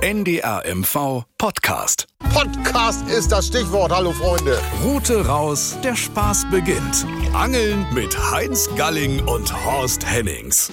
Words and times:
NDR 0.00 0.62
MV 0.64 1.24
Podcast. 1.38 2.06
Podcast 2.32 3.08
ist 3.08 3.32
das 3.32 3.48
Stichwort. 3.48 3.90
Hallo 3.90 4.12
Freunde. 4.12 4.60
Route 4.84 5.26
raus, 5.26 5.76
der 5.82 5.96
Spaß 5.96 6.46
beginnt. 6.52 7.04
Angeln 7.32 7.84
mit 7.92 8.16
Heinz 8.30 8.68
Galling 8.76 9.26
und 9.26 9.52
Horst 9.66 10.06
Hennings. 10.06 10.70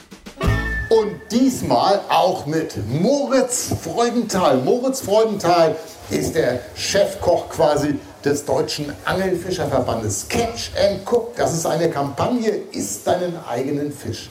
Und 0.89 1.19
diesmal 1.31 2.01
auch 2.07 2.45
mit 2.45 2.77
Moritz 2.87 3.73
Freudenthal. 3.81 4.57
Moritz 4.57 5.01
Freudenthal 5.01 5.75
ist 6.11 6.35
der 6.35 6.59
Chefkoch 6.75 7.49
quasi 7.49 7.99
des 8.23 8.45
Deutschen 8.45 8.93
Angelfischerverbandes. 9.05 10.27
Catch 10.29 10.69
and 10.77 11.01
Cook, 11.03 11.35
das 11.35 11.55
ist 11.55 11.65
eine 11.65 11.89
Kampagne, 11.89 12.51
isst 12.71 13.07
deinen 13.07 13.43
eigenen 13.47 13.91
Fisch. 13.91 14.29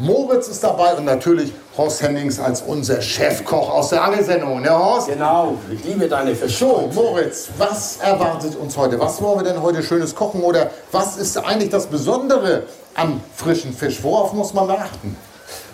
Moritz 0.00 0.46
ist 0.46 0.62
dabei 0.62 0.94
und 0.94 1.06
natürlich 1.06 1.52
Horst 1.76 2.02
Hennings 2.02 2.38
als 2.38 2.62
unser 2.62 3.02
Chefkoch 3.02 3.68
aus 3.68 3.88
der 3.88 4.04
Angelsendung. 4.04 4.62
Ne, 4.62 4.70
Horst? 4.70 5.08
Genau, 5.08 5.56
ich 5.72 5.82
liebe 5.82 6.06
deine 6.06 6.36
Fische. 6.36 6.56
So, 6.56 6.88
Moritz, 6.94 7.48
was 7.58 7.96
erwartet 7.96 8.54
uns 8.54 8.76
heute? 8.76 9.00
Was 9.00 9.20
wollen 9.20 9.40
wir 9.40 9.52
denn 9.52 9.60
heute 9.60 9.82
Schönes 9.82 10.14
kochen? 10.14 10.44
Oder 10.44 10.70
was 10.92 11.16
ist 11.16 11.36
eigentlich 11.38 11.70
das 11.70 11.88
Besondere 11.88 12.62
am 12.94 13.20
frischen 13.34 13.72
Fisch? 13.72 14.00
Worauf 14.00 14.32
muss 14.32 14.54
man 14.54 14.70
achten? 14.70 15.16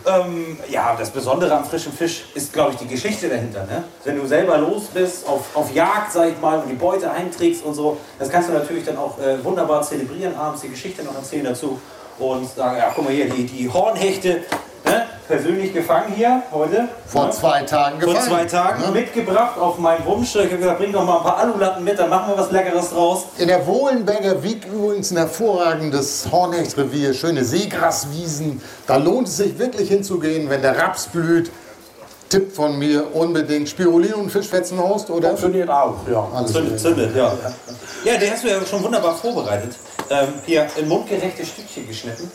Ähm, 0.07 0.57
ja, 0.71 0.97
das 0.99 1.11
Besondere 1.11 1.55
am 1.55 1.65
frischen 1.65 1.93
Fisch 1.93 2.25
ist, 2.35 2.51
glaube 2.53 2.73
ich, 2.73 2.79
die 2.79 2.89
Geschichte 2.89 3.29
dahinter. 3.29 3.65
Ne? 3.65 3.85
Wenn 4.05 4.19
du 4.19 4.27
selber 4.27 4.57
los 4.57 4.85
bist, 4.93 5.29
auf, 5.29 5.55
auf 5.55 5.75
Jagd, 5.75 6.13
sag 6.13 6.31
ich 6.31 6.41
mal, 6.41 6.61
und 6.61 6.69
die 6.71 6.75
Beute 6.75 7.13
heimträgst 7.13 7.63
und 7.63 7.75
so, 7.75 7.99
das 8.19 8.31
kannst 8.31 8.49
du 8.49 8.55
natürlich 8.55 8.87
dann 8.87 8.97
auch 8.97 9.19
äh, 9.19 9.43
wunderbar 9.45 9.83
zelebrieren, 9.83 10.35
abends 10.35 10.63
die 10.63 10.69
Geschichte 10.69 11.03
noch 11.03 11.15
erzählen 11.15 11.45
dazu 11.45 11.79
und 12.19 12.49
sagen, 12.55 12.77
ja, 12.79 12.93
guck 12.95 13.05
mal 13.05 13.13
hier, 13.13 13.29
die, 13.29 13.45
die 13.45 13.69
Hornhechte, 13.71 14.43
ne? 14.85 15.07
persönlich 15.27 15.73
gefangen 15.73 16.13
hier 16.15 16.43
heute. 16.53 16.89
Vor 17.07 17.27
ne? 17.27 17.31
zwei 17.33 17.63
Tagen 17.63 18.01
Vor 18.01 18.13
gefangen. 18.13 18.29
zwei 18.31 18.45
Tagen 18.45 18.83
Ne? 18.83 18.91
mitgebracht 18.93 19.59
auf 19.59 19.79
meinen 19.79 20.05
Wunsch. 20.05 20.35
Ich 20.37 20.45
habe 20.47 20.59
gesagt, 20.59 20.79
bring 20.79 20.93
doch 20.93 21.05
mal 21.05 21.17
ein 21.19 21.23
paar 21.23 21.39
Alulatten 21.39 21.83
mit, 21.83 21.99
dann 21.99 22.11
machen 22.11 22.33
wir 22.35 22.39
was 22.39 22.51
Leckeres 22.51 22.91
draus. 22.91 23.25
In 23.39 23.49
der 23.49 23.67
Wohlenberger 23.67 24.43
Wieg 24.43 24.67
übrigens 24.67 25.11
ein 25.11 25.17
hervorragendes 25.17 26.29
Hornhechtrevier, 26.31 27.15
schöne 27.15 27.45
Seegraswiesen. 27.45 28.61
Da 28.87 28.97
lohnt 28.97 29.29
es 29.29 29.39
sich 29.39 29.59
wirklich 29.59 29.89
hinzugehen, 29.89 30.51
wenn 30.51 30.63
der 30.63 30.77
Raps 30.79 31.07
blüht. 31.07 31.51
Tipp 32.35 32.53
von 32.53 32.77
mir 32.77 33.15
unbedingt 33.15 33.69
Spirulin 33.69 34.15
und 34.15 34.29
Fischfetzenhorst, 34.29 35.09
oder? 35.09 35.29
Funktioniert 35.29 35.71
auch, 35.71 35.99
ja. 36.11 36.29
Alles 36.35 36.53
Zündet, 36.53 36.81
zündet, 36.81 37.15
ja. 37.15 37.33
Ja, 38.05 38.17
den 38.17 38.33
hast 38.33 38.43
du 38.43 38.49
ja 38.49 38.57
schon 38.67 38.83
wunderbar 38.83 39.15
vorbereitet. 39.15 39.77
Ähm, 40.11 40.31
hier 40.45 40.67
in 40.77 40.89
mundgerechte 40.89 41.47
Stückchen 41.47 41.87
geschnitten. 41.87 42.29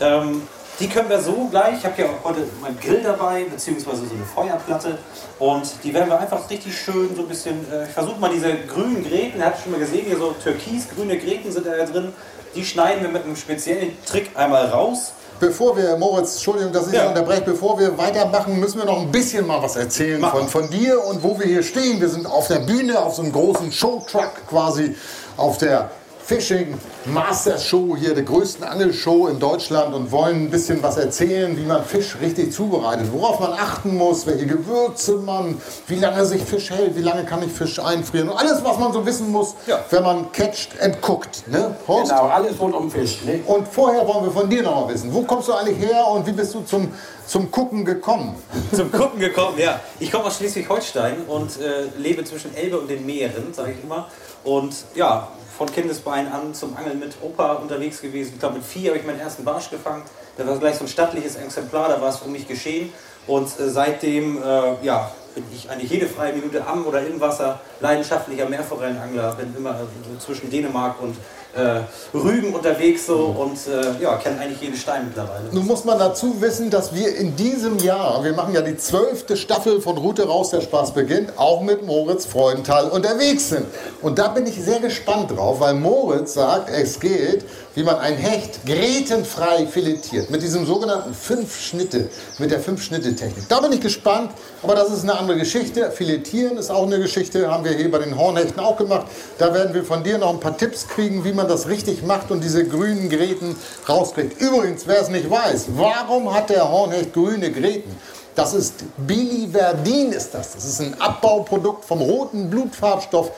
Ähm, 0.00 0.40
die 0.80 0.88
können 0.88 1.10
wir 1.10 1.20
so 1.20 1.46
gleich, 1.50 1.76
ich 1.76 1.84
habe 1.84 1.94
hier 1.94 2.06
auch 2.06 2.24
heute 2.24 2.40
meinen 2.62 2.80
Grill 2.80 3.02
dabei, 3.02 3.44
beziehungsweise 3.44 4.06
so 4.06 4.14
eine 4.14 4.24
Feuerplatte. 4.24 4.96
Und 5.38 5.70
die 5.84 5.92
werden 5.92 6.08
wir 6.08 6.18
einfach 6.18 6.48
richtig 6.48 6.74
schön 6.74 7.14
so 7.14 7.20
ein 7.20 7.28
bisschen, 7.28 7.70
äh, 7.70 7.84
ich 7.84 7.90
versuche 7.90 8.18
mal 8.18 8.30
diese 8.30 8.50
grünen 8.66 9.06
Gräten, 9.06 9.40
ihr 9.40 9.44
habt 9.44 9.62
schon 9.62 9.72
mal 9.72 9.78
gesehen, 9.78 10.06
hier 10.06 10.16
so 10.16 10.34
türkisgrüne 10.42 11.18
Gräten 11.18 11.52
sind 11.52 11.66
da 11.66 11.76
ja 11.76 11.84
drin. 11.84 12.14
Die 12.54 12.64
schneiden 12.64 13.02
wir 13.02 13.10
mit 13.10 13.24
einem 13.24 13.36
speziellen 13.36 13.92
Trick 14.06 14.30
einmal 14.36 14.68
raus. 14.68 15.12
Bevor 15.40 15.76
wir, 15.76 15.96
Moritz, 15.96 16.34
Entschuldigung, 16.34 16.72
dass 16.72 16.86
ich 16.88 16.94
Ja. 16.94 17.08
unterbreche, 17.08 17.42
bevor 17.42 17.78
wir 17.78 17.96
weitermachen, 17.98 18.58
müssen 18.60 18.78
wir 18.78 18.84
noch 18.86 19.00
ein 19.00 19.10
bisschen 19.10 19.46
mal 19.46 19.62
was 19.62 19.76
erzählen 19.76 20.20
von, 20.22 20.48
von 20.48 20.70
dir 20.70 21.04
und 21.04 21.22
wo 21.22 21.38
wir 21.38 21.46
hier 21.46 21.62
stehen. 21.62 22.00
Wir 22.00 22.08
sind 22.08 22.26
auf 22.26 22.48
der 22.48 22.60
Bühne, 22.60 22.98
auf 22.98 23.14
so 23.16 23.22
einem 23.22 23.32
großen 23.32 23.70
Showtruck 23.72 24.30
quasi, 24.48 24.94
auf 25.36 25.58
der 25.58 25.90
Fishing 26.26 26.78
Master 27.04 27.58
Show 27.58 27.96
hier, 27.98 28.14
der 28.14 28.22
größten 28.24 28.64
Angelshow 28.64 29.28
in 29.28 29.38
Deutschland 29.38 29.94
und 29.94 30.10
wollen 30.10 30.44
ein 30.46 30.50
bisschen 30.50 30.82
was 30.82 30.96
erzählen, 30.96 31.54
wie 31.58 31.64
man 31.66 31.84
Fisch 31.84 32.16
richtig 32.18 32.50
zubereitet, 32.50 33.08
worauf 33.12 33.40
man 33.40 33.52
achten 33.52 33.94
muss, 33.98 34.26
welche 34.26 34.46
Gewürze 34.46 35.16
man, 35.16 35.60
wie 35.86 35.96
lange 35.96 36.24
sich 36.24 36.42
Fisch 36.42 36.70
hält, 36.70 36.96
wie 36.96 37.02
lange 37.02 37.24
kann 37.26 37.42
ich 37.42 37.52
Fisch 37.52 37.78
einfrieren 37.78 38.30
und 38.30 38.38
alles, 38.38 38.64
was 38.64 38.78
man 38.78 38.90
so 38.94 39.04
wissen 39.04 39.30
muss, 39.30 39.54
Ja. 39.66 39.84
wenn 39.90 40.02
man 40.02 40.32
catcht 40.32 40.80
and 40.80 40.98
cookt. 41.02 41.46
Ne? 41.46 41.76
Horst? 41.86 42.10
Genau, 42.10 42.22
alles 42.28 42.58
rund 42.58 42.74
um 42.74 42.90
Fisch. 42.90 43.18
Ne? 43.26 43.40
Und 43.46 43.68
vorher 43.68 44.08
wollen 44.08 44.24
wir 44.24 44.32
von 44.32 44.48
dir 44.48 44.62
noch 44.62 44.86
mal 44.86 44.94
wissen, 44.94 45.12
wo 45.12 45.22
kommst 45.24 45.48
du 45.48 45.52
eigentlich 45.52 45.78
her 45.78 46.06
und 46.08 46.26
wie 46.26 46.32
bist 46.32 46.54
du 46.54 46.62
zum, 46.62 46.88
zum 47.26 47.50
Gucken 47.50 47.84
gekommen? 47.84 48.34
zum 48.74 48.90
Gucken 48.90 49.20
gekommen, 49.20 49.58
ja. 49.58 49.78
Ich 50.00 50.10
komme 50.10 50.24
aus 50.24 50.38
Schleswig-Holstein 50.38 51.16
und 51.28 51.60
äh, 51.60 51.84
lebe 51.98 52.24
zwischen 52.24 52.54
Elbe 52.56 52.78
und 52.78 52.88
den 52.88 53.04
Meeren, 53.04 53.52
sage 53.52 53.72
ich 53.72 53.84
immer. 53.84 54.08
Und 54.42 54.74
ja, 54.94 55.28
von 55.56 55.70
Kindesbein 55.70 56.30
an 56.30 56.54
zum 56.54 56.76
Angeln 56.76 56.98
mit 56.98 57.14
Opa 57.22 57.54
unterwegs 57.54 58.00
gewesen. 58.00 58.32
Ich 58.34 58.40
glaube, 58.40 58.56
mit 58.56 58.64
vier 58.64 58.90
habe 58.90 58.98
ich 58.98 59.06
meinen 59.06 59.20
ersten 59.20 59.44
Barsch 59.44 59.70
gefangen. 59.70 60.02
Da 60.36 60.46
war 60.46 60.58
gleich 60.58 60.76
so 60.76 60.84
ein 60.84 60.88
stattliches 60.88 61.36
Exemplar, 61.36 61.88
da 61.88 62.00
war 62.00 62.08
es 62.08 62.18
für 62.18 62.28
mich 62.28 62.48
geschehen. 62.48 62.92
Und 63.26 63.48
äh, 63.58 63.68
seitdem, 63.68 64.42
äh, 64.42 64.84
ja, 64.84 65.10
bin 65.34 65.44
ich 65.52 65.70
eigentlich 65.70 65.90
jede 65.90 66.06
freie 66.06 66.32
Minute 66.32 66.66
am 66.66 66.86
oder 66.86 67.06
im 67.06 67.20
Wasser 67.20 67.60
leidenschaftlicher 67.80 68.48
Meerforellenangler. 68.48 69.34
Bin 69.34 69.54
immer 69.56 69.70
äh, 69.70 70.18
zwischen 70.18 70.50
Dänemark 70.50 71.00
und 71.00 71.16
äh, 71.56 72.16
Rügen 72.16 72.54
unterwegs 72.54 73.06
so 73.06 73.34
und 73.38 73.58
äh, 73.66 74.02
ja, 74.02 74.16
kenne 74.16 74.40
eigentlich 74.40 74.60
jeden 74.60 74.76
Stein 74.76 75.06
mittlerweile. 75.06 75.44
Nun 75.52 75.66
muss 75.66 75.84
man 75.84 75.98
dazu 75.98 76.40
wissen, 76.40 76.70
dass 76.70 76.94
wir 76.94 77.14
in 77.16 77.36
diesem 77.36 77.78
Jahr, 77.78 78.24
wir 78.24 78.32
machen 78.32 78.54
ja 78.54 78.62
die 78.62 78.76
zwölfte 78.76 79.36
Staffel 79.36 79.80
von 79.80 79.96
Route 79.98 80.26
raus, 80.26 80.50
der 80.50 80.60
Spaß 80.60 80.92
beginnt, 80.92 81.38
auch 81.38 81.62
mit 81.62 81.84
Moritz 81.86 82.26
Freudenthal 82.26 82.90
unterwegs 82.90 83.48
sind. 83.50 83.66
Und 84.02 84.18
da 84.18 84.28
bin 84.28 84.46
ich 84.46 84.60
sehr 84.60 84.80
gespannt 84.80 85.30
drauf, 85.30 85.60
weil 85.60 85.74
Moritz 85.74 86.34
sagt, 86.34 86.70
es 86.70 87.00
geht, 87.00 87.44
wie 87.74 87.82
man 87.82 87.98
ein 87.98 88.16
Hecht 88.16 88.64
grätenfrei 88.66 89.66
filetiert. 89.66 90.30
Mit 90.30 90.42
diesem 90.42 90.64
sogenannten 90.64 91.12
fünf 91.12 91.60
Schnitte, 91.60 92.08
mit 92.38 92.50
der 92.50 92.60
fünf 92.60 92.82
Schnitte 92.82 93.14
Technik. 93.16 93.48
Da 93.48 93.60
bin 93.60 93.72
ich 93.72 93.80
gespannt, 93.80 94.30
aber 94.62 94.74
das 94.74 94.90
ist 94.90 95.02
eine 95.02 95.18
andere 95.18 95.38
Geschichte. 95.38 95.90
Filetieren 95.90 96.56
ist 96.56 96.70
auch 96.70 96.86
eine 96.86 96.98
Geschichte, 96.98 97.50
haben 97.50 97.64
wir 97.64 97.72
hier 97.72 97.90
bei 97.90 97.98
den 97.98 98.16
Hornhechten 98.16 98.60
auch 98.60 98.76
gemacht. 98.76 99.06
Da 99.38 99.52
werden 99.52 99.74
wir 99.74 99.84
von 99.84 100.04
dir 100.04 100.18
noch 100.18 100.30
ein 100.30 100.40
paar 100.40 100.56
Tipps 100.56 100.86
kriegen, 100.88 101.24
wie 101.24 101.32
man 101.32 101.48
das 101.48 101.68
richtig 101.68 102.04
macht 102.04 102.30
und 102.30 102.42
diese 102.42 102.66
grünen 102.66 103.08
Gräten 103.08 103.56
rauskriegt. 103.88 104.40
Übrigens, 104.40 104.86
wer 104.86 105.00
es 105.00 105.08
nicht 105.08 105.28
weiß, 105.28 105.66
warum 105.76 106.32
hat 106.32 106.50
der 106.50 106.70
Hornhecht 106.70 107.12
grüne 107.12 107.50
Gräten? 107.50 107.94
Das 108.36 108.52
ist 108.52 108.84
Biliverdin 108.96 110.12
ist 110.12 110.34
das. 110.34 110.52
Das 110.52 110.64
ist 110.64 110.80
ein 110.80 111.00
Abbauprodukt 111.00 111.84
vom 111.84 112.00
roten 112.00 112.50
Blutfarbstoff, 112.50 113.30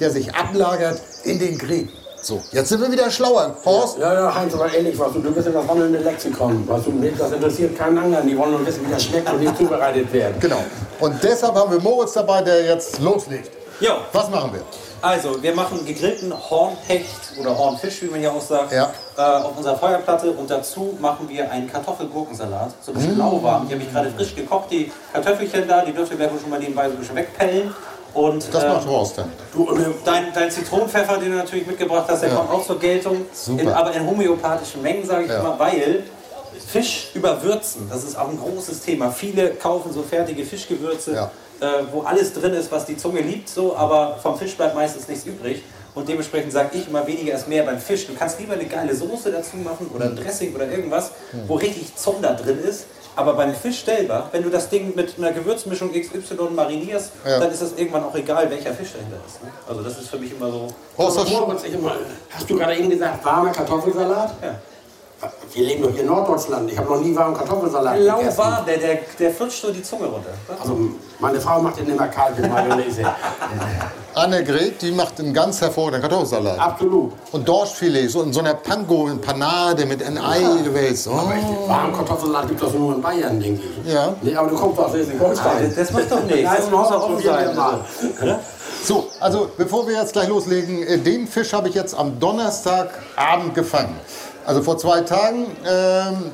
der 0.00 0.10
sich 0.10 0.34
ablagert 0.34 1.00
in 1.24 1.38
den 1.38 1.56
Gräten. 1.56 1.99
So, 2.22 2.42
jetzt 2.52 2.68
sind 2.68 2.80
wir 2.82 2.90
wieder 2.92 3.10
schlauer. 3.10 3.56
Horst, 3.64 3.98
Ja, 3.98 4.12
ja, 4.12 4.34
Heinz, 4.34 4.52
aber 4.54 4.72
ehrlich, 4.72 4.98
was 4.98 5.12
du, 5.12 5.20
du 5.20 5.30
bist 5.32 5.46
ja 5.46 5.52
das 5.52 5.66
wandelnde 5.66 5.98
Lexikon. 6.00 6.64
Was 6.68 6.84
du, 6.84 6.92
das 7.18 7.32
interessiert 7.32 7.76
keinen 7.78 7.96
anderen. 7.98 8.26
Die 8.28 8.36
wollen 8.36 8.52
nur 8.52 8.66
wissen, 8.66 8.86
wie 8.86 8.90
das 8.92 9.04
schmeckt 9.04 9.32
und 9.32 9.40
wie 9.40 9.46
es 9.46 9.56
zubereitet 9.56 10.12
wird. 10.12 10.40
genau. 10.40 10.62
Und 11.00 11.22
deshalb 11.22 11.54
haben 11.54 11.72
wir 11.72 11.80
Moritz 11.80 12.12
dabei, 12.12 12.42
der 12.42 12.62
jetzt 12.64 13.00
loslegt. 13.00 13.50
Jo. 13.80 13.92
Was 14.12 14.28
machen 14.28 14.52
wir? 14.52 14.60
Also, 15.02 15.42
wir 15.42 15.54
machen 15.54 15.82
gegrillten 15.86 16.30
Hornhecht 16.50 17.32
oder 17.40 17.56
Hornfisch, 17.56 18.02
wie 18.02 18.08
man 18.08 18.20
hier 18.20 18.30
auch 18.30 18.40
sagt, 18.42 18.70
Ja. 18.72 18.90
äh, 19.16 19.20
auf 19.22 19.56
unserer 19.56 19.78
Feuerplatte. 19.78 20.30
Und 20.32 20.50
dazu 20.50 20.94
machen 21.00 21.26
wir 21.26 21.50
einen 21.50 21.72
Kartoffelgurkensalat. 21.72 22.72
So 22.82 22.92
ein 22.92 22.98
bisschen 22.98 23.16
lauwarm. 23.16 23.66
Die 23.66 23.72
habe 23.74 23.82
ich 23.82 23.90
gerade 23.90 24.10
frisch 24.10 24.34
gekocht. 24.36 24.70
Die 24.70 24.92
Kartoffelchen 25.14 25.66
da, 25.66 25.82
die 25.82 25.92
dürft 25.94 26.12
ihr 26.12 26.18
gleich 26.18 26.30
schon 26.38 26.50
mal 26.50 26.58
nebenbei 26.60 26.84
so 26.88 26.90
ein 26.92 26.98
bisschen 26.98 27.16
wegpellen. 27.16 27.74
Und 28.14 28.52
Das 28.52 28.64
macht 28.66 28.86
Horst 28.86 29.18
dann. 29.18 29.32
Du, 29.52 29.68
äh, 29.74 29.84
dein, 30.04 30.32
dein 30.32 30.50
Zitronenpfeffer, 30.50 31.18
den 31.18 31.30
du 31.30 31.36
natürlich 31.38 31.66
mitgebracht 31.66 32.06
hast, 32.08 32.22
der 32.22 32.30
Ja. 32.30 32.36
kommt 32.36 32.50
auch 32.50 32.64
zur 32.66 32.78
Geltung. 32.78 33.26
In, 33.56 33.68
aber 33.68 33.92
in 33.92 34.06
homöopathischen 34.06 34.82
Mengen, 34.82 35.06
sage 35.06 35.24
ich 35.24 35.30
Ja. 35.30 35.40
immer, 35.40 35.58
weil 35.58 36.04
Fisch 36.66 37.10
überwürzen, 37.14 37.88
das 37.90 38.04
ist 38.04 38.16
auch 38.18 38.28
ein 38.28 38.38
großes 38.38 38.80
Thema. 38.82 39.10
Viele 39.10 39.50
kaufen 39.54 39.92
so 39.92 40.02
fertige 40.02 40.44
Fischgewürze, 40.44 41.14
Ja. 41.14 41.30
äh, 41.60 41.84
wo 41.92 42.02
alles 42.02 42.32
drin 42.32 42.54
ist, 42.54 42.70
was 42.70 42.84
die 42.86 42.96
Zunge 42.96 43.20
liebt, 43.20 43.48
so, 43.48 43.76
aber 43.76 44.18
vom 44.22 44.36
Fisch 44.38 44.56
bleibt 44.56 44.74
meistens 44.74 45.08
nichts 45.08 45.24
übrig. 45.26 45.62
Und 45.94 46.08
dementsprechend 46.08 46.52
sage 46.52 46.70
ich 46.72 46.88
immer, 46.88 47.06
weniger 47.06 47.34
ist 47.34 47.48
mehr 47.48 47.64
beim 47.64 47.78
Fisch. 47.78 48.06
Du 48.06 48.14
kannst 48.14 48.38
lieber 48.38 48.54
eine 48.54 48.66
geile 48.66 48.94
Soße 48.94 49.30
dazu 49.32 49.56
machen 49.56 49.90
oder 49.94 50.06
ein 50.06 50.16
Dressing 50.16 50.54
oder 50.54 50.68
irgendwas, 50.68 51.10
wo 51.46 51.54
richtig 51.56 51.94
Zunder 51.96 52.34
drin 52.34 52.58
ist. 52.62 52.86
Aber 53.16 53.34
beim 53.34 53.52
Fisch 53.54 53.84
selber, 53.84 54.28
wenn 54.32 54.42
du 54.44 54.50
das 54.50 54.68
Ding 54.68 54.94
mit 54.94 55.18
einer 55.18 55.32
Gewürzmischung 55.32 55.90
XY 55.92 56.50
marinierst, 56.54 57.10
Ja. 57.26 57.40
dann 57.40 57.50
ist 57.50 57.60
es 57.60 57.72
irgendwann 57.76 58.04
auch 58.04 58.14
egal, 58.14 58.48
welcher 58.50 58.72
Fisch 58.72 58.92
dahinter 58.92 59.16
ist. 59.26 59.42
Ne? 59.42 59.50
Also 59.68 59.82
das 59.82 59.98
ist 59.98 60.08
für 60.08 60.18
mich 60.18 60.30
immer 60.32 60.50
so. 60.50 60.68
Horst, 60.96 61.16
mal, 61.80 61.96
hast 62.30 62.48
du 62.48 62.56
gerade 62.56 62.76
eben 62.76 62.88
gesagt, 62.88 63.24
warmer 63.24 63.50
Kartoffelsalat? 63.50 64.34
Ja. 64.42 64.54
Wir 65.52 65.66
leben 65.66 65.82
doch 65.82 65.90
hier 65.90 66.02
in 66.02 66.06
Norddeutschland. 66.06 66.70
Ich 66.70 66.78
habe 66.78 66.88
noch 66.88 67.00
nie 67.00 67.14
warmen 67.14 67.36
Kartoffelsalat 67.36 67.96
gegessen. 67.96 68.38
Lauwarm, 68.38 68.64
der, 68.64 68.78
der, 68.78 68.98
der 69.18 69.30
flutscht 69.32 69.60
so 69.60 69.72
die 69.72 69.82
Zunge 69.82 70.06
runter. 70.06 70.30
Also, 70.60 70.76
meine 71.18 71.40
Frau 71.40 71.60
macht 71.60 71.78
den 71.78 71.88
immer 71.90 72.06
kalt 72.08 72.38
mit 72.38 72.50
Mayonnaise. 72.50 73.02
Annegret, 74.14 74.80
die 74.82 74.92
macht 74.92 75.20
einen 75.20 75.34
ganz 75.34 75.60
hervorragenden 75.60 76.02
Kartoffelsalat. 76.02 76.58
Absolut. 76.58 77.12
Und 77.32 77.48
Dorschfilet, 77.48 78.08
so 78.08 78.22
in 78.22 78.32
so 78.32 78.40
einer 78.40 78.54
Panko, 78.54 79.08
in 79.08 79.20
Panade 79.20 79.86
mit 79.86 80.02
ein 80.02 80.18
Ei 80.18 80.62
gewälzt. 80.62 81.08
Oh. 81.08 81.12
Aber 81.12 81.34
echt, 81.34 81.46
warmen 81.68 81.94
Kartoffelsalat 81.94 82.48
gibt 82.48 82.62
es 82.62 82.72
nur 82.72 82.94
in 82.94 83.02
Bayern, 83.02 83.40
denke 83.40 83.62
ich. 83.84 83.92
Ja. 83.92 84.14
Nee, 84.22 84.34
aber 84.34 84.50
du 84.50 84.56
kommst 84.56 84.78
aus 84.78 84.90
Schleswig-Holstein. 84.92 85.74
Das 85.76 85.90
macht 85.92 86.10
doch 86.10 86.24
nichts. 86.24 86.50
Das 86.56 86.70
muss 86.70 86.88
doch 86.88 87.02
offen 87.10 87.22
sein. 87.22 88.40
So, 88.82 89.08
also 89.20 89.50
bevor 89.56 89.86
wir 89.86 89.96
jetzt 89.96 90.12
gleich 90.12 90.28
loslegen, 90.28 90.82
äh, 90.82 90.98
den 90.98 91.26
Fisch 91.26 91.52
habe 91.52 91.68
ich 91.68 91.74
jetzt 91.74 91.94
am 91.94 92.18
Donnerstagabend 92.18 93.54
gefangen. 93.54 93.94
Also 94.50 94.62
vor 94.64 94.78
zwei 94.78 95.02
Tagen. 95.02 95.46
Ähm, 95.64 96.32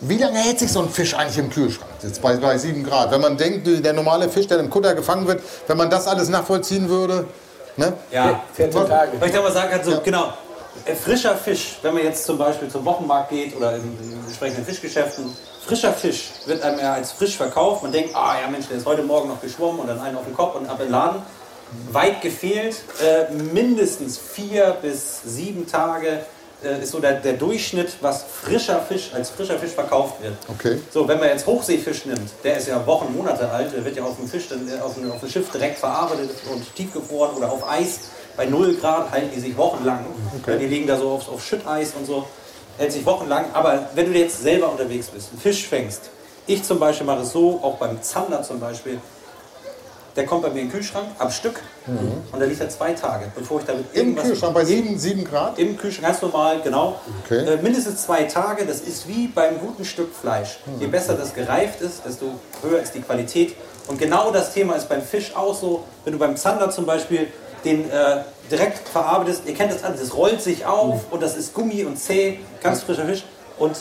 wie 0.00 0.16
lange 0.16 0.38
hält 0.38 0.58
sich 0.58 0.72
so 0.72 0.80
ein 0.80 0.88
Fisch 0.88 1.12
eigentlich 1.12 1.36
im 1.36 1.50
Kühlschrank? 1.50 1.90
jetzt 2.02 2.22
bei, 2.22 2.36
bei 2.36 2.56
7 2.56 2.82
Grad. 2.82 3.10
Wenn 3.10 3.20
man 3.20 3.36
denkt, 3.36 3.66
der 3.84 3.92
normale 3.92 4.30
Fisch, 4.30 4.46
der 4.46 4.58
im 4.60 4.70
Kutter 4.70 4.94
gefangen 4.94 5.26
wird, 5.26 5.42
wenn 5.66 5.76
man 5.76 5.90
das 5.90 6.06
alles 6.06 6.30
nachvollziehen 6.30 6.88
würde, 6.88 7.26
ne? 7.76 7.92
Ja, 8.10 8.40
14 8.54 8.86
Tage. 8.88 9.20
Weil 9.20 9.28
ich 9.28 9.34
da 9.34 9.42
mal 9.42 9.52
sagen 9.52 9.70
kann, 9.72 9.84
so, 9.84 9.90
Ja. 9.90 9.98
genau, 10.02 10.32
äh, 10.86 10.94
frischer 10.94 11.36
Fisch, 11.36 11.76
wenn 11.82 11.92
man 11.92 12.02
jetzt 12.02 12.24
zum 12.24 12.38
Beispiel 12.38 12.68
zum 12.68 12.82
Wochenmarkt 12.86 13.28
geht 13.28 13.54
oder 13.54 13.76
in, 13.76 13.82
in 14.02 14.24
entsprechenden 14.26 14.64
Fischgeschäften, 14.64 15.36
frischer 15.66 15.92
Fisch 15.92 16.30
wird 16.46 16.62
einem 16.62 16.78
ja 16.78 16.94
als 16.94 17.12
frisch 17.12 17.36
verkauft. 17.36 17.82
Man 17.82 17.92
denkt, 17.92 18.16
ah 18.16 18.36
ja 18.42 18.48
Mensch, 18.48 18.68
der 18.68 18.78
ist 18.78 18.86
heute 18.86 19.02
Morgen 19.02 19.28
noch 19.28 19.42
geschwommen 19.42 19.80
und 19.80 19.88
dann 19.88 20.00
einen 20.00 20.16
auf 20.16 20.24
den 20.24 20.34
Kopf 20.34 20.54
und 20.54 20.66
ab 20.66 20.80
in 20.80 20.86
den 20.86 20.92
Laden. 20.92 21.22
Weit 21.92 22.22
gefehlt, 22.22 22.76
äh, 23.02 23.30
mindestens 23.34 24.16
vier 24.16 24.78
bis 24.80 25.20
sieben 25.26 25.66
Tage 25.66 26.08
äh, 26.08 26.33
ist 26.72 26.90
so 26.92 27.00
der, 27.00 27.14
der 27.14 27.34
Durchschnitt, 27.34 27.96
was 28.00 28.22
frischer 28.22 28.80
Fisch 28.80 29.10
als 29.14 29.30
frischer 29.30 29.58
Fisch 29.58 29.72
verkauft 29.72 30.22
wird. 30.22 30.34
Okay. 30.48 30.80
So, 30.90 31.06
wenn 31.06 31.18
man 31.18 31.28
jetzt 31.28 31.46
Hochseefisch 31.46 32.06
nimmt, 32.06 32.30
der 32.42 32.58
ist 32.58 32.68
ja 32.68 32.84
Wochen, 32.86 33.14
Monate 33.14 33.48
alt, 33.50 33.72
der 33.74 33.84
wird 33.84 33.96
ja 33.96 34.04
auf 34.04 34.16
dem 34.16 34.28
Fisch, 34.28 34.48
dann, 34.48 34.68
äh, 34.68 34.80
auf, 34.80 34.94
dem, 34.94 35.10
auf 35.10 35.20
dem 35.20 35.28
Schiff 35.28 35.50
direkt 35.50 35.78
verarbeitet 35.78 36.30
und 36.52 36.74
tiefgefroren 36.74 37.36
oder 37.36 37.50
auf 37.50 37.68
Eis. 37.68 38.00
Bei 38.36 38.46
0 38.46 38.76
Grad 38.76 39.10
halten 39.10 39.30
die 39.34 39.40
sich 39.40 39.56
wochenlang. 39.56 40.06
Okay. 40.40 40.58
Die 40.58 40.66
liegen 40.66 40.86
da 40.86 40.98
so 40.98 41.10
auf, 41.10 41.28
auf 41.28 41.44
Schütteis 41.44 41.92
und 41.98 42.06
so, 42.06 42.26
hält 42.78 42.92
sich 42.92 43.06
wochenlang. 43.06 43.46
Aber 43.52 43.88
wenn 43.94 44.12
du 44.12 44.18
jetzt 44.18 44.42
selber 44.42 44.70
unterwegs 44.70 45.08
bist, 45.08 45.30
einen 45.30 45.40
Fisch 45.40 45.66
fängst, 45.66 46.10
ich 46.46 46.62
zum 46.62 46.78
Beispiel 46.78 47.06
mache 47.06 47.22
es 47.22 47.32
so, 47.32 47.60
auch 47.62 47.76
beim 47.76 48.02
Zander 48.02 48.42
zum 48.42 48.60
Beispiel, 48.60 49.00
der 50.16 50.26
kommt 50.26 50.42
bei 50.42 50.50
mir 50.50 50.60
in 50.60 50.68
den 50.68 50.72
Kühlschrank 50.72 51.06
am 51.18 51.30
Stück 51.30 51.60
und 51.86 52.38
da 52.40 52.44
liegt 52.44 52.60
er 52.60 52.68
zwei 52.68 52.92
Tage, 52.92 53.26
bevor 53.34 53.60
ich 53.60 53.66
damit 53.66 53.86
Im 53.94 54.14
Kühlschrank 54.16 54.54
bei 54.54 54.64
7, 54.64 54.98
7 54.98 55.24
Grad? 55.24 55.58
im 55.58 55.76
Kühlschrank, 55.76 56.06
ganz 56.08 56.22
normal, 56.22 56.60
genau. 56.62 57.00
Okay. 57.24 57.44
Äh, 57.44 57.56
mindestens 57.62 58.02
zwei 58.04 58.24
Tage, 58.24 58.64
das 58.64 58.80
ist 58.80 59.08
wie 59.08 59.28
beim 59.28 59.58
guten 59.58 59.84
Stück 59.84 60.14
Fleisch. 60.14 60.58
Je 60.78 60.86
besser 60.86 61.14
das 61.14 61.34
gereift 61.34 61.80
ist, 61.80 62.04
desto 62.06 62.26
höher 62.62 62.80
ist 62.80 62.94
die 62.94 63.00
Qualität. 63.00 63.54
Und 63.88 63.98
genau 63.98 64.30
das 64.30 64.52
Thema 64.54 64.74
ist 64.76 64.88
beim 64.88 65.02
Fisch 65.02 65.34
auch 65.36 65.54
so. 65.54 65.84
Wenn 66.04 66.12
du 66.14 66.18
beim 66.18 66.36
Zander 66.36 66.70
zum 66.70 66.86
Beispiel 66.86 67.26
den 67.64 67.90
äh, 67.90 68.22
direkt 68.50 68.88
verarbeitest, 68.88 69.42
ihr 69.46 69.54
kennt 69.54 69.72
das 69.72 69.82
alles, 69.82 70.00
das 70.00 70.14
rollt 70.16 70.40
sich 70.40 70.64
auf 70.64 71.10
und 71.10 71.22
das 71.22 71.36
ist 71.36 71.52
Gummi 71.54 71.84
und 71.84 71.98
zäh, 71.98 72.38
ganz 72.62 72.82
frischer 72.82 73.04
Fisch. 73.06 73.24
Und 73.58 73.76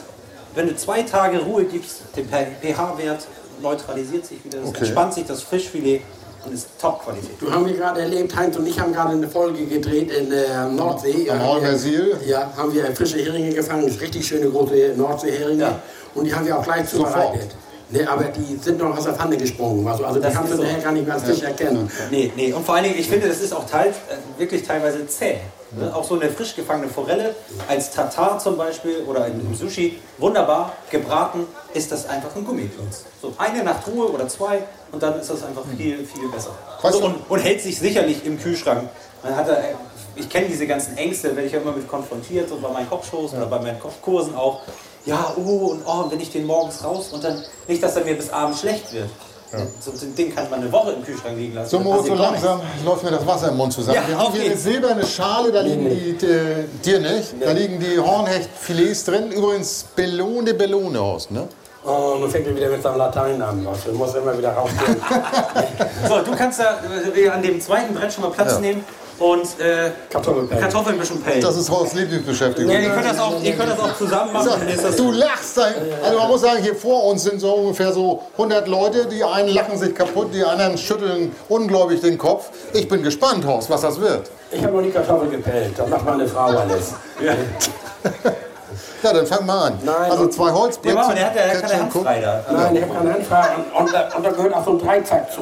wenn 0.56 0.68
du 0.68 0.75
zwei 0.75 1.03
Tage 1.03 1.39
Ruhe 1.39 1.65
gibst, 1.65 2.01
der 2.15 2.24
pH-Wert 2.25 3.27
neutralisiert 3.62 4.25
sich 4.25 4.44
wieder, 4.44 4.59
es 4.62 4.69
Okay. 4.69 4.80
entspannt 4.80 5.13
sich 5.13 5.25
das 5.25 5.41
Fischfilet 5.44 6.01
und 6.45 6.54
ist 6.54 6.68
Top-Qualität. 6.80 7.31
Du 7.40 7.51
haben 7.51 7.66
wir 7.66 7.74
gerade 7.74 8.01
erlebt, 8.01 8.36
Heinz 8.36 8.57
und 8.57 8.68
ich 8.68 8.80
haben 8.80 8.94
gerade 8.94 9.12
eine 9.12 9.28
Folge 9.28 9.66
gedreht 9.66 10.12
in 10.12 10.30
der 10.30 10.68
Nordsee. 10.68 11.30
Am 11.30 11.45
Holmersiel? 11.45 12.18
Ja, 12.25 12.51
haben 12.56 12.74
wir 12.74 12.86
frische 12.95 13.19
Heringe 13.19 13.54
gefangen, 13.54 13.86
richtig 13.86 14.25
schöne 14.25 14.50
große 14.50 14.94
Nordseeheringe. 14.95 15.62
Ja. 15.62 15.80
Und 16.16 16.25
die 16.25 16.34
haben 16.34 16.45
wir 16.45 16.57
auch 16.57 16.63
gleich 16.63 16.88
zubereitet. 16.88 17.56
Ne, 17.90 18.07
aber 18.07 18.24
die 18.24 18.57
sind 18.60 18.80
noch 18.80 18.98
aus 18.98 19.04
der 19.04 19.13
Pfanne 19.13 19.38
gesprungen. 19.38 19.88
Also, 19.88 20.04
also 20.04 20.18
die 20.19 20.24
Das 20.24 20.34
kannst 20.34 20.54
du 20.54 20.57
so. 20.57 20.63
gar 20.63 20.92
nicht 20.92 21.06
mehr 21.06 21.13
als 21.13 21.24
Fisch 21.24 21.44
erkennen. 21.44 21.92
Nee, 22.10 22.31
nee. 22.36 22.51
Und 22.51 22.66
vor 22.66 22.75
allen 22.75 22.86
Dingen, 22.86 22.98
ich 22.98 23.07
finde, 23.07 23.28
das 23.28 23.40
ist 23.40 23.54
auch 23.54 23.68
teil, 23.68 23.90
äh, 23.90 24.40
wirklich 24.40 24.63
teilweise 24.63 25.06
zäh. 25.06 25.38
Ne? 25.78 25.94
Auch 25.95 26.04
so 26.04 26.16
eine 26.19 26.30
frisch 26.30 26.56
gefangene 26.56 26.88
Forelle 26.88 27.36
als 27.68 27.92
Tatar 27.92 28.40
zum 28.40 28.57
Beispiel 28.57 29.04
oder 29.07 29.28
im 29.28 29.42
im 29.42 29.56
Sushi, 29.56 30.00
wunderbar 30.18 30.74
gebraten, 30.90 31.45
ist 31.74 31.92
das 31.92 32.07
einfach 32.07 32.36
ein 32.36 32.45
Gummiklotz. 32.45 33.06
So 33.22 33.34
eine 33.38 33.63
Nacht 33.63 33.88
Ruhe 33.88 34.12
oder 34.12 34.28
zwei 34.28 34.63
und 34.94 35.04
dann 35.04 35.19
ist 35.19 35.30
das 35.30 35.44
einfach 35.44 35.63
viel, 35.75 36.06
viel 36.06 36.30
besser. 36.30 36.51
Weißt 36.81 36.94
So, 36.94 37.00
du- 37.01 37.06
und, 37.07 37.16
und 37.30 37.40
hält 37.40 37.62
sich 37.62 37.78
sicherlich 37.78 38.25
im 38.25 38.40
Kühlschrank. 38.40 38.88
Man 39.24 39.36
hat 39.36 39.48
da, 39.50 39.54
äh, 39.56 39.74
ich 40.16 40.30
kenne 40.30 40.48
diese 40.48 40.68
ganzen 40.68 40.95
Ängste, 40.98 41.36
werde 41.36 41.48
ich 41.48 41.51
ja 41.54 41.60
immer 41.60 41.72
mit 41.74 41.88
konfrontiert, 41.88 42.48
so 42.48 42.57
bei 42.57 42.69
meinen 42.69 42.90
Kochshows 42.90 43.34
oder 43.34 43.48
bei 43.48 43.60
meinen 43.60 43.80
Kochkursen 43.80 44.36
auch. 44.36 44.62
Ja, 45.06 45.34
oh, 45.36 45.72
und 45.72 45.81
oh, 45.86 46.06
wenn 46.10 46.19
ich 46.22 46.31
den 46.31 46.45
morgens 46.45 46.84
raus 46.84 47.10
und 47.12 47.24
dann 47.24 47.44
nicht, 47.68 47.81
dass 47.84 47.95
er 47.98 48.06
mir 48.06 48.16
bis 48.16 48.30
abends 48.30 48.62
schlecht 48.62 48.94
wird. 48.94 49.10
So 49.81 49.92
ein 49.92 50.16
Ding 50.16 50.34
kann 50.34 50.50
man 50.50 50.62
eine 50.62 50.72
Woche 50.72 50.94
im 50.94 51.04
Kühlschrank 51.04 51.38
liegen 51.38 51.54
lassen. 51.54 51.69
So, 51.69 51.80
Moritz, 51.80 52.07
so 52.07 52.16
gar 52.16 52.31
nichts. 52.31 52.44
langsam 52.44 52.62
läuft 52.86 53.04
mir 53.04 53.12
das 53.12 53.28
Wasser 53.28 53.50
im 53.50 53.57
Mund 53.57 53.72
zusammen. 53.72 53.95
Ja, 54.01 54.07
Wir 54.07 54.18
haben 54.18 54.34
hier 54.34 54.45
eine 54.45 54.57
silberne 54.57 55.06
Schale, 55.06 55.51
da 55.51 55.62
liegen 55.62 55.90
die, 55.90 56.25
äh, 56.25 56.63
dir 56.84 57.00
nicht, 57.00 57.36
da 57.40 57.51
liegen 57.51 57.80
die 57.80 58.00
Hornhechtfilets 58.00 59.06
drin. 59.06 59.31
Übrigens 59.31 59.86
Bellone 59.95 60.56
Bellone 60.56 61.00
Horst, 61.00 61.30
ne? 61.30 61.48
Oh, 61.85 62.15
nun 62.19 62.30
fängt 62.30 62.47
er 62.47 62.56
wieder 62.56 62.69
mit 62.69 62.81
seinem 62.81 62.97
Latein 62.97 63.41
an. 63.41 63.68
Also, 63.68 63.91
du 63.91 63.97
musst 63.97 64.15
immer 64.15 64.38
wieder 64.38 64.53
rausgehen. 64.53 64.95
So, 66.07 66.19
du 66.19 66.35
kannst 66.35 66.59
da 66.59 66.80
äh, 67.15 67.30
an 67.30 67.41
dem 67.41 67.59
zweiten 67.62 67.94
Brett 67.94 68.12
schon 68.13 68.24
mal 68.24 68.31
Platz 68.31 68.53
Ja. 68.53 68.59
nehmen 68.59 68.83
und 69.19 69.44
äh, 69.59 69.91
Kartoffelpellen. 70.09 70.62
Kartoffeln 70.63 70.95
ein 70.95 71.00
bisschen 71.00 71.21
pellen. 71.21 71.41
Das 71.41 71.56
ist 71.57 71.69
Horsts 71.69 71.94
Lieblingsbeschäftigung. 71.95 72.71
ja, 72.71 72.80
ihr, 72.80 72.89
könnt 72.89 73.06
das 73.06 73.19
auch, 73.19 73.41
ihr 73.41 73.53
könnt 73.56 73.71
das 73.71 73.80
auch 73.80 73.97
zusammen 73.97 74.33
machen. 74.33 74.50
dann 74.59 74.68
ist 74.68 74.83
das 74.83 74.95
Du 74.97 75.12
lachst 75.12 75.57
da. 75.57 75.68
Also 76.03 76.19
man 76.19 76.27
muss 76.27 76.41
sagen, 76.41 76.62
hier 76.62 76.75
vor 76.75 77.06
uns 77.06 77.24
sind 77.24 77.39
so 77.39 77.53
ungefähr 77.53 77.94
so 77.94 78.24
100 78.33 78.68
Leute. 78.68 79.06
Die 79.07 79.24
einen 79.24 79.50
lachen 79.50 79.77
sich 79.77 79.95
kaputt, 79.95 80.33
die 80.33 80.44
anderen 80.44 80.77
schütteln 80.77 81.33
ungläubig 81.47 82.01
den 82.01 82.18
Kopf. 82.18 82.50
Ich 82.74 82.88
bin 82.89 83.01
gespannt, 83.03 83.45
Horst, 83.45 83.69
was 83.69 83.81
das 83.81 84.00
wird. 84.00 84.30
Ich 84.51 84.63
habe 84.63 84.75
noch 84.75 84.83
die 84.83 84.91
Kartoffel 84.91 85.30
gepellt. 85.30 85.74
Das 85.77 85.88
macht 85.89 86.06
meine 86.06 86.27
Frau 86.27 86.45
alles. 86.45 86.94
Ja, 89.03 89.13
dann 89.13 89.25
fang 89.27 89.45
mal 89.45 89.67
an. 89.67 89.79
Nein. 89.83 90.11
also 90.11 90.27
zwei 90.27 90.45
Der, 90.45 90.55
Holzbrett. 90.55 90.95
Mann, 90.95 91.15
der 91.15 91.25
hat 91.27 91.35
ja 91.35 91.41
keine 91.47 91.61
Ketchup, 91.61 91.79
Hand 91.79 91.91
Coke. 91.93 92.05
frei 92.05 92.19
da. 92.21 92.43
Nein, 92.51 92.75
ich 92.75 92.81
habe 92.83 92.93
keine 92.93 93.13
Handfrage. 93.13 93.49
Und, 93.55 93.81
und, 93.85 93.93
da- 93.93 94.09
und 94.15 94.25
da 94.25 94.29
gehört 94.31 94.53
auch 94.53 94.65
so 94.65 94.71
ein 94.71 94.79
Dreizack 94.79 95.31
zu. 95.31 95.41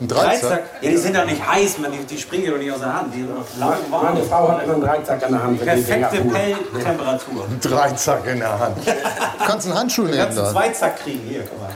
Ein 0.00 0.06
Dreizack. 0.06 0.40
Dreizack. 0.40 0.62
Ja, 0.80 0.90
die 0.90 0.96
sind 0.96 1.16
doch 1.16 1.24
nicht 1.24 1.44
heiß, 1.44 1.78
man, 1.78 1.90
die, 1.90 1.98
die 2.04 2.18
springen 2.18 2.44
ja 2.44 2.50
doch 2.52 2.58
nicht 2.58 2.70
aus 2.72 2.78
der 2.80 2.94
Hand. 2.94 3.12
Die 3.14 3.18
sind 3.22 3.30
doch 3.36 3.58
lang 3.60 3.78
Meine. 3.90 4.22
Frau 4.24 4.48
hat 4.48 4.62
immer 4.62 4.74
einen 4.74 4.82
Dreizack 4.82 5.22
in 5.26 5.32
der 5.32 5.42
Hand. 5.42 5.64
Perfekte. 5.64 6.16
Pelltemperatur. 6.72 7.44
Ein 7.50 7.60
Dreizack 7.60 8.26
in 8.26 8.38
der 8.38 8.58
Hand. 8.58 8.76
Du 8.86 9.44
kannst 9.44 9.66
einen 9.66 9.78
Handschuh 9.78 10.02
Du 10.02 10.08
nehmen 10.10 10.22
kannst 10.22 10.38
einen. 10.38 10.50
Zweizack 10.52 10.98
kriegen. 11.02 11.20
Hier, 11.28 11.40
guck 11.48 11.60
mal. 11.60 11.70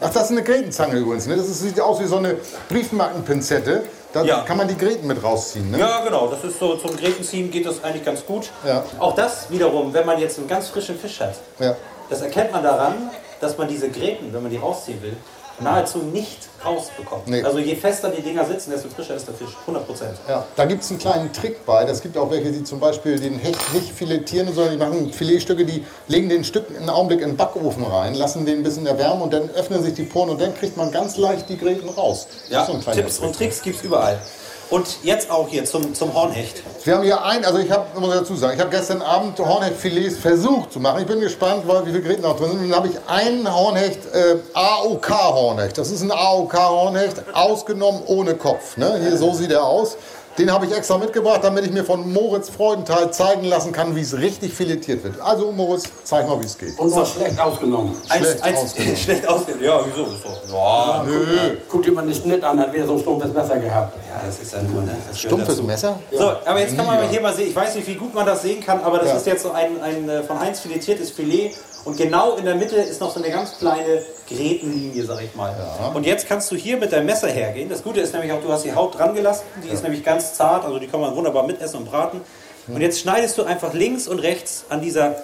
Ach, 0.00 0.10
das 0.10 0.24
ist 0.24 0.30
eine 0.30 0.42
Gretenzange 0.42 0.94
übrigens. 0.96 1.26
Ne? 1.26 1.36
Das 1.36 1.46
ist, 1.48 1.60
sieht 1.60 1.80
aus 1.80 1.98
wie 2.00 2.04
so 2.06 2.18
eine 2.18 2.36
Briefmarkenpinzette. 2.68 3.82
Da 4.16 4.24
Ja. 4.24 4.40
kann 4.42 4.56
man 4.56 4.66
die 4.66 4.78
Gräten 4.78 5.06
mit 5.06 5.22
rausziehen. 5.22 5.70
Ne? 5.70 5.78
Ja, 5.78 6.00
genau. 6.02 6.26
Das 6.28 6.42
ist 6.42 6.58
so 6.58 6.74
zum 6.76 6.96
Grätenziehen 6.96 7.50
geht 7.50 7.66
das 7.66 7.84
eigentlich 7.84 8.02
ganz 8.04 8.24
gut. 8.24 8.48
Ja. 8.66 8.82
Auch 8.98 9.14
das 9.14 9.50
wiederum, 9.50 9.92
wenn 9.92 10.06
man 10.06 10.18
jetzt 10.18 10.38
einen 10.38 10.48
ganz 10.48 10.68
frischen 10.68 10.98
Fisch 10.98 11.20
hat, 11.20 11.34
Ja. 11.58 11.76
das 12.08 12.22
erkennt 12.22 12.50
man 12.50 12.62
daran, 12.62 13.10
dass 13.42 13.58
man 13.58 13.68
diese 13.68 13.90
Gräten, 13.90 14.32
wenn 14.32 14.40
man 14.40 14.50
die 14.50 14.56
rausziehen 14.56 15.02
will, 15.02 15.18
nahezu 15.60 15.98
nicht 15.98 16.48
rausbekommt. 16.64 17.28
Nee. 17.28 17.42
Also 17.42 17.58
je 17.58 17.76
fester 17.76 18.10
die 18.10 18.22
Dinger 18.22 18.44
sitzen, 18.44 18.70
desto 18.70 18.88
frischer 18.88 19.14
ist 19.14 19.26
der 19.26 19.34
Fisch. 19.34 19.56
100 19.62 19.86
Prozent. 19.86 20.18
Ja, 20.28 20.44
da 20.56 20.64
gibt 20.64 20.82
es 20.82 20.90
einen 20.90 20.98
kleinen 20.98 21.32
Trick 21.32 21.64
bei. 21.64 21.84
Das 21.84 22.02
gibt 22.02 22.16
auch 22.16 22.30
welche, 22.30 22.52
die 22.52 22.64
zum 22.64 22.80
Beispiel 22.80 23.18
den 23.18 23.38
Hecht 23.38 23.74
nicht 23.74 23.92
filetieren, 23.92 24.52
sondern 24.52 24.72
die 24.72 24.78
machen 24.78 25.12
Filetstücke, 25.12 25.64
die 25.64 25.84
legen 26.08 26.28
den 26.28 26.44
Stück 26.44 26.66
einen 26.76 26.90
Augenblick 26.90 27.20
in 27.20 27.30
den 27.30 27.36
Backofen 27.36 27.84
rein, 27.84 28.14
lassen 28.14 28.46
den 28.46 28.58
ein 28.58 28.62
bisschen 28.62 28.86
erwärmen 28.86 29.22
und 29.22 29.32
dann 29.32 29.50
öffnen 29.50 29.82
sich 29.82 29.94
die 29.94 30.04
Poren 30.04 30.30
und 30.30 30.40
dann 30.40 30.54
kriegt 30.54 30.76
man 30.76 30.90
ganz 30.90 31.16
leicht 31.16 31.48
die 31.48 31.58
Gräten 31.58 31.88
raus. 31.88 32.26
Ja, 32.48 32.64
Tipps 32.64 33.16
Trick. 33.16 33.26
und 33.26 33.36
Tricks 33.36 33.62
gibt 33.62 33.76
es 33.76 33.84
überall. 33.84 34.18
Und 34.68 35.04
jetzt 35.04 35.30
auch 35.30 35.48
hier 35.48 35.64
zum, 35.64 35.94
zum 35.94 36.12
Hornhecht. 36.12 36.62
Wir 36.84 36.96
haben 36.96 37.04
hier 37.04 37.24
ein, 37.24 37.44
also 37.44 37.58
ich 37.58 37.70
habe, 37.70 38.00
muss 38.00 38.12
dazu 38.12 38.34
sagen, 38.34 38.54
ich 38.54 38.60
habe 38.60 38.70
gestern 38.70 39.00
Abend 39.00 39.38
Hornhechtfilets 39.38 40.18
versucht 40.18 40.72
zu 40.72 40.80
machen. 40.80 41.02
Ich 41.02 41.06
bin 41.06 41.20
gespannt, 41.20 41.62
wie 41.66 41.90
viele 41.90 42.02
Gräten 42.02 42.22
noch 42.22 42.36
drin 42.36 42.50
sind. 42.50 42.70
Dann 42.70 42.76
habe 42.76 42.88
ich 42.88 42.96
einen 43.06 43.52
Hornhecht, 43.52 44.00
äh, 44.12 44.36
AOK-Hornhecht. 44.54 45.78
Das 45.78 45.90
ist 45.92 46.02
ein 46.02 46.10
AOK-Hornhecht, 46.10 47.22
ausgenommen 47.32 48.02
ohne 48.06 48.34
Kopf. 48.34 48.76
Ne? 48.76 48.98
Hier, 49.00 49.16
so 49.16 49.32
sieht 49.34 49.52
er 49.52 49.64
aus. 49.64 49.96
Den 50.38 50.52
habe 50.52 50.66
ich 50.66 50.76
extra 50.76 50.98
mitgebracht, 50.98 51.40
damit 51.42 51.64
ich 51.64 51.72
mir 51.72 51.82
von 51.84 52.12
Moritz 52.12 52.50
Freudenthal 52.50 53.10
zeigen 53.10 53.44
lassen 53.44 53.72
kann, 53.72 53.96
wie 53.96 54.02
es 54.02 54.16
richtig 54.18 54.52
filetiert 54.52 55.02
wird. 55.02 55.18
Also 55.20 55.50
Moritz, 55.50 55.84
zeig 56.04 56.28
mal, 56.28 56.38
wie 56.40 56.44
es 56.44 56.58
geht. 56.58 56.78
Und 56.78 56.90
noch 56.94 57.06
schlecht 57.06 57.40
ausgenommen. 57.40 57.96
Schlecht 58.06 58.42
eins, 58.42 58.58
ausgenommen. 58.58 58.96
schlecht 59.04 59.26
ausgenommen. 59.26 59.64
Ja, 59.64 59.80
wieso? 59.86 60.04
Doch, 60.04 60.52
ja, 60.52 61.04
Nö. 61.06 61.56
Guck 61.70 61.82
dir 61.84 61.92
mal 61.92 62.04
den 62.04 62.14
Schnitt 62.14 62.44
an, 62.44 62.60
hat 62.60 62.72
wieder 62.74 62.86
so 62.86 62.92
ein 62.94 62.98
stumpfes 63.00 63.32
Messer 63.32 63.58
gehabt. 63.58 63.96
ja, 63.96 64.26
das 64.26 64.38
ist 64.40 64.52
ja 64.52 64.62
nur, 64.62 64.82
ne? 64.82 64.94
Das 65.08 65.18
Stumpfes. 65.18 65.62
Messer? 65.62 65.98
So, 66.12 66.32
aber 66.44 66.60
jetzt 66.60 66.76
kann 66.76 66.84
man 66.86 67.02
Ja. 67.02 67.08
hier 67.08 67.20
mal 67.22 67.34
sehen, 67.34 67.48
ich 67.48 67.56
weiß 67.56 67.74
nicht, 67.76 67.86
wie 67.88 67.94
gut 67.94 68.14
man 68.14 68.26
das 68.26 68.42
sehen 68.42 68.62
kann, 68.62 68.82
aber 68.84 68.98
das 68.98 69.08
Ja. 69.08 69.16
ist 69.16 69.26
jetzt 69.26 69.42
so 69.42 69.52
ein, 69.52 69.80
ein 69.82 70.06
äh, 70.08 70.22
von 70.22 70.38
Heinz 70.38 70.60
filetiertes 70.60 71.10
Filet 71.12 71.52
und 71.86 71.96
genau 71.96 72.36
in 72.36 72.44
der 72.44 72.56
Mitte 72.56 72.76
ist 72.76 73.00
noch 73.00 73.12
so 73.12 73.22
eine 73.22 73.32
ganz 73.32 73.58
kleine 73.58 74.02
Grätenlinie, 74.28 75.04
sag 75.04 75.22
ich 75.22 75.34
mal. 75.34 75.54
Und 75.94 76.04
jetzt 76.04 76.28
kannst 76.28 76.50
du 76.50 76.56
hier 76.56 76.76
mit 76.76 76.92
deinem 76.92 77.06
Messer 77.06 77.28
hergehen. 77.28 77.68
Das 77.68 77.82
Gute 77.82 78.00
ist 78.00 78.12
nämlich 78.12 78.32
auch, 78.32 78.42
du 78.42 78.52
hast 78.52 78.64
die 78.64 78.74
Haut 78.74 78.98
dran 78.98 79.14
gelassen, 79.14 79.44
die 79.64 79.68
ist 79.68 79.82
nämlich 79.84 80.04
ganz 80.04 80.34
zart, 80.34 80.64
also 80.64 80.78
die 80.80 80.88
kann 80.88 81.00
man 81.00 81.14
wunderbar 81.14 81.46
mitessen 81.46 81.80
und 81.80 81.90
braten. 81.90 82.20
Und 82.66 82.80
jetzt 82.80 82.98
schneidest 82.98 83.38
du 83.38 83.44
einfach 83.44 83.72
links 83.72 84.08
und 84.08 84.18
rechts 84.18 84.64
an 84.68 84.80
dieser 84.82 85.14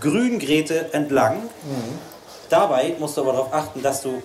grünen 0.00 0.38
Gräte 0.38 0.92
entlang. 0.92 1.38
Dabei 2.50 2.94
musst 2.98 3.16
du 3.16 3.22
aber 3.22 3.32
darauf 3.32 3.54
achten, 3.54 3.82
dass 3.82 4.02
du 4.02 4.22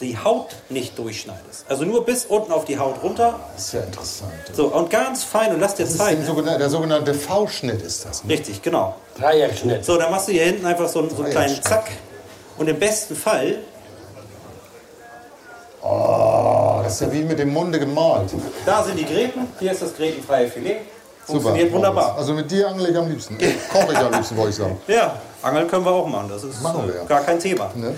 die 0.00 0.18
Haut 0.18 0.48
nicht 0.68 0.98
durchschneidest. 0.98 1.64
Also 1.68 1.84
nur 1.84 2.04
bis 2.04 2.24
unten 2.26 2.52
auf 2.52 2.64
die 2.64 2.78
Haut 2.78 3.02
runter. 3.02 3.38
Das 3.54 3.66
ist 3.66 3.72
ja 3.74 3.80
interessant. 3.80 4.32
So, 4.52 4.66
und 4.68 4.90
ganz 4.90 5.22
fein 5.24 5.52
und 5.54 5.60
lass 5.60 5.74
dir 5.74 5.84
Das 5.84 5.92
ist 5.92 5.98
Zeit. 5.98 6.16
ein 6.18 6.24
sogenannter, 6.24 6.58
der 6.58 6.70
sogenannte 6.70 7.14
V-Schnitt 7.14 7.82
ist 7.82 8.04
das. 8.06 8.24
Ne? 8.24 8.32
Richtig, 8.34 8.62
genau. 8.62 8.96
Dreierschnitt. 9.18 9.84
So, 9.84 9.96
dann 9.98 10.10
machst 10.10 10.28
du 10.28 10.32
hier 10.32 10.44
hinten 10.44 10.66
einfach 10.66 10.88
so 10.88 11.00
einen, 11.00 11.10
so 11.10 11.22
einen 11.22 11.30
kleinen 11.32 11.62
Zack. 11.62 11.90
Und 12.58 12.68
im 12.68 12.78
besten 12.78 13.14
Fall, 13.16 13.58
Oh, 15.82 16.80
das 16.84 16.94
ist 16.94 17.00
ja 17.00 17.12
wie 17.12 17.22
mit 17.22 17.38
dem 17.38 17.52
Munde 17.54 17.78
gemalt. 17.78 18.30
da 18.66 18.82
sind 18.84 18.98
die 18.98 19.04
Gräten, 19.06 19.46
hier 19.58 19.72
ist 19.72 19.80
das 19.80 19.96
grätenfreie 19.96 20.46
Filet. 20.48 20.76
Super. 21.26 21.40
Funktioniert 21.40 21.72
wunderbar. 21.72 22.16
Also 22.18 22.34
mit 22.34 22.50
dir 22.50 22.68
angle 22.68 22.88
ich 22.90 22.96
am 22.96 23.08
liebsten. 23.08 23.38
Koche 23.72 23.92
ich 23.92 23.98
am 23.98 24.12
liebsten, 24.12 24.36
wollte 24.36 24.50
ich 24.50 24.56
sagen. 24.56 24.78
Ja, 24.88 25.14
Angeln 25.42 25.68
können 25.68 25.84
wir 25.84 25.92
auch 25.92 26.06
machen, 26.06 26.28
das 26.28 26.44
ist 26.44 26.60
Machen 26.62 26.86
wir 26.86 26.96
ja. 26.96 27.04
gar 27.04 27.20
kein 27.22 27.38
Thema. 27.38 27.70
Ne? 27.74 27.94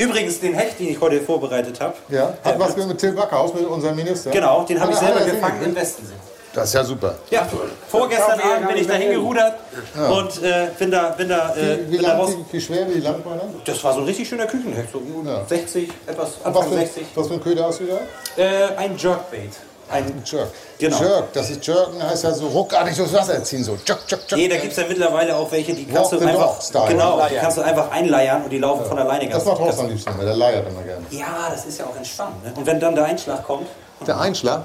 Übrigens, 0.00 0.40
den 0.40 0.54
Hecht, 0.54 0.78
den 0.80 0.88
ich 0.88 1.00
heute 1.00 1.20
vorbereitet 1.20 1.80
habe. 1.80 1.94
Ja, 2.08 2.32
hat 2.42 2.58
was 2.58 2.76
mit 2.76 2.98
Till 2.98 3.12
Backhaus, 3.12 3.52
mit 3.54 3.66
unserem 3.66 3.96
Minister. 3.96 4.30
Genau, 4.30 4.62
den 4.64 4.80
habe 4.80 4.92
ich 4.92 4.98
er- 4.98 5.04
selber 5.06 5.20
er 5.20 5.30
gefangen 5.30 5.62
im? 5.64 5.74
Westensee. 5.76 6.14
Das 6.52 6.64
ist 6.68 6.74
ja 6.74 6.82
super. 6.82 7.14
Ja, 7.30 7.46
vorgestern 7.88 8.40
Abend 8.40 8.66
bin 8.68 8.76
ich 8.78 8.86
da 8.88 8.94
hingerudert 8.94 9.54
und 9.94 10.42
äh, 10.42 10.66
bin 10.76 10.90
da, 10.90 11.10
bin 11.10 11.28
da, 11.28 11.54
äh, 11.54 11.78
Wie, 11.86 11.92
wie, 11.92 11.96
bin 11.98 12.02
da 12.06 12.16
raus. 12.18 12.30
wie, 12.50 12.56
wie 12.56 12.60
schwer, 12.60 12.92
wie 12.92 12.98
lang 12.98 13.24
war 13.24 13.36
das? 13.36 13.44
Das 13.66 13.84
war 13.84 13.92
so 13.94 14.00
ein 14.00 14.06
richtig 14.06 14.28
schöner 14.28 14.46
Küchenhecht, 14.46 14.88
so 14.92 15.00
Ja. 15.24 15.44
60, 15.46 15.88
etwas, 16.08 16.30
Was 16.42 16.46
Anfang 16.46 16.68
für, 16.70 16.78
60. 16.78 17.06
was 17.14 17.28
für 17.28 17.34
ein 17.34 17.42
Köder 17.44 17.66
hast 17.66 17.78
du 17.80 17.84
da? 17.86 18.42
Äh, 18.42 18.74
ein 18.76 18.96
Jerkbait. 18.96 19.50
Ein, 19.90 20.22
Jerk. 20.24 20.48
Genau. 20.78 21.00
Jerk, 21.00 21.32
das 21.32 21.50
ist 21.50 21.66
Jerken, 21.66 22.02
heißt 22.02 22.24
ja 22.24 22.32
so 22.32 22.46
ruckartig 22.48 22.96
durchs 22.96 23.12
Wasser 23.12 23.42
ziehen. 23.42 23.64
So. 23.64 23.72
Jerk, 23.86 23.98
jerk, 24.08 24.20
jerk. 24.28 24.36
nee, 24.40 24.48
da 24.48 24.56
gibt 24.56 24.70
es 24.72 24.78
ja 24.78 24.84
mittlerweile 24.88 25.36
auch 25.36 25.50
welche, 25.50 25.74
die 25.74 25.84
kannst 25.86 26.12
Walk 26.12 26.20
du 26.22 26.26
einfach, 26.28 26.88
genau, 26.88 27.20
die 27.28 27.34
kannst 27.36 27.58
du 27.58 27.62
einfach 27.62 27.90
einleiern 27.90 28.42
und 28.44 28.50
die 28.50 28.58
laufen 28.58 28.84
von 28.86 28.98
alleine 28.98 29.24
Das 29.26 29.32
ganz 29.32 29.44
macht 29.46 29.58
Horst 29.58 29.80
am 29.80 29.88
liebsten, 29.88 30.16
weil 30.16 30.26
der 30.26 30.36
leiert 30.36 30.68
immer 30.68 30.82
gerne. 30.82 31.04
Ja, 31.10 31.48
das 31.50 31.64
ist 31.64 31.78
ja 31.78 31.86
auch 31.86 31.96
entspannt. 31.96 32.44
Ne? 32.44 32.52
Und 32.56 32.64
wenn 32.66 32.78
dann 32.80 32.94
der 32.94 33.04
Einschlag 33.04 33.44
kommt, 33.44 33.66
Der 34.06 34.18
Einschlag? 34.18 34.62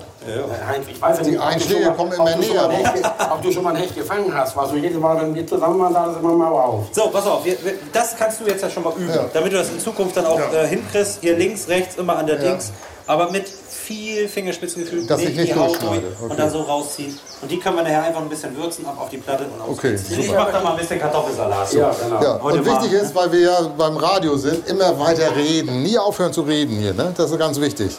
Heinz, 0.67 0.85
ich 0.87 1.01
weiß 1.01 1.17
ja 1.17 1.23
Die 1.23 1.31
nicht, 1.31 1.41
du 1.41 1.45
Einschläge 1.45 1.91
kommen 1.91 2.11
immer 2.13 2.31
du 2.35 2.43
schon 2.43 2.55
mal 2.55 2.67
näher. 2.69 2.93
ge- 2.93 3.03
Ob 3.33 3.41
du 3.41 3.51
schon 3.51 3.63
mal 3.63 3.69
ein 3.71 3.75
Hecht 3.81 3.93
gefangen 3.95 4.33
hast, 4.33 4.55
was 4.55 4.69
du 4.69 4.77
jedes 4.77 4.97
Mal, 4.97 5.19
wenn 5.21 5.35
wir 5.35 5.45
zusammen 5.45 5.77
waren, 5.79 5.93
da 5.93 6.09
ist 6.11 6.19
immer 6.19 6.33
mal 6.33 6.47
auf. 6.51 6.85
So, 6.93 7.09
pass 7.09 7.27
auf, 7.27 7.43
wir, 7.43 7.61
wir, 7.65 7.73
das 7.91 8.15
kannst 8.15 8.39
du 8.39 8.45
jetzt 8.45 8.61
ja 8.63 8.69
schon 8.69 8.83
mal 8.83 8.93
üben, 8.93 9.13
Ja. 9.13 9.25
damit 9.33 9.51
du 9.51 9.57
das 9.57 9.69
in 9.69 9.79
Zukunft 9.79 10.15
dann 10.15 10.25
auch 10.27 10.39
Ja. 10.39 10.61
äh, 10.61 10.67
hinkriegst. 10.67 11.17
Hier 11.19 11.35
links, 11.35 11.67
rechts, 11.67 11.97
immer 11.97 12.15
an 12.17 12.27
der 12.27 12.37
Dings. 12.37 12.71
Aber 13.07 13.29
mit 13.29 13.45
viel 13.85 14.27
Fingerspitzengefühl, 14.27 15.05
Dass 15.05 15.21
ich 15.21 15.35
nicht 15.35 15.53
die 15.53 15.55
Haut 15.55 15.81
durch 15.81 15.83
okay. 15.83 16.03
und 16.29 16.39
dann 16.39 16.49
so 16.49 16.61
rausziehen. 16.61 17.17
Und 17.41 17.51
die 17.51 17.59
können 17.59 17.75
wir 17.75 17.83
nachher 17.83 18.03
einfach 18.03 18.21
ein 18.21 18.29
bisschen 18.29 18.55
würzen, 18.57 18.85
ab 18.85 18.97
auf 18.99 19.09
die 19.09 19.17
Platte 19.17 19.45
und. 19.45 19.73
Okay, 19.73 19.95
Ich 19.95 20.31
mach 20.31 20.51
da 20.51 20.61
mal 20.61 20.71
ein 20.71 20.77
bisschen 20.77 20.99
Kartoffelsalat. 20.99 21.73
Ja, 21.73 21.91
genau. 22.01 22.21
Ja, 22.21 22.39
Heute 22.41 22.59
und 22.59 22.65
wichtig 22.65 22.93
ist, 22.93 23.13
weil 23.13 23.31
wir 23.31 23.39
ja 23.39 23.61
beim 23.77 23.97
Radio 23.97 24.35
sind, 24.37 24.67
immer 24.67 24.99
weiter 24.99 25.35
reden. 25.35 25.83
Nie 25.83 25.97
aufhören 25.97 26.33
zu 26.33 26.41
reden 26.41 26.77
hier. 26.77 26.93
Ne? 26.93 27.13
Das 27.15 27.29
ist 27.31 27.37
ganz 27.37 27.59
wichtig. 27.59 27.91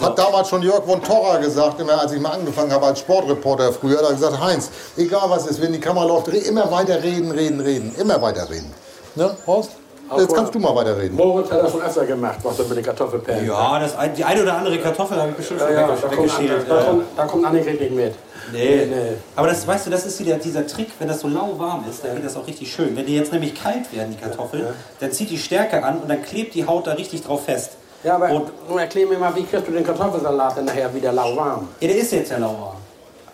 Hat 0.00 0.18
damals 0.18 0.48
schon 0.48 0.62
Jörg 0.62 0.84
von 0.84 1.02
Torra 1.02 1.36
gesagt, 1.38 1.80
immer 1.80 2.00
als 2.00 2.12
ich 2.12 2.20
mal 2.20 2.30
angefangen 2.30 2.72
habe 2.72 2.86
als 2.86 3.00
Sportreporter 3.00 3.72
früher, 3.72 3.98
da 3.98 4.04
hat 4.04 4.10
er 4.10 4.14
gesagt, 4.14 4.40
Heinz, 4.40 4.70
egal 4.96 5.28
was 5.28 5.46
ist, 5.46 5.60
wenn 5.60 5.72
die 5.72 5.80
Kamera 5.80 6.04
läuft, 6.06 6.28
immer 6.28 6.70
weiter 6.70 7.02
reden, 7.02 7.30
reden, 7.30 7.60
reden. 7.60 7.94
Immer 7.98 8.20
weiter 8.22 8.48
reden. 8.48 8.72
Ne, 9.14 9.36
Horst? 9.46 9.70
Jetzt 10.18 10.34
kannst 10.34 10.54
du 10.54 10.58
mal 10.58 10.74
weiter 10.74 10.96
reden. 10.96 11.16
Moritz 11.16 11.50
hat 11.50 11.62
das 11.62 11.70
schon 11.72 11.82
öfter 11.82 12.04
gemacht, 12.06 12.38
was 12.42 12.58
er 12.58 12.64
mit 12.66 12.76
den 12.78 12.84
Kartoffelperlen. 12.84 13.46
Ja, 13.46 13.78
das, 13.78 13.96
ein- 13.96 14.14
die 14.14 14.24
eine 14.24 14.42
oder 14.42 14.54
andere 14.56 14.78
Kartoffel 14.78 15.16
habe 15.18 15.30
ich 15.30 15.36
bestimmt 15.36 15.60
ja, 15.60 15.66
schon 15.66 15.76
ja 15.76 15.86
weggesch- 15.88 16.00
da, 16.02 16.08
kommt, 16.08 16.18
weggeschält. 16.40 16.66
da, 16.70 16.76
Ja. 16.78 16.82
kommt, 16.84 17.04
da 17.16 17.24
kommt 17.26 17.44
Annegret 17.46 17.80
nicht 17.80 17.92
mit. 17.94 18.14
Nee. 18.52 18.86
nee. 18.90 18.96
Aber 19.36 19.46
das, 19.46 19.66
weißt 19.66 19.86
du, 19.86 19.90
das 19.90 20.06
ist 20.06 20.18
wieder 20.18 20.36
dieser 20.36 20.66
Trick, 20.66 20.88
wenn 20.98 21.06
das 21.06 21.20
so 21.20 21.28
lauwarm 21.28 21.84
ist, 21.88 22.04
dann 22.04 22.16
geht 22.16 22.24
das 22.24 22.36
auch 22.36 22.46
richtig 22.46 22.72
schön. 22.72 22.96
Wenn 22.96 23.06
die 23.06 23.14
jetzt 23.14 23.32
nämlich 23.32 23.54
kalt 23.54 23.92
werden, 23.94 24.10
die 24.16 24.20
Kartoffeln, 24.20 24.66
dann 24.98 25.12
zieht 25.12 25.30
die 25.30 25.38
Stärke 25.38 25.84
an 25.84 25.98
und 26.00 26.08
dann 26.10 26.22
klebt 26.22 26.54
die 26.54 26.66
Haut 26.66 26.86
da 26.88 26.92
richtig 26.92 27.22
drauf 27.22 27.44
fest. 27.44 27.72
Ja, 28.02 28.16
aber 28.16 28.30
Und, 28.30 28.50
nun 28.68 28.78
erklär 28.78 29.06
mir 29.06 29.18
mal, 29.18 29.34
wie 29.36 29.44
kriegst 29.44 29.68
du 29.68 29.72
den 29.72 29.84
Kartoffelsalat 29.86 30.56
denn 30.56 30.64
nachher 30.64 30.92
wieder 30.92 31.12
lauwarm? 31.12 31.68
ja, 31.80 31.86
der 31.88 31.96
ist 31.98 32.10
jetzt 32.12 32.30
ja 32.32 32.38
lauwarm. 32.38 32.76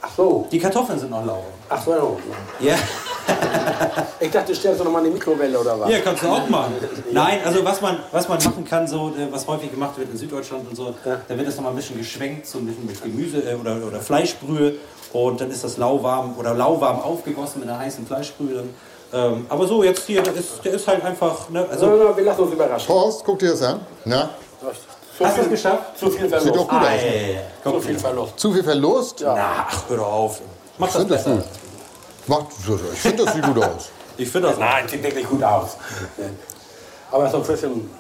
Ach 0.03 0.11
so, 0.15 0.47
Die 0.53 0.59
Kartoffeln 0.59 0.99
sind 0.99 1.11
noch 1.11 1.25
lauwarm. 1.25 1.45
ach 1.71 1.83
so. 1.83 2.19
Ja. 2.61 2.75
Ich 4.21 4.31
dachte, 4.31 4.53
du 4.53 4.55
stellst 4.59 4.81
du 4.81 4.85
noch 4.85 4.91
mal 4.93 5.01
in 5.01 5.05
die 5.07 5.11
Mikrowelle 5.11 5.59
oder 5.59 5.79
was? 5.79 5.91
Ja, 5.91 5.99
kannst 6.01 6.23
du 6.23 6.29
auch 6.29 6.49
machen. 6.49 6.75
Nein, 7.13 7.41
also 7.45 7.63
was 7.65 7.81
man, 7.81 7.99
was 8.13 8.27
man 8.29 8.43
machen 8.43 8.65
kann, 8.65 8.89
so, 8.89 9.09
äh, 9.09 9.31
was 9.31 9.47
häufig 9.47 9.71
gemacht 9.71 9.99
wird 9.99 10.11
in 10.11 10.17
Süddeutschland 10.17 10.67
und 10.69 10.75
so, 10.75 10.95
da 11.05 11.37
wird 11.37 11.47
das 11.47 11.57
nochmal 11.57 11.73
ein 11.73 11.77
bisschen 11.77 11.99
geschwenkt, 11.99 12.47
so 12.47 12.59
ein 12.59 12.67
bisschen 12.67 12.87
mit 12.87 13.01
Gemüse 13.03 13.39
äh, 13.39 13.55
oder, 13.55 13.77
oder 13.87 14.01
Fleischbrühe 14.01 14.75
und 15.13 15.41
dann 15.41 15.51
ist 15.51 15.65
das 15.65 15.77
lauwarm 15.77 16.35
oder 16.39 16.55
lauwarm 16.55 17.01
aufgegossen 17.01 17.61
mit 17.61 17.69
einer 17.69 17.79
heißen 17.79 18.07
Fleischbrühe. 18.07 18.65
Ähm, 19.13 19.47
aber 19.49 19.67
so, 19.69 19.85
jetzt 19.85 20.07
hier, 20.07 20.23
der 20.23 20.35
ist, 20.35 20.65
der 20.65 20.73
ist 20.73 20.89
halt 20.89 21.05
einfach, 21.05 21.49
ne, 21.51 21.65
So, 21.79 21.87
also, 21.87 21.87
no, 22.05 22.17
wir 22.17 22.25
lassen 22.25 22.41
uns 22.41 22.53
überraschen. 22.53 22.89
Horst, 22.89 23.23
guck 23.25 23.39
dir 23.39 23.51
das 23.51 23.63
an. 23.63 23.81
Na, 24.05 24.31
Zu 25.17 25.25
hast 25.25 25.37
du 25.37 25.43
es 25.43 25.49
geschafft? 25.51 25.99
zu 25.99 26.11
viel 26.11 26.23
sieht 26.29 26.33
doch 26.33 26.41
Verlust. 26.41 26.69
gut 26.69 26.81
aus. 26.81 26.89
Ey, 27.03 27.39
Zu 27.63 27.81
viel 27.81 27.99
Verlust. 27.99 28.41
Zu 28.41 28.53
viel 28.53 28.65
Verlust? 28.65 29.21
Na, 29.23 29.67
ach, 29.69 29.83
hör 29.89 29.97
doch 29.99 30.13
auf. 30.13 30.41
Mach 30.79 30.89
das 30.89 30.97
das 30.97 31.07
besser. 31.07 31.31
gut. 31.37 31.45
Macht, 32.29 32.47
ich 32.59 32.99
finde, 32.99 33.25
das 33.25 33.35
sieht 33.35 33.45
gut 33.45 33.63
aus. 33.63 33.91
Ich 34.17 34.29
finde 34.31 34.49
das 34.49 34.59
Nein, 34.59 34.89
sieht 34.89 35.03
wirklich 35.03 35.29
gut 35.29 35.43
aus. 35.43 35.77
Aber 37.11 37.31
so 37.31 37.39
ein 37.39 37.43
bisschen. 37.43 37.91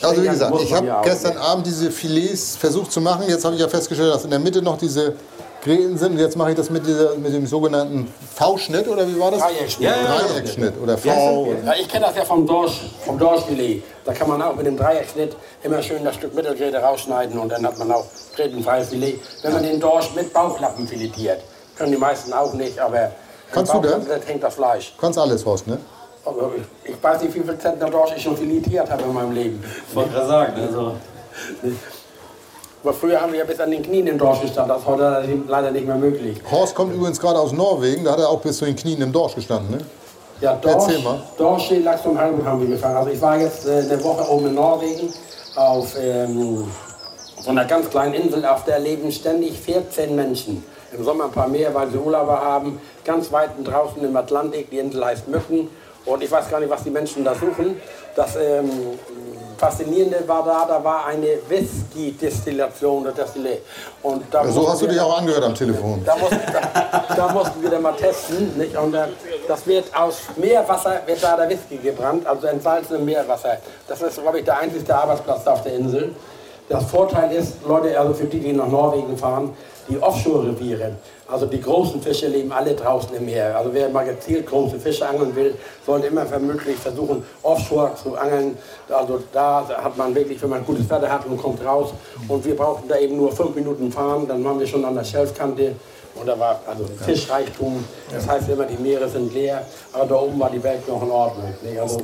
Also 0.00 0.22
wie 0.22 0.28
gesagt, 0.28 0.60
ich 0.60 0.72
habe 0.72 0.90
gestern. 1.04 1.36
Abend 1.36 1.66
diese 1.66 1.90
Filets 1.90 2.56
versucht 2.56 2.90
zu 2.90 3.00
machen. 3.00 3.24
Jetzt 3.28 3.44
habe 3.44 3.54
ich 3.54 3.60
ja 3.60 3.68
festgestellt, 3.68 4.12
dass 4.12 4.24
in 4.24 4.30
der 4.30 4.38
Mitte 4.38 4.62
noch 4.62 4.78
diese 4.78 5.14
Gräten 5.62 5.96
sind. 5.96 6.12
Und 6.12 6.18
jetzt 6.18 6.36
mache 6.36 6.50
ich 6.50 6.56
das 6.56 6.70
mit, 6.70 6.86
dieser, 6.86 7.16
mit 7.16 7.32
dem 7.32 7.46
sogenannten 7.46 8.12
V-Schnitt 8.34 8.88
oder 8.88 9.06
wie 9.06 9.18
war 9.18 9.30
das? 9.30 9.40
Dreieckschnitt. 9.40 9.88
Ja, 9.88 9.96
ja. 9.96 10.18
Dreieckschnitt 10.18 10.74
oder 10.82 10.98
V. 10.98 11.54
Ja, 11.64 11.74
ich 11.80 11.88
kenne 11.88 12.06
das 12.06 12.16
ja 12.16 12.24
vom 12.24 12.46
Dorsch, 12.46 12.80
vom 13.04 13.18
Dorschfilet. 13.18 13.82
Da 14.04 14.12
kann 14.12 14.28
man 14.28 14.42
auch 14.42 14.56
mit 14.56 14.66
dem 14.66 14.76
Dreieckschnitt 14.76 15.36
immer 15.62 15.80
schön 15.82 16.04
das 16.04 16.16
Stück 16.16 16.34
Mittelgräte 16.34 16.78
rausschneiden 16.78 17.38
und 17.38 17.50
dann 17.50 17.64
hat 17.64 17.78
man 17.78 17.92
auch 17.92 18.06
grätenfreies 18.34 18.88
Filet. 18.88 19.20
Wenn 19.42 19.52
man 19.52 19.62
den 19.62 19.78
Dorsch 19.78 20.12
mit 20.16 20.32
Bauchlappen 20.32 20.88
filetiert, 20.88 21.40
können 21.76 21.92
die 21.92 21.98
meisten 21.98 22.32
auch 22.32 22.54
nicht, 22.54 22.80
aber 22.80 23.12
Kannst 23.52 23.72
du 23.72 23.80
das? 23.80 23.92
Bauchlappen 23.92 24.26
hängt 24.26 24.42
das 24.42 24.54
Fleisch. 24.54 24.94
Kannst 25.00 25.18
alles, 25.18 25.44
Horst, 25.44 25.66
ne? 25.66 25.78
Ich, 26.84 26.90
ich 26.94 27.02
weiß 27.02 27.22
nicht, 27.22 27.34
wie 27.34 27.40
viel 27.40 27.58
Zentner 27.58 27.90
Dorsch 27.90 28.12
ich 28.16 28.22
schon 28.22 28.36
filetiert 28.36 28.90
habe 28.90 29.02
in 29.02 29.12
meinem 29.12 29.32
Leben. 29.32 29.62
Ich 29.88 29.94
wollte 29.94 30.10
gerade 30.10 30.26
sagen, 30.26 30.52
also. 30.60 30.92
Aber 32.84 32.92
früher 32.94 33.20
haben 33.20 33.32
wir 33.32 33.40
ja 33.40 33.44
bis 33.44 33.60
an 33.60 33.70
den 33.70 33.82
Knien 33.82 34.06
den 34.06 34.18
Dorsch 34.18 34.40
gestanden, 34.40 34.70
das 34.70 34.82
ist 34.82 34.88
heute 34.88 35.24
leider 35.46 35.70
nicht 35.70 35.86
mehr 35.86 35.96
möglich. 35.96 36.40
Horst 36.50 36.74
kommt 36.74 36.94
übrigens 36.94 37.20
gerade 37.20 37.38
aus 37.38 37.52
Norwegen. 37.52 38.04
Da 38.04 38.12
hat 38.12 38.18
er 38.18 38.28
auch 38.28 38.40
bis 38.40 38.58
zu 38.58 38.64
den 38.64 38.74
Knien 38.74 39.00
im 39.02 39.12
Dorsch 39.12 39.34
gestanden, 39.34 39.76
ne? 39.76 39.84
Ja, 40.40 40.54
Dorsch, 40.54 40.74
Erzähl 40.74 40.98
mal. 41.02 41.22
Dorsch, 41.38 41.68
Seelachs 41.68 42.04
und 42.04 42.18
Halbut 42.18 42.44
haben 42.44 42.60
wir 42.60 42.68
gefangen. 42.68 42.96
Also 42.96 43.10
ich 43.10 43.20
war 43.20 43.38
jetzt 43.38 43.66
äh, 43.66 43.78
eine 43.78 44.02
Woche 44.02 44.28
oben 44.28 44.46
in 44.46 44.54
Norwegen 44.54 45.12
auf 45.54 45.94
ähm, 45.96 46.64
so 47.40 47.50
einer 47.50 47.64
ganz 47.64 47.88
kleinen 47.90 48.14
Insel, 48.14 48.44
auf 48.44 48.64
der 48.64 48.80
leben 48.80 49.12
ständig 49.12 49.58
14 49.60 50.16
Menschen. 50.16 50.64
Im 50.96 51.04
Sommer 51.04 51.24
ein 51.24 51.30
paar 51.30 51.48
mehr, 51.48 51.72
weil 51.74 51.88
sie 51.90 51.98
Urlauber 51.98 52.40
haben. 52.40 52.80
Ganz 53.04 53.30
weit 53.32 53.50
draußen 53.64 54.02
im 54.04 54.16
Atlantik, 54.16 54.70
die 54.70 54.78
Insel 54.78 55.04
heißt 55.04 55.28
Mücken. 55.28 55.68
Und 56.04 56.22
ich 56.22 56.30
weiß 56.30 56.50
gar 56.50 56.58
nicht, 56.60 56.70
was 56.70 56.82
die 56.82 56.90
Menschen 56.90 57.24
da 57.24 57.34
suchen. 57.34 57.80
Das 58.16 58.34
ähm, 58.36 58.70
Faszinierende 59.56 60.24
war 60.26 60.44
da, 60.44 60.64
da 60.66 60.82
war 60.82 61.06
eine 61.06 61.38
Whisky-Destillation 61.48 63.02
oder 63.02 63.12
Destillat. 63.12 63.58
Und 64.02 64.24
da 64.30 64.44
So 64.44 64.54
mussten 64.60 64.72
hast 64.72 64.82
du 64.82 64.86
dich 64.88 65.00
auch 65.00 65.18
angehört 65.18 65.44
am 65.44 65.54
Telefon. 65.54 66.02
da 66.04 66.16
mussten, 66.16 66.40
da, 66.52 67.14
da 67.14 67.32
mussten 67.32 67.62
wir 67.62 67.70
dann 67.70 67.82
mal 67.82 67.92
testen. 67.92 68.58
Nicht? 68.58 68.76
Und 68.76 68.92
dann, 68.92 69.10
das 69.46 69.64
wird 69.66 69.84
aus 69.96 70.16
Meerwasser, 70.36 71.02
wird 71.06 71.22
da 71.22 71.36
der 71.36 71.48
Whisky 71.48 71.76
gebrannt, 71.76 72.26
also 72.26 72.48
entsalzenem 72.48 73.04
Meerwasser. 73.04 73.58
Das 73.86 74.02
ist, 74.02 74.20
glaube 74.20 74.40
ich, 74.40 74.44
der 74.44 74.58
einzige 74.58 74.94
Arbeitsplatz 74.94 75.44
da 75.44 75.52
auf 75.52 75.62
der 75.62 75.74
Insel. 75.74 76.14
Das 76.68 76.84
Vorteil 76.90 77.30
ist, 77.32 77.58
Leute, 77.66 77.98
also 77.98 78.14
für 78.14 78.24
die, 78.24 78.40
die 78.40 78.52
nach 78.52 78.66
Norwegen 78.68 79.16
fahren, 79.16 79.54
die 79.88 80.00
Offshore-Reviere, 80.02 80.96
also 81.28 81.46
die 81.46 81.60
großen 81.60 82.02
Fische 82.02 82.26
leben 82.26 82.52
alle 82.52 82.74
draußen 82.74 83.14
im 83.14 83.24
Meer. 83.24 83.56
Also 83.56 83.72
wer 83.72 83.88
mal 83.88 84.04
gezielt 84.04 84.46
große 84.46 84.78
Fische 84.78 85.08
angeln 85.08 85.34
will, 85.34 85.54
sollte 85.86 86.08
immer 86.08 86.26
vermutlich 86.26 86.76
versuchen, 86.76 87.24
offshore 87.42 87.94
zu 87.94 88.16
angeln. 88.16 88.58
Also 88.88 89.22
da 89.32 89.66
hat 89.68 89.96
man 89.96 90.14
wirklich, 90.14 90.42
wenn 90.42 90.50
man 90.50 90.64
gutes 90.64 90.88
Wetter 90.90 91.10
hat 91.10 91.24
und 91.26 91.36
kommt 91.36 91.64
raus. 91.64 91.90
Und 92.28 92.44
wir 92.44 92.56
brauchten 92.56 92.88
da 92.88 92.96
eben 92.98 93.16
nur 93.16 93.32
fünf 93.32 93.54
Minuten 93.54 93.90
fahren, 93.90 94.26
dann 94.26 94.44
waren 94.44 94.58
wir 94.58 94.66
schon 94.66 94.84
an 94.84 94.94
der 94.94 95.04
Schelfkante. 95.04 95.74
Und 96.14 96.26
da 96.26 96.38
war 96.38 96.60
also 96.66 96.84
Fischreichtum. 97.06 97.84
Das 98.12 98.28
heißt 98.28 98.48
immer, 98.50 98.64
die 98.64 98.76
Meere 98.76 99.08
sind 99.08 99.32
leer, 99.32 99.64
aber 99.92 100.04
da 100.04 100.14
oben 100.16 100.38
war 100.38 100.50
die 100.50 100.62
Welt 100.62 100.86
noch 100.86 101.02
in 101.02 101.10
Ordnung. 101.10 101.54
Also 101.80 102.02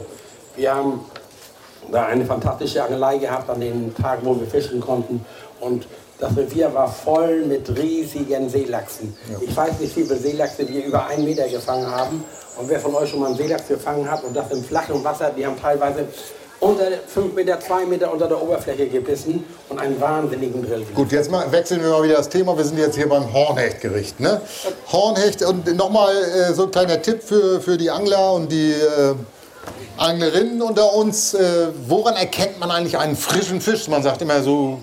wir 0.56 0.74
haben 0.74 1.04
da 1.92 2.06
eine 2.06 2.24
fantastische 2.24 2.82
Angelei 2.82 3.18
gehabt 3.18 3.50
an 3.50 3.60
den 3.60 3.94
Tagen, 3.94 4.24
wo 4.24 4.38
wir 4.38 4.46
fischen 4.46 4.80
konnten. 4.80 5.24
Und 5.60 5.86
das 6.18 6.36
Revier 6.36 6.72
war 6.74 6.88
voll 6.88 7.44
mit 7.46 7.68
riesigen 7.76 8.48
Seelachsen. 8.48 9.16
Ich 9.40 9.56
weiß 9.56 9.78
nicht, 9.78 9.96
wie 9.96 10.02
viele 10.02 10.16
Seelachse 10.16 10.68
wir 10.68 10.84
über 10.84 11.06
einen 11.06 11.24
Meter 11.24 11.48
gefangen 11.48 11.88
haben. 11.88 12.24
Und 12.56 12.68
wer 12.68 12.80
von 12.80 12.94
euch 12.96 13.10
schon 13.10 13.20
mal 13.20 13.26
einen 13.26 13.36
Seelachs 13.36 13.68
gefangen 13.68 14.10
hat 14.10 14.24
und 14.24 14.34
das 14.36 14.50
im 14.50 14.64
flachen 14.64 15.02
Wasser, 15.04 15.30
die 15.36 15.46
haben 15.46 15.60
teilweise 15.60 16.06
unter 16.60 16.86
5 17.06 17.34
Meter, 17.34 17.60
2 17.60 17.86
Meter 17.86 18.12
unter 18.12 18.26
der 18.26 18.42
Oberfläche 18.42 18.88
gebissen 18.88 19.44
und 19.68 19.78
einen 19.78 20.00
wahnsinnigen 20.00 20.66
Drill. 20.66 20.84
Gut, 20.92 21.12
jetzt 21.12 21.30
mal, 21.30 21.50
wechseln 21.52 21.80
wir 21.82 21.90
mal 21.90 22.02
wieder 22.02 22.16
das 22.16 22.28
Thema. 22.28 22.56
Wir 22.56 22.64
sind 22.64 22.78
jetzt 22.78 22.96
hier 22.96 23.08
beim 23.08 23.32
Hornhechtgericht. 23.32 24.18
Ne? 24.18 24.40
Hornhecht 24.90 25.44
und 25.44 25.72
nochmal 25.76 26.12
äh, 26.16 26.52
so 26.52 26.64
ein 26.64 26.72
kleiner 26.72 27.00
Tipp 27.00 27.22
für, 27.22 27.60
für 27.60 27.76
die 27.76 27.90
Angler 27.90 28.32
und 28.32 28.50
die 28.50 28.72
äh, 28.72 29.14
Anglerinnen 29.96 30.62
unter 30.62 30.94
uns. 30.94 31.34
Äh, 31.34 31.68
woran 31.86 32.14
erkennt 32.14 32.60
man 32.60 32.70
eigentlich 32.70 32.96
einen 32.96 33.16
frischen 33.16 33.60
Fisch? 33.60 33.88
Man 33.88 34.02
sagt 34.02 34.22
immer 34.22 34.42
so 34.42 34.78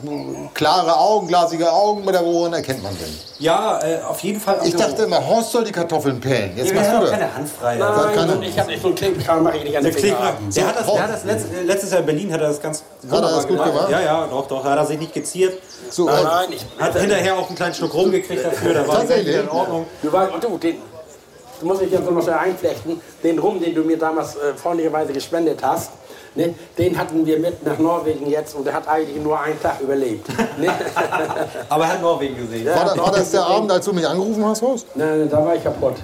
klare 0.53 0.97
Augen, 0.97 1.27
glasige 1.27 1.71
Augen. 1.71 2.05
Oder 2.07 2.23
woran 2.25 2.53
erkennt 2.53 2.83
man 2.83 2.93
den? 2.97 3.17
Ja, 3.39 3.79
äh, 3.81 4.01
auf 4.01 4.19
jeden 4.21 4.41
Fall. 4.41 4.59
Ich 4.65 4.75
dachte 4.75 5.03
immer, 5.03 5.25
Horst 5.25 5.51
soll 5.51 5.63
die 5.63 5.71
Kartoffeln 5.71 6.19
pellen. 6.19 6.51
Jetzt 6.57 6.71
wir 6.73 6.79
machst 6.81 6.91
du 6.93 6.99
das. 7.01 7.11
keine 7.11 7.33
Handfrei. 7.33 7.75
Nein, 7.77 8.15
keine- 8.15 8.45
ich 8.45 8.59
habe 8.59 8.69
nicht 8.71 8.81
so 8.81 8.87
einen 8.87 8.95
Klebekram, 8.95 9.43
mache 9.43 9.57
ich 9.57 9.63
nicht 9.63 9.77
an 9.77 9.83
Der 9.83 9.91
den 9.93 10.01
der 10.03 10.67
hat 10.67 10.79
das, 10.79 10.85
der 10.93 11.03
hat 11.03 11.09
das 11.13 11.23
letzt, 11.25 11.45
äh, 11.53 11.61
letztes 11.63 11.91
Jahr 11.91 11.99
in 12.01 12.05
Berlin 12.05 12.33
hat 12.33 12.41
er 12.41 12.47
das 12.49 12.61
ganz 12.61 12.83
wunderbar 13.03 13.35
das 13.37 13.47
gut 13.47 13.63
gemacht? 13.63 13.89
Ja, 13.89 14.01
ja, 14.01 14.27
doch, 14.27 14.47
doch, 14.47 14.63
hat 14.63 14.77
er 14.77 14.85
sich 14.85 14.99
nicht 14.99 15.13
geziert. 15.13 15.61
So, 15.89 16.05
Nein, 16.05 16.23
nein, 16.23 16.47
ich, 16.51 16.65
Hat 16.81 16.97
hinterher 16.99 17.37
auch 17.37 17.47
einen 17.47 17.55
kleinen 17.55 17.73
Schluck 17.73 17.93
rumgekriegt 17.93 18.45
dafür, 18.45 18.73
da 18.73 18.87
war 18.87 18.97
Tatsächlich? 18.99 19.27
wieder 19.27 19.43
in 19.43 19.49
Ordnung. 19.49 19.85
Du 20.01 20.11
weißt, 20.11 20.33
und 20.33 20.43
du, 20.43 20.57
den, 20.57 20.77
du 21.59 21.65
musst 21.65 21.81
dich 21.81 21.91
jetzt 21.91 22.09
noch 22.09 22.21
schnell 22.21 22.35
einflechten, 22.35 23.01
den 23.23 23.39
Rum, 23.39 23.59
den 23.59 23.73
du 23.75 23.83
mir 23.83 23.97
damals 23.97 24.35
äh, 24.35 24.53
freundlicherweise 24.55 25.13
gespendet 25.13 25.59
hast, 25.63 25.91
Ne? 26.35 26.53
Den 26.77 26.97
hatten 26.97 27.25
wir 27.25 27.39
mit 27.39 27.65
nach 27.65 27.79
Norwegen 27.79 28.29
jetzt 28.29 28.55
und 28.55 28.65
der 28.65 28.73
hat 28.73 28.87
eigentlich 28.89 29.23
nur 29.23 29.39
einen 29.39 29.61
Tag 29.61 29.79
überlebt. 29.79 30.27
Ne? 30.59 30.67
Aber 31.69 31.85
er 31.85 31.93
hat 31.93 32.01
Norwegen 32.01 32.35
gesehen. 32.35 32.65
Ja. 32.65 32.75
War, 32.75 32.93
da, 32.93 33.01
war 33.01 33.11
das 33.13 33.31
der 33.31 33.45
Abend, 33.45 33.71
als 33.71 33.85
du 33.85 33.93
mich 33.93 34.05
angerufen 34.05 34.45
hast, 34.45 34.61
Horst? 34.61 34.85
Nein, 34.95 35.29
da 35.29 35.45
war 35.45 35.55
ich 35.55 35.63
kaputt. 35.63 35.95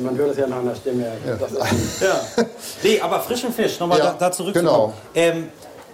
Man 0.00 0.16
hört 0.16 0.30
es 0.30 0.38
ja 0.38 0.46
nach 0.46 0.60
einer 0.60 0.74
Stimme. 0.74 1.06
Das 1.38 1.52
ist, 1.52 2.00
Ja. 2.00 2.44
Nee, 2.82 2.98
aber 3.00 3.20
frischen 3.20 3.52
Fisch, 3.52 3.78
nochmal 3.78 3.98
Ja, 3.98 4.04
da, 4.06 4.16
da 4.18 4.32
zurückzukommen. 4.32 4.94
genau. 5.14 5.28
Ähm, 5.36 5.50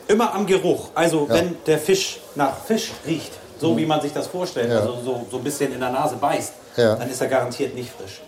immer 0.07 0.33
am 0.35 0.47
Geruch. 0.47 0.91
Also 0.95 1.29
wenn 1.29 1.57
der 1.67 1.79
Fisch 1.79 2.21
nach 2.37 2.57
Fisch 2.65 2.93
riecht, 3.07 3.33
so 3.63 3.77
wie 3.79 3.87
man 3.87 4.01
sich 4.01 4.13
das 4.13 4.27
vorstellt, 4.27 4.71
Ja. 4.71 4.81
also 4.81 4.99
so, 5.05 5.27
so 5.31 5.37
ein 5.39 5.45
bisschen 5.45 5.73
in 5.73 5.81
der 5.81 5.91
Nase 5.91 6.17
beißt, 6.17 6.53
Ja. 6.77 6.97
dann 6.97 7.09
ist 7.09 7.21
er 7.21 7.29
garantiert 7.29 7.75
nicht 7.75 7.91
frisch. 7.97 8.21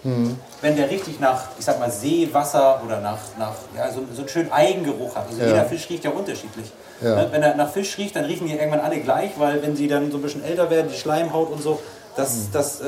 Wenn 0.62 0.76
der 0.76 0.88
richtig 0.90 1.18
nach, 1.20 1.42
ich 1.58 1.64
sag 1.64 1.78
mal, 1.80 1.90
Seewasser 1.90 2.80
oder 2.86 3.00
nach, 3.00 3.18
nach 3.38 3.52
ja, 3.76 3.90
so, 3.90 4.00
so 4.14 4.20
einen 4.20 4.28
schönen 4.28 4.52
Eigengeruch 4.52 5.14
hat. 5.16 5.26
Also 5.28 5.40
Ja. 5.42 5.48
jeder 5.48 5.64
Fisch 5.64 5.88
riecht 5.90 6.04
ja 6.04 6.10
unterschiedlich. 6.10 6.70
Ne? 7.00 7.28
Wenn 7.32 7.42
er 7.42 7.54
nach 7.56 7.70
Fisch 7.70 7.98
riecht, 7.98 8.14
dann 8.16 8.24
riechen 8.24 8.46
die 8.46 8.54
irgendwann 8.54 8.80
alle 8.80 8.98
gleich, 9.00 9.32
weil 9.36 9.60
wenn 9.62 9.74
sie 9.76 9.88
dann 9.88 10.10
so 10.10 10.18
ein 10.18 10.22
bisschen 10.22 10.44
älter 10.44 10.70
werden, 10.70 10.88
die 10.92 10.98
Schleimhaut 10.98 11.50
und 11.50 11.60
so, 11.62 11.80
das, 12.16 12.48
das 12.52 12.80
äh, 12.80 12.84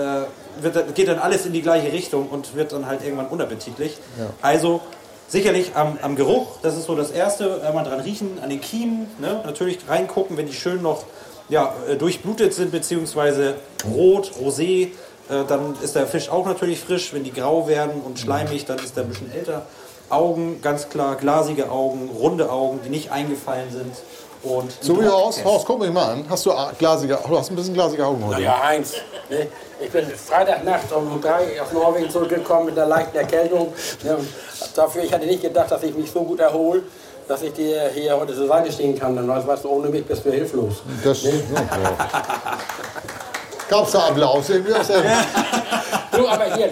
wird, 0.61 0.95
geht 0.95 1.09
dann 1.09 1.19
alles 1.19 1.45
in 1.47 1.53
die 1.53 1.63
gleiche 1.63 1.93
Richtung 1.93 2.29
und 2.29 2.55
wird 2.55 2.73
dann 2.73 2.87
halt 2.87 3.03
irgendwann 3.03 3.27
unappetitlich. 3.27 3.99
Also 4.41 4.81
sicherlich 5.27 5.73
am, 5.75 5.99
am 6.01 6.15
Geruch, 6.15 6.47
das 6.63 6.77
ist 6.77 6.85
so 6.87 6.95
das 6.95 7.11
Erste, 7.11 7.61
einmal 7.67 7.83
dran 7.85 7.99
riechen, 8.01 8.39
an 8.41 8.51
den 8.51 8.61
Kiemen, 8.61 9.09
ne? 9.19 9.41
natürlich 9.45 9.81
reingucken, 9.89 10.37
wenn 10.37 10.47
die 10.47 10.53
schön 10.53 10.81
noch 10.81 11.03
ja, 11.49 11.75
äh, 11.89 11.97
durchblutet 11.97 12.55
sind, 12.55 12.73
beziehungsweise 12.73 13.55
rot, 13.95 14.33
rosé, 14.43 14.89
äh, 15.29 15.45
dann 15.49 15.77
ist 15.83 15.95
der 15.95 16.07
Fisch 16.07 16.29
auch 16.29 16.47
natürlich 16.47 16.81
frisch. 16.81 17.13
Wenn 17.13 17.25
die 17.25 17.33
grau 17.33 17.69
werden 17.69 18.01
und 18.05 18.19
schleimig, 18.19 18.65
dann 18.67 18.79
ist 18.79 18.97
der 18.97 19.05
ein 19.05 19.09
bisschen 19.09 19.33
älter. 19.33 19.63
Augen, 20.09 20.61
ganz 20.63 20.89
klar, 20.89 21.17
glasige 21.17 21.71
Augen, 21.71 22.09
runde 22.17 22.51
Augen, 22.51 22.81
die 22.85 22.91
nicht 22.91 23.11
eingefallen 23.11 23.71
sind. 23.73 23.93
Und 24.43 24.71
So 24.81 25.01
wie 25.01 25.07
aus, 25.07 25.37
Drucktest. 25.37 25.45
Horst, 25.45 25.67
guck 25.67 25.81
mich 25.81 25.91
mal 25.91 26.13
an. 26.13 26.25
Hast 26.29 26.47
du 26.47 26.53
glasige, 26.79 27.19
du 27.29 27.37
hast 27.39 27.51
ein 27.51 27.57
bisschen 27.57 27.75
glasige 27.75 28.07
Augen 28.07 28.25
heute. 28.25 28.43
ja, 28.43 28.61
eins. 28.61 28.95
Ne? 29.29 29.49
Ich 29.81 29.91
bin 29.91 30.07
Freitagnacht 30.07 30.93
um 30.93 31.21
drei 31.21 31.61
aus 31.61 31.73
Norwegen 31.73 32.09
zurückgekommen 32.09 32.67
mit 32.67 32.79
einer 32.79 32.87
leichten 32.87 33.17
Erkältung. 33.17 33.73
Und 34.05 34.29
Dafür, 34.77 35.03
ich 35.03 35.13
hatte 35.13 35.27
nicht 35.27 35.43
gedacht, 35.43 35.71
dass 35.71 35.83
ich 35.83 35.95
mich 35.97 36.11
so 36.11 36.23
gut 36.23 36.39
erhole, 36.39 36.83
dass 37.29 37.43
ich 37.43 37.53
dir 37.53 37.91
hier 37.95 38.19
heute 38.19 38.35
zur 38.35 38.47
Seite 38.47 38.71
stehen 38.73 38.99
kann. 38.99 39.17
Dann 39.17 39.29
weißt 39.29 39.65
du, 39.65 39.69
ohne 39.69 39.89
mich 39.89 40.05
bist 40.07 40.25
du 40.25 40.31
hilflos. 40.31 40.83
Das, 41.03 41.23
ja. 41.23 41.31
Gab's 43.69 43.93
da 43.93 44.07
Applaus 44.09 44.49
irgendwie 44.49 44.75
aus 44.75 44.87
der 44.87 45.03
Du, 46.17 46.27
aber 46.29 46.45
hier, 46.55 46.71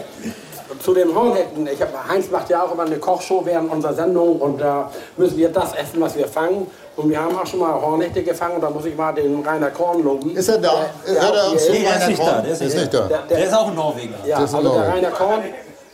zu 0.81 0.95
dem 0.95 1.15
Hornhecken, 1.15 1.67
ich 1.67 1.81
hab, 1.81 2.09
Heinz 2.09 2.31
macht 2.31 2.49
ja 2.51 2.63
auch 2.63 2.73
immer 2.73 2.85
eine 2.85 2.97
Kochshow 2.99 3.43
während 3.45 3.71
unserer 3.71 3.95
Sendung 3.95 4.37
und 4.41 4.61
da 4.61 4.91
müssen 5.17 5.37
wir 5.37 5.49
das 5.49 5.75
essen, 5.75 6.01
was 6.01 6.17
wir 6.17 6.29
fangen. 6.29 6.67
Und 6.97 7.11
wir 7.11 7.19
haben 7.21 7.37
auch 7.37 7.47
schon 7.47 7.59
mal 7.59 7.73
Hornhechte 7.73 8.23
gefangen 8.23 8.55
und 8.57 8.61
da 8.61 8.71
muss 8.71 8.85
ich 8.85 8.97
mal 8.97 9.13
den 9.13 9.45
Rainer 9.45 9.71
Korn 9.71 10.05
loben. 10.05 10.37
Ist 10.37 10.49
er 10.49 10.59
da? 10.59 10.87
Der, 11.05 11.15
Ist 11.15 11.23
er 11.23 11.59
Zug? 11.59 11.73
Nee, 11.73 11.83
der 11.83 11.97
ist 11.97 12.03
Rainer 12.03 12.07
nicht 12.09 12.23
da, 12.23 12.41
der 12.41 12.53
ist 12.53 12.63
ist 12.63 12.77
nicht 12.77 12.95
da. 12.95 13.01
Der, 13.01 13.19
Der 13.19 13.37
der, 13.37 13.47
ist 13.47 13.55
auch 13.55 13.67
ein 13.69 13.75
Norweger. 13.75 14.15
ja, 14.25 14.45
ist 14.45 14.55
also 14.55 14.73
der. 14.73 14.89
Rainer 14.89 15.11
Korn 15.11 15.43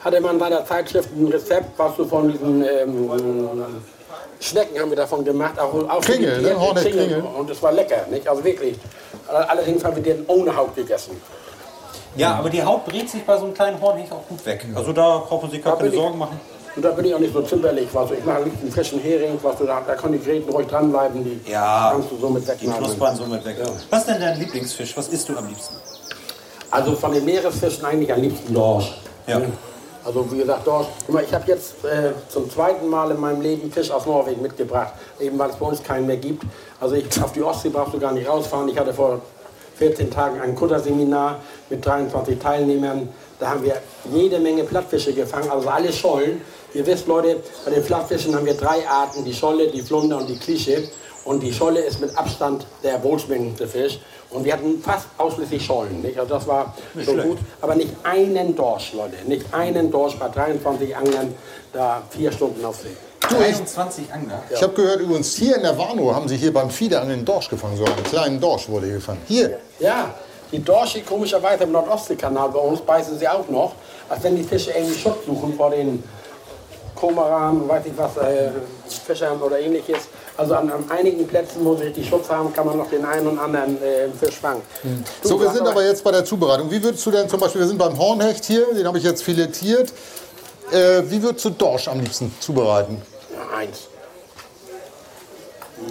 hatte 0.03 0.21
man 0.21 0.35
in 0.35 0.41
seiner 0.41 0.65
Zeitschrift 0.65 1.11
ein 1.17 1.27
Rezept, 1.29 1.79
was 1.79 1.97
du 1.97 2.05
von 2.07 2.31
diesen 2.33 2.63
ähm, 2.65 3.11
Schnecken 4.41 4.81
haben 4.81 4.91
wir 4.91 4.97
davon 4.97 5.25
gemacht. 5.25 5.59
Auch, 5.59 5.75
auch 5.89 6.01
Kringel, 6.01 6.35
frittiert, 6.35 6.55
ne? 6.55 6.61
Hornet 6.61 6.85
Kringel. 6.85 7.23
Und 7.39 7.51
es 7.51 7.63
war 7.63 7.73
lecker, 7.73 8.07
nicht? 8.11 8.27
Also 8.27 8.43
wirklich. 8.43 8.77
Allerdings 9.29 9.85
haben 9.85 9.97
wir 9.97 10.03
den 10.03 10.25
ohne 10.27 10.55
Haut 10.57 10.75
gegessen. 10.75 11.21
Ja, 12.17 12.35
aber 12.37 12.51
die 12.51 12.63
Haut 12.63 12.85
brät 12.87 13.09
sich 13.09 13.23
bei 13.25 13.37
so 13.37 13.45
einem 13.45 13.55
kleinen 13.55 13.81
Hornhecht 13.81 14.11
auch 14.11 14.27
gut 14.29 14.45
weg. 14.45 14.67
Also 14.75 14.93
da 14.93 15.19
braucht 15.19 15.43
man 15.43 15.51
sich 15.51 15.63
gar 15.63 15.75
Da 15.77 15.83
keine 15.85 15.95
Sorgen 15.95 16.19
machen. 16.19 16.41
Und 16.75 16.85
da 16.85 16.91
bin 16.93 17.05
ich 17.05 17.15
auch 17.15 17.19
nicht 17.19 17.33
so 17.33 17.43
zimperlich. 17.43 17.89
Was 17.93 18.11
ich 18.13 18.25
mache 18.25 18.43
nicht 18.43 18.57
einen 18.63 18.73
frischen 18.73 19.01
Hering, 19.01 19.39
was 19.43 19.57
du 19.59 19.65
da, 19.65 19.83
da 19.87 19.95
können 19.95 20.15
die 20.15 20.25
Gräten 20.25 20.51
ruhig 20.51 20.67
dranbleiben. 20.67 21.23
Die 21.23 21.51
Ja, 21.51 21.91
kannst 21.93 22.11
du 22.11 22.17
so 22.17 22.29
mit 22.31 22.43
Die 22.61 22.67
knuspern 22.67 23.15
so 23.17 23.27
mit 23.27 23.45
weg. 23.45 23.57
Was 23.91 24.01
ist 24.01 24.09
denn 24.09 24.21
dein 24.21 24.39
Lieblingsfisch? 24.39 24.97
Was 24.97 25.09
isst 25.09 25.29
du 25.29 25.37
am 25.37 25.47
liebsten? 25.47 25.75
Also 26.71 26.95
von 26.95 27.13
den 27.13 27.25
Meeresfischen 27.25 27.85
eigentlich 27.85 28.13
am 28.13 28.23
liebsten 28.23 28.55
Dorsch. 28.55 28.95
Ja. 29.27 29.41
Also 30.05 30.31
wie 30.33 30.39
gesagt, 30.39 30.67
Dorsch. 30.67 30.87
Mal, 31.09 31.25
ich 31.25 31.35
habe 31.35 31.45
jetzt 31.47 31.85
äh, 31.85 32.13
zum 32.29 32.51
zweiten 32.51 32.89
Mal 32.89 33.11
in 33.11 33.21
meinem 33.21 33.41
Leben 33.41 33.71
Fisch 33.71 33.91
aus 33.91 34.07
Norwegen 34.07 34.41
mitgebracht, 34.41 34.95
eben 35.21 35.39
weil 35.39 35.51
es 35.51 35.57
bei 35.57 35.67
uns 35.67 35.83
keinen 35.83 36.07
mehr 36.07 36.17
gibt. 36.17 36.43
Also 36.81 36.95
ich, 36.95 37.07
auf 37.23 37.33
die 37.33 37.43
Ostsee 37.43 37.69
brauchst 37.69 37.95
du 37.95 37.99
gar 37.99 38.13
nicht 38.13 38.29
rausfahren. 38.29 38.69
Ich 38.69 38.79
hatte 38.79 38.95
vor 38.95 39.21
14 39.77 40.11
Tagen 40.11 40.41
ein 40.41 40.55
Kutterseminar 40.55 41.41
mit 41.69 41.85
23 41.85 42.39
Teilnehmern. 42.39 43.09
Da 43.39 43.51
haben 43.51 43.63
wir 43.63 43.77
jede 44.13 44.39
Menge 44.39 44.65
Plattfische 44.65 45.13
gefangen, 45.13 45.51
also 45.51 45.69
alle 45.69 45.93
Schollen. 45.93 46.41
Ihr 46.73 46.87
wisst, 46.87 47.07
Leute, 47.07 47.43
bei 47.65 47.73
den 47.73 47.85
Plattfischen 47.85 48.35
haben 48.35 48.47
wir 48.47 48.55
drei 48.55 48.87
Arten, 48.89 49.25
die 49.25 49.35
Scholle, 49.35 49.69
die 49.69 49.83
Flunder 49.83 50.19
und 50.19 50.29
die 50.29 50.39
Klische. 50.39 50.89
Und 51.25 51.43
die 51.43 51.53
Scholle 51.53 51.81
ist 51.81 52.01
mit 52.01 52.17
Abstand 52.17 52.67
der 52.83 53.03
wohlschmeckendste 53.03 53.67
Fisch. 53.67 54.01
Und 54.31 54.45
wir 54.45 54.53
hatten 54.53 54.81
fast 54.81 55.07
ausschließlich 55.19 55.65
Schollen. 55.65 56.03
Nicht? 56.03 56.19
Also 56.19 56.35
das 56.35 56.47
war 56.47 56.75
so 56.95 57.13
schlecht. 57.13 57.29
gut. 57.29 57.39
Aber 57.61 57.75
nicht 57.75 57.91
einen 58.05 58.55
Dorsch, 58.55 58.93
Leute. 58.93 59.17
Nicht 59.27 59.53
einen 59.53 59.91
Dorsch 59.91 60.17
bei 60.17 60.29
23 60.29 60.97
Anglern, 60.97 61.35
da 61.73 62.03
vier 62.11 62.31
Stunden 62.31 62.65
auf 62.65 62.77
See. 62.77 62.97
23 63.21 64.13
Angler. 64.13 64.43
Ich 64.53 64.63
habe 64.63 64.73
gehört, 64.73 65.01
übrigens 65.01 65.35
hier 65.35 65.57
in 65.57 65.63
der 65.63 65.77
Warnow 65.77 66.15
haben 66.15 66.29
sie 66.29 66.37
hier 66.37 66.53
beim 66.53 66.71
Fiederangeln 66.71 67.19
einen 67.19 67.25
Dorsch 67.25 67.49
gefangen. 67.49 67.77
So 67.77 67.85
einen 67.85 68.03
kleinen 68.05 68.41
Dorsch 68.41 68.69
wurde 68.69 68.87
hier 68.87 68.97
gefangen. 68.97 69.21
Hier. 69.27 69.59
Ja, 69.79 70.15
die 70.53 70.63
Dorsche 70.63 71.03
komischerweise 71.03 71.65
im 71.65 71.73
Nordostseekanal 71.73 72.49
bei 72.49 72.59
uns 72.59 72.81
beißen 72.81 73.19
sie 73.19 73.29
auch 73.29 73.49
noch, 73.49 73.73
als 74.09 74.23
wenn 74.25 74.37
die 74.37 74.43
Fische 74.43 74.73
irgendwie 74.73 74.99
Schutz 74.99 75.25
suchen 75.27 75.55
vor 75.55 75.71
den 75.71 76.03
Komaran, 76.95 77.69
weiß 77.69 77.87
ich 77.87 77.93
was, 77.97 78.17
äh, 78.17 78.51
Fischern 79.07 79.41
oder 79.41 79.61
ähnliches. 79.61 80.09
Also 80.41 80.55
an, 80.55 80.71
an 80.71 80.85
einigen 80.89 81.27
Plätzen, 81.27 81.63
wo 81.63 81.77
sie 81.77 81.85
richtig 81.85 82.09
Schutz 82.09 82.31
haben, 82.31 82.51
kann 82.55 82.65
man 82.65 82.79
noch 82.79 82.89
den 82.89 83.05
einen 83.05 83.27
und 83.27 83.39
anderen 83.39 83.77
äh, 83.83 84.09
Fisch 84.19 84.37
fangen. 84.37 84.63
Du, 85.23 85.29
So, 85.29 85.39
wir 85.39 85.51
sind 85.51 85.67
aber 85.69 85.85
jetzt 85.85 86.03
bei 86.03 86.13
der 86.13 86.25
Zubereitung. 86.25 86.71
Wie 86.71 86.83
würdest 86.83 87.05
du 87.05 87.11
denn 87.11 87.29
zum 87.29 87.39
Beispiel, 87.41 87.61
wir 87.61 87.69
sind 87.69 87.77
beim 87.77 87.99
Hornhecht 87.99 88.47
hier, 88.47 88.73
den 88.73 88.87
habe 88.87 88.97
ich 88.97 89.05
jetzt 89.05 89.23
filetiert. 89.23 89.93
Äh, 90.73 91.03
wie 91.11 91.23
würdest 91.23 91.45
du 91.45 91.51
Dorsch 91.51 91.89
am 91.89 92.01
liebsten 92.01 92.35
zubereiten? 92.41 93.03
Ja, 93.35 93.59
eins. 93.59 93.89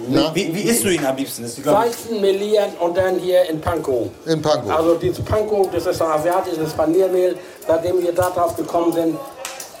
Na, 0.08 0.34
Wie, 0.34 0.52
wie 0.52 0.62
isst 0.62 0.82
du 0.82 0.88
ihn 0.88 1.06
am 1.06 1.14
liebsten? 1.16 1.42
Das 1.44 1.54
Salzen, 1.54 2.20
melieren 2.20 2.70
und 2.80 2.96
dann 2.96 3.20
hier 3.20 3.48
in 3.48 3.60
Pankow. 3.60 4.08
in 4.26 4.42
Pankow. 4.42 4.70
Also 4.70 4.94
dieses 4.96 5.24
Panko, 5.24 5.68
das 5.72 5.86
ist 5.86 6.02
ein 6.02 6.10
asiatisches 6.10 6.72
Paniermehl. 6.72 7.36
Seitdem 7.68 8.02
wir 8.02 8.12
da 8.12 8.30
drauf 8.30 8.56
gekommen 8.56 8.92
sind, 8.92 9.16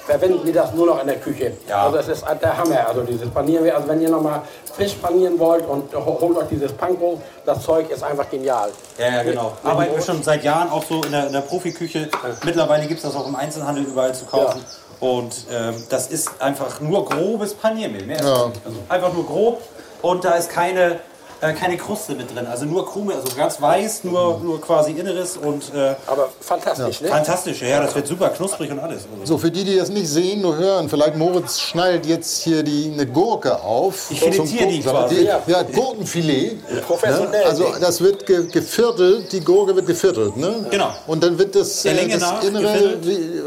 verwenden 0.06 0.44
wir 0.44 0.52
das 0.52 0.72
nur 0.74 0.86
noch 0.86 1.00
in 1.00 1.06
der 1.06 1.16
Küche. 1.18 1.52
Ja. 1.68 1.84
Also 1.84 1.96
das 1.98 2.08
ist 2.08 2.24
der 2.42 2.56
Hammer, 2.56 2.86
also 2.88 3.02
dieses 3.02 3.28
Paniermehl. 3.30 3.72
Also 3.72 3.88
wenn 3.88 4.00
ihr 4.00 4.10
nochmal 4.10 4.42
Fisch 4.76 4.94
panieren 4.94 5.38
wollt 5.38 5.66
und 5.66 5.92
ho- 5.94 6.18
holt 6.20 6.36
euch 6.36 6.48
dieses 6.50 6.72
Panko, 6.72 7.20
das 7.46 7.62
Zeug 7.62 7.90
ist 7.90 8.02
einfach 8.02 8.28
genial. 8.30 8.70
ja, 8.98 9.06
ja, 9.16 9.22
genau. 9.22 9.52
Arbeiten 9.64 9.94
wir 9.94 10.02
schon 10.02 10.22
seit 10.22 10.42
Jahren 10.44 10.70
auch 10.70 10.84
so 10.84 11.02
in 11.02 11.12
der, 11.12 11.26
in 11.26 11.32
der 11.32 11.40
Profiküche. 11.42 12.08
Mittlerweile 12.44 12.86
gibt 12.86 12.98
es 12.98 13.04
das 13.04 13.14
auch 13.14 13.26
im 13.26 13.36
Einzelhandel 13.36 13.84
überall 13.84 14.14
zu 14.14 14.24
kaufen. 14.24 14.64
Und 15.00 15.46
ähm, 15.50 15.74
das 15.88 16.08
ist 16.08 16.30
einfach 16.42 16.80
nur 16.80 17.04
grobes 17.06 17.54
Paniermehl. 17.54 18.08
Ja. 18.10 18.16
Also 18.18 18.52
einfach 18.88 19.12
nur 19.12 19.24
grob 19.26 19.62
und 20.02 20.24
da 20.24 20.32
ist 20.32 20.50
keine, 20.50 21.00
äh, 21.40 21.52
keine 21.52 21.76
Kruste 21.76 22.14
mit 22.14 22.34
drin. 22.34 22.46
Also 22.46 22.64
nur 22.66 22.86
Krume, 22.86 23.14
also 23.14 23.28
ganz 23.36 23.60
weiß, 23.60 24.04
nur, 24.04 24.40
nur 24.42 24.60
quasi 24.60 24.92
Inneres 24.92 25.36
und 25.36 25.74
äh, 25.74 25.94
Aber 26.06 26.28
fantastisch, 26.40 27.00
ne? 27.00 27.08
fantastisch. 27.08 27.62
Ja, 27.62 27.80
das 27.80 27.94
wird 27.94 28.06
super 28.06 28.28
knusprig 28.30 28.70
und 28.70 28.78
alles. 28.78 29.04
Also. 29.12 29.34
So, 29.34 29.38
für 29.38 29.50
die, 29.50 29.64
die 29.64 29.76
das 29.76 29.88
nicht 29.88 30.08
sehen, 30.08 30.42
nur 30.42 30.56
hören, 30.56 30.88
vielleicht 30.88 31.16
Moritz 31.16 31.60
schneidet 31.60 32.06
jetzt 32.06 32.42
hier 32.42 32.62
die, 32.62 32.90
eine 32.92 33.06
Gurke 33.06 33.62
auf. 33.62 34.10
Ich 34.10 34.20
filetiere 34.20 34.68
die 34.68 34.80
quasi. 34.80 35.24
Ja, 35.46 35.62
Gurkenfilet. 35.62 36.58
Professionell. 36.86 37.40
Ne? 37.40 37.46
Also 37.46 37.74
das 37.80 38.00
wird 38.00 38.26
ge 38.26 38.46
geviertelt, 38.46 39.32
die 39.32 39.40
Gurke 39.40 39.74
wird 39.76 39.86
geviertelt. 39.86 40.36
Ne? 40.36 40.66
Genau. 40.70 40.92
Und 41.06 41.22
dann 41.22 41.38
wird 41.38 41.54
das, 41.54 41.84
äh, 41.84 42.08
das 42.08 42.44
Innere 42.44 42.98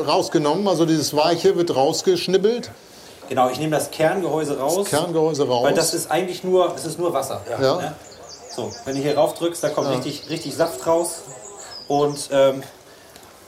rausgenommen, 0.06 0.68
also 0.68 0.86
dieses 0.86 1.16
Weiche 1.16 1.56
wird 1.56 1.76
rausgeschnibbelt, 1.76 2.72
Genau, 3.30 3.50
ich 3.50 3.60
nehme 3.60 3.76
das 3.76 3.92
Kerngehäuse 3.92 4.60
raus. 4.60 4.88
Kerngehäuse 4.90 5.48
raus. 5.48 5.64
Weil 5.64 5.74
das 5.74 5.94
ist 5.94 6.12
eigentlich 6.12 6.44
nur, 6.44 6.74
es 6.76 6.86
ist 6.86 7.00
nur 7.00 7.14
Wasser. 7.14 7.42
Ja. 7.50 7.78
Ne? 7.78 7.96
So, 8.56 8.72
wenn 8.86 8.96
du 8.96 9.02
hier 9.02 9.18
rauf 9.18 9.34
drückst, 9.34 9.64
da 9.64 9.70
kommt 9.70 9.90
richtig, 9.90 10.30
richtig 10.30 10.56
Saft 10.56 10.86
raus. 10.86 11.24
Und 11.88 12.30
ähm, 12.32 12.64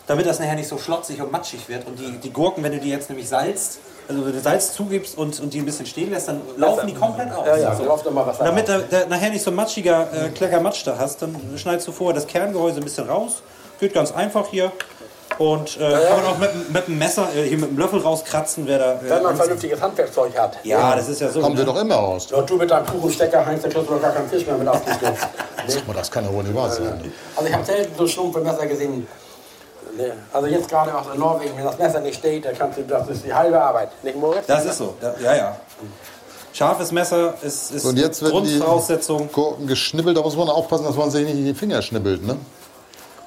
damit 0.07 0.25
das 0.25 0.39
nachher 0.39 0.55
nicht 0.55 0.67
so 0.67 0.77
schlotzig 0.77 1.21
und 1.21 1.31
matschig 1.31 1.67
wird. 1.67 1.87
Und 1.87 1.99
die, 1.99 2.17
die 2.17 2.31
Gurken, 2.31 2.63
wenn 2.63 2.71
du 2.71 2.79
die 2.79 2.89
jetzt 2.89 3.09
nämlich 3.09 3.27
salzt, 3.27 3.79
also 4.07 4.25
wenn 4.25 4.33
du 4.33 4.39
Salz 4.39 4.73
zugibst 4.73 5.17
und, 5.17 5.39
und 5.39 5.53
die 5.53 5.59
ein 5.59 5.65
bisschen 5.65 5.85
stehen 5.85 6.11
lässt, 6.11 6.27
dann 6.27 6.41
laufen 6.57 6.87
die 6.87 6.93
komplett 6.93 7.31
aus. 7.31 7.47
Ja, 7.47 7.57
ja, 7.57 7.75
so. 7.75 7.85
lauft 7.85 8.05
doch 8.05 8.11
mal 8.11 8.25
Wasser 8.25 8.41
Und 8.41 8.45
damit 8.47 8.67
du 8.67 8.85
da 8.89 9.05
nachher 9.07 9.29
nicht 9.29 9.43
so 9.43 9.51
ein 9.51 9.55
matschiger 9.55 10.07
äh, 10.13 10.29
Kleckermatsch 10.29 10.85
da 10.85 10.97
hast, 10.97 11.21
dann 11.21 11.35
schneidest 11.57 11.87
du 11.87 11.91
vorher 11.91 12.13
das 12.13 12.27
Kerngehäuse 12.27 12.77
ein 12.77 12.83
bisschen 12.83 13.09
raus. 13.09 13.41
Geht 13.79 13.93
ganz 13.93 14.11
einfach 14.11 14.47
hier. 14.47 14.71
Und 15.37 15.77
äh, 15.77 15.79
kann 15.79 16.23
man 16.23 16.25
auch 16.25 16.37
mit, 16.37 16.73
mit 16.73 16.87
dem 16.87 16.97
Messer, 16.97 17.27
äh, 17.35 17.43
hier 17.47 17.57
mit 17.57 17.69
dem 17.69 17.77
Löffel 17.77 17.99
rauskratzen, 17.99 18.65
wer 18.67 18.79
da. 18.79 18.93
Äh, 18.93 18.97
Wenn 19.01 19.09
man 19.09 19.25
Angst- 19.27 19.41
vernünftiges 19.41 19.81
Handwerkzeug 19.81 20.37
hat. 20.37 20.57
ja, 20.63 20.95
das 20.95 21.09
ist 21.09 21.21
ja 21.21 21.29
so. 21.29 21.41
Kommen 21.41 21.57
wir 21.57 21.65
ne? 21.65 21.71
doch 21.71 21.81
immer 21.81 21.95
raus. 21.95 22.31
Und 22.31 22.49
du 22.49 22.55
mit 22.55 22.71
deinem 22.71 22.85
Kuchenstecker, 22.85 23.45
Heinz, 23.45 23.63
da 23.63 23.69
kriegst 23.69 23.89
du 23.89 23.93
doch 23.93 24.01
gar 24.01 24.11
keinen 24.11 24.29
Fisch 24.29 24.45
mehr 24.45 24.57
mit 24.57 24.67
aufgestürzt. 24.67 25.27
Aber 25.85 25.93
das 25.95 26.11
kann 26.11 26.25
ja 26.25 26.33
wohl 26.33 26.43
nicht 26.43 26.55
wahr 26.55 26.71
sein. 26.71 27.11
Also 27.35 27.47
ich 27.49 27.53
habe 27.53 27.65
selten 27.65 27.95
so 27.97 28.07
stumpfe 28.07 28.39
Messer 28.39 28.65
gesehen. 28.65 29.07
Nee. 29.97 30.11
Also 30.33 30.47
jetzt 30.47 30.69
gerade 30.69 30.93
auch 30.97 31.13
in 31.13 31.19
Norwegen, 31.19 31.55
wenn 31.55 31.63
das 31.63 31.77
Messer 31.77 32.01
nicht 32.01 32.19
steht, 32.19 32.45
dann 32.45 32.57
kannst 32.57 32.77
du, 32.77 32.83
das 32.83 33.07
ist 33.07 33.23
die 33.23 33.33
halbe 33.33 33.61
Arbeit. 33.61 33.89
Nicht 34.03 34.17
Moritz? 34.17 34.45
Das 34.45 34.65
ist 34.65 34.77
so, 34.77 34.95
ja, 35.21 35.35
ja. 35.35 35.57
Scharfes 36.51 36.91
Messer 36.91 37.33
ist, 37.41 37.71
ist 37.71 37.85
Und 37.85 37.97
jetzt 37.97 38.21
die 38.21 38.25
Grundvoraussetzung. 38.25 39.29
Gurken 39.31 39.67
geschnibbelt, 39.67 40.15
da 40.17 40.21
muss 40.21 40.37
man 40.37 40.47
aufpassen, 40.49 40.85
dass 40.85 40.95
man 40.95 41.11
sich 41.11 41.25
nicht 41.25 41.37
in 41.37 41.45
die 41.45 41.53
Finger 41.53 41.81
schnibbelt. 41.81 42.25
Ne? 42.25 42.37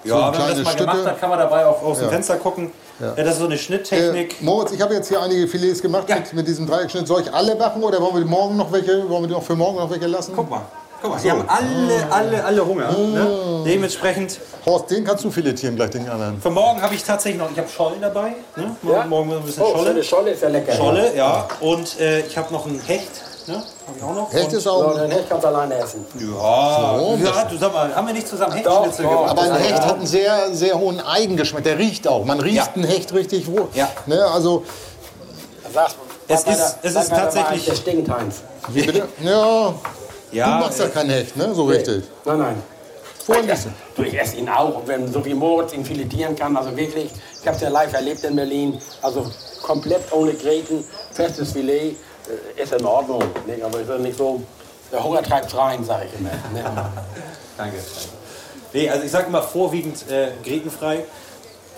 Ja, 0.04 0.14
so 0.14 0.32
wenn 0.32 0.38
man 0.40 0.48
das 0.50 0.58
mal 0.58 0.70
Stücke. 0.70 0.90
gemacht 0.90 1.06
hat, 1.06 1.20
kann 1.20 1.30
man 1.30 1.38
dabei 1.38 1.66
auch 1.66 1.82
aus 1.82 1.98
dem 1.98 2.04
Ja. 2.06 2.10
Fenster 2.12 2.36
gucken. 2.36 2.70
Ja. 3.00 3.12
das 3.12 3.34
ist 3.34 3.38
so 3.38 3.44
eine 3.46 3.56
Schnitttechnik. 3.56 4.40
Äh, 4.40 4.44
Moritz, 4.44 4.72
ich 4.72 4.80
habe 4.80 4.92
jetzt 4.94 5.08
hier 5.08 5.22
einige 5.22 5.46
Filets 5.46 5.80
gemacht 5.80 6.08
Ja. 6.08 6.16
mit, 6.16 6.32
mit 6.32 6.48
diesem 6.48 6.66
Dreieckschnitt. 6.66 7.06
Soll 7.06 7.22
ich 7.22 7.32
alle 7.32 7.54
machen 7.54 7.82
oder 7.82 8.00
wollen 8.00 8.14
wir 8.14 8.22
die 8.22 8.28
morgen 8.28 8.56
noch 8.56 8.72
welche? 8.72 9.08
Wollen 9.08 9.22
wir 9.22 9.28
die 9.28 9.34
auch 9.34 9.42
für 9.42 9.54
morgen 9.56 9.76
noch 9.78 9.88
welche 9.90 10.06
lassen? 10.06 10.32
Guck 10.34 10.50
mal. 10.50 10.62
Guck 11.00 11.12
mal, 11.12 11.20
die 11.22 11.30
haben 11.30 11.44
alle, 11.46 12.06
alle, 12.12 12.44
alle 12.44 12.66
Hunger. 12.66 12.90
Ne? 12.90 13.62
Dementsprechend, 13.64 14.40
Horst, 14.66 14.90
den 14.90 15.04
kannst 15.04 15.22
du 15.24 15.30
filetieren 15.30 15.76
gleich, 15.76 15.90
den 15.90 16.08
anderen. 16.08 16.40
für 16.42 16.50
morgen 16.50 16.82
habe 16.82 16.92
ich 16.96 17.04
tatsächlich 17.04 17.40
noch, 17.40 17.48
ich 17.52 17.56
habe 17.58 17.68
Schollen 17.68 18.00
dabei. 18.00 18.34
Ne? 18.56 18.74
Morgen, 18.82 18.96
Ja? 18.98 19.04
morgen 19.06 19.32
ein 19.32 19.42
bisschen 19.42 19.62
Oh, 19.62 19.66
so 19.66 19.72
Scholle. 19.76 19.90
eine 19.90 20.02
Scholle 20.02 20.30
ist 20.32 20.42
ja 20.42 20.48
lecker. 20.48 20.72
Scholle, 20.72 21.14
ja. 21.16 21.46
Und 21.60 22.00
äh, 22.00 22.20
ich 22.26 22.36
habe 22.36 22.52
noch 22.52 22.66
einen 22.66 22.80
Hecht. 22.80 23.10
Ne? 23.48 23.54
Habe 23.54 23.96
ich 23.96 24.02
auch 24.02 24.14
noch. 24.14 24.32
Hecht 24.32 24.52
ist 24.52 24.66
auch. 24.66 24.94
den 24.94 25.10
Hecht 25.10 25.28
kannst 25.28 25.44
du 25.44 25.48
alleine 25.48 25.74
essen. 25.76 26.04
Ja, 26.18 26.98
So, 26.98 27.18
ja 27.24 27.44
du 27.44 27.56
sag 27.56 27.72
mal, 27.72 27.94
haben 27.94 28.06
wir 28.06 28.14
nicht 28.14 28.28
zusammen 28.28 28.52
Hechtschnitzel 28.52 29.06
gemacht? 29.06 29.30
Aber 29.30 29.42
ein 29.42 29.54
Hecht 29.56 29.80
hat 29.82 29.94
einen 29.96 30.06
sehr, 30.06 30.54
sehr 30.54 30.78
hohen 30.78 31.00
Eigengeschmack. 31.00 31.64
Der 31.64 31.78
riecht 31.78 32.06
auch. 32.06 32.24
Man 32.24 32.40
riecht 32.40 32.56
Ja. 32.56 32.68
einen 32.74 32.84
Hecht 32.84 33.12
richtig 33.14 33.46
wohl. 33.46 33.68
Ja. 33.74 33.88
Ne, 34.06 34.22
also, 34.24 34.64
Sag's, 35.72 35.96
Es 36.28 36.40
ist- 36.40 36.46
mal, 36.46 36.54
es 36.82 36.94
ist 36.94 37.08
tatsächlich- 37.10 37.46
eigentlich 37.48 37.64
Der 37.66 37.74
stinkt, 37.74 38.10
Heinz. 38.10 38.36
wie 38.68 38.82
bitte? 38.82 39.08
Ja, 39.22 39.74
Ja, 40.32 40.58
du 40.58 40.64
machst 40.64 40.78
ja 40.78 40.88
kein 40.88 41.08
Hecht, 41.08 41.36
ne? 41.36 41.54
So 41.54 41.64
richtig. 41.64 42.04
Nein, 42.24 42.38
nein. 42.38 42.62
Nicht. 43.28 43.66
du, 43.94 44.02
ich 44.04 44.18
esse 44.18 44.36
ihn 44.36 44.48
auch. 44.48 44.80
Wenn 44.86 45.12
so 45.12 45.22
wie 45.24 45.34
Moritz 45.34 45.74
ihn 45.74 45.84
filetieren 45.84 46.34
kann, 46.34 46.56
also 46.56 46.74
wirklich, 46.74 47.10
ich 47.40 47.46
habe 47.46 47.56
es 47.56 47.62
ja 47.62 47.68
live 47.68 47.92
erlebt 47.92 48.24
in 48.24 48.34
Berlin, 48.36 48.80
also 49.02 49.26
komplett 49.62 50.10
ohne 50.12 50.32
Gräten, 50.32 50.82
festes 51.12 51.52
Filet, 51.52 51.96
ist 52.56 52.72
in 52.72 52.84
Ordnung. 52.84 53.22
Nicht? 53.46 53.62
Aber 53.62 53.80
ich 53.80 53.88
will 53.88 53.98
nicht 53.98 54.18
so, 54.18 54.42
der 54.92 55.02
Hunger 55.02 55.22
treibt 55.22 55.54
rein, 55.56 55.84
sage 55.84 56.06
ich 56.06 56.18
immer. 56.18 56.30
Ne? 56.52 56.64
Danke. 57.56 57.76
Nee, 58.72 58.88
also 58.88 59.04
ich 59.04 59.10
sage 59.10 59.26
immer 59.26 59.42
vorwiegend 59.42 60.08
äh, 60.10 60.30
grätenfrei. 60.44 61.04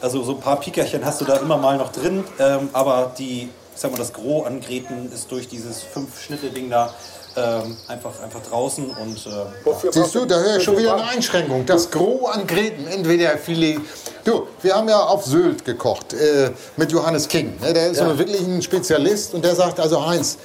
Also 0.00 0.22
so 0.22 0.32
ein 0.32 0.40
paar 0.40 0.58
Pikerchen 0.58 1.04
hast 1.04 1.20
du 1.20 1.24
da 1.24 1.36
immer 1.36 1.56
mal 1.56 1.76
noch 1.76 1.92
drin, 1.92 2.24
ähm, 2.38 2.70
aber 2.72 3.12
die, 3.18 3.42
ich 3.74 3.80
sag 3.80 3.90
mal, 3.92 3.98
das 3.98 4.12
Gros 4.12 4.46
an 4.46 4.60
Gräten 4.60 5.10
ist 5.12 5.30
durch 5.30 5.46
dieses 5.46 5.82
Fünf-Schnitte-Ding 5.82 6.70
da 6.70 6.94
ähm, 7.36 7.76
einfach, 7.88 8.20
einfach 8.22 8.40
draußen 8.48 8.90
und 8.90 9.26
äh, 9.26 9.30
Wofür 9.64 9.92
Siehst 9.92 10.14
du, 10.14 10.24
da 10.24 10.38
höre 10.38 10.56
ich 10.56 10.62
schon 10.64 10.76
wieder 10.76 10.94
eine 10.94 11.04
Einschränkung. 11.04 11.64
Das 11.66 11.90
Gros 11.90 12.28
an 12.30 12.46
Gräten, 12.46 12.86
entweder 12.86 13.36
Filet. 13.38 13.78
Du, 14.24 14.46
wir 14.62 14.74
haben 14.74 14.88
ja 14.88 15.00
auf 15.00 15.24
Sylt 15.24 15.64
gekocht 15.64 16.12
äh, 16.12 16.50
mit 16.76 16.92
Johannes 16.92 17.28
King. 17.28 17.58
Ne? 17.60 17.72
Der 17.72 17.90
ist 17.90 17.98
Ja. 17.98 18.08
so 18.08 18.18
wirklich 18.18 18.40
ein 18.40 18.60
Spezialist 18.62 19.34
und 19.34 19.44
der 19.44 19.54
sagt, 19.54 19.78
also 19.80 20.04
Heinz, 20.06 20.38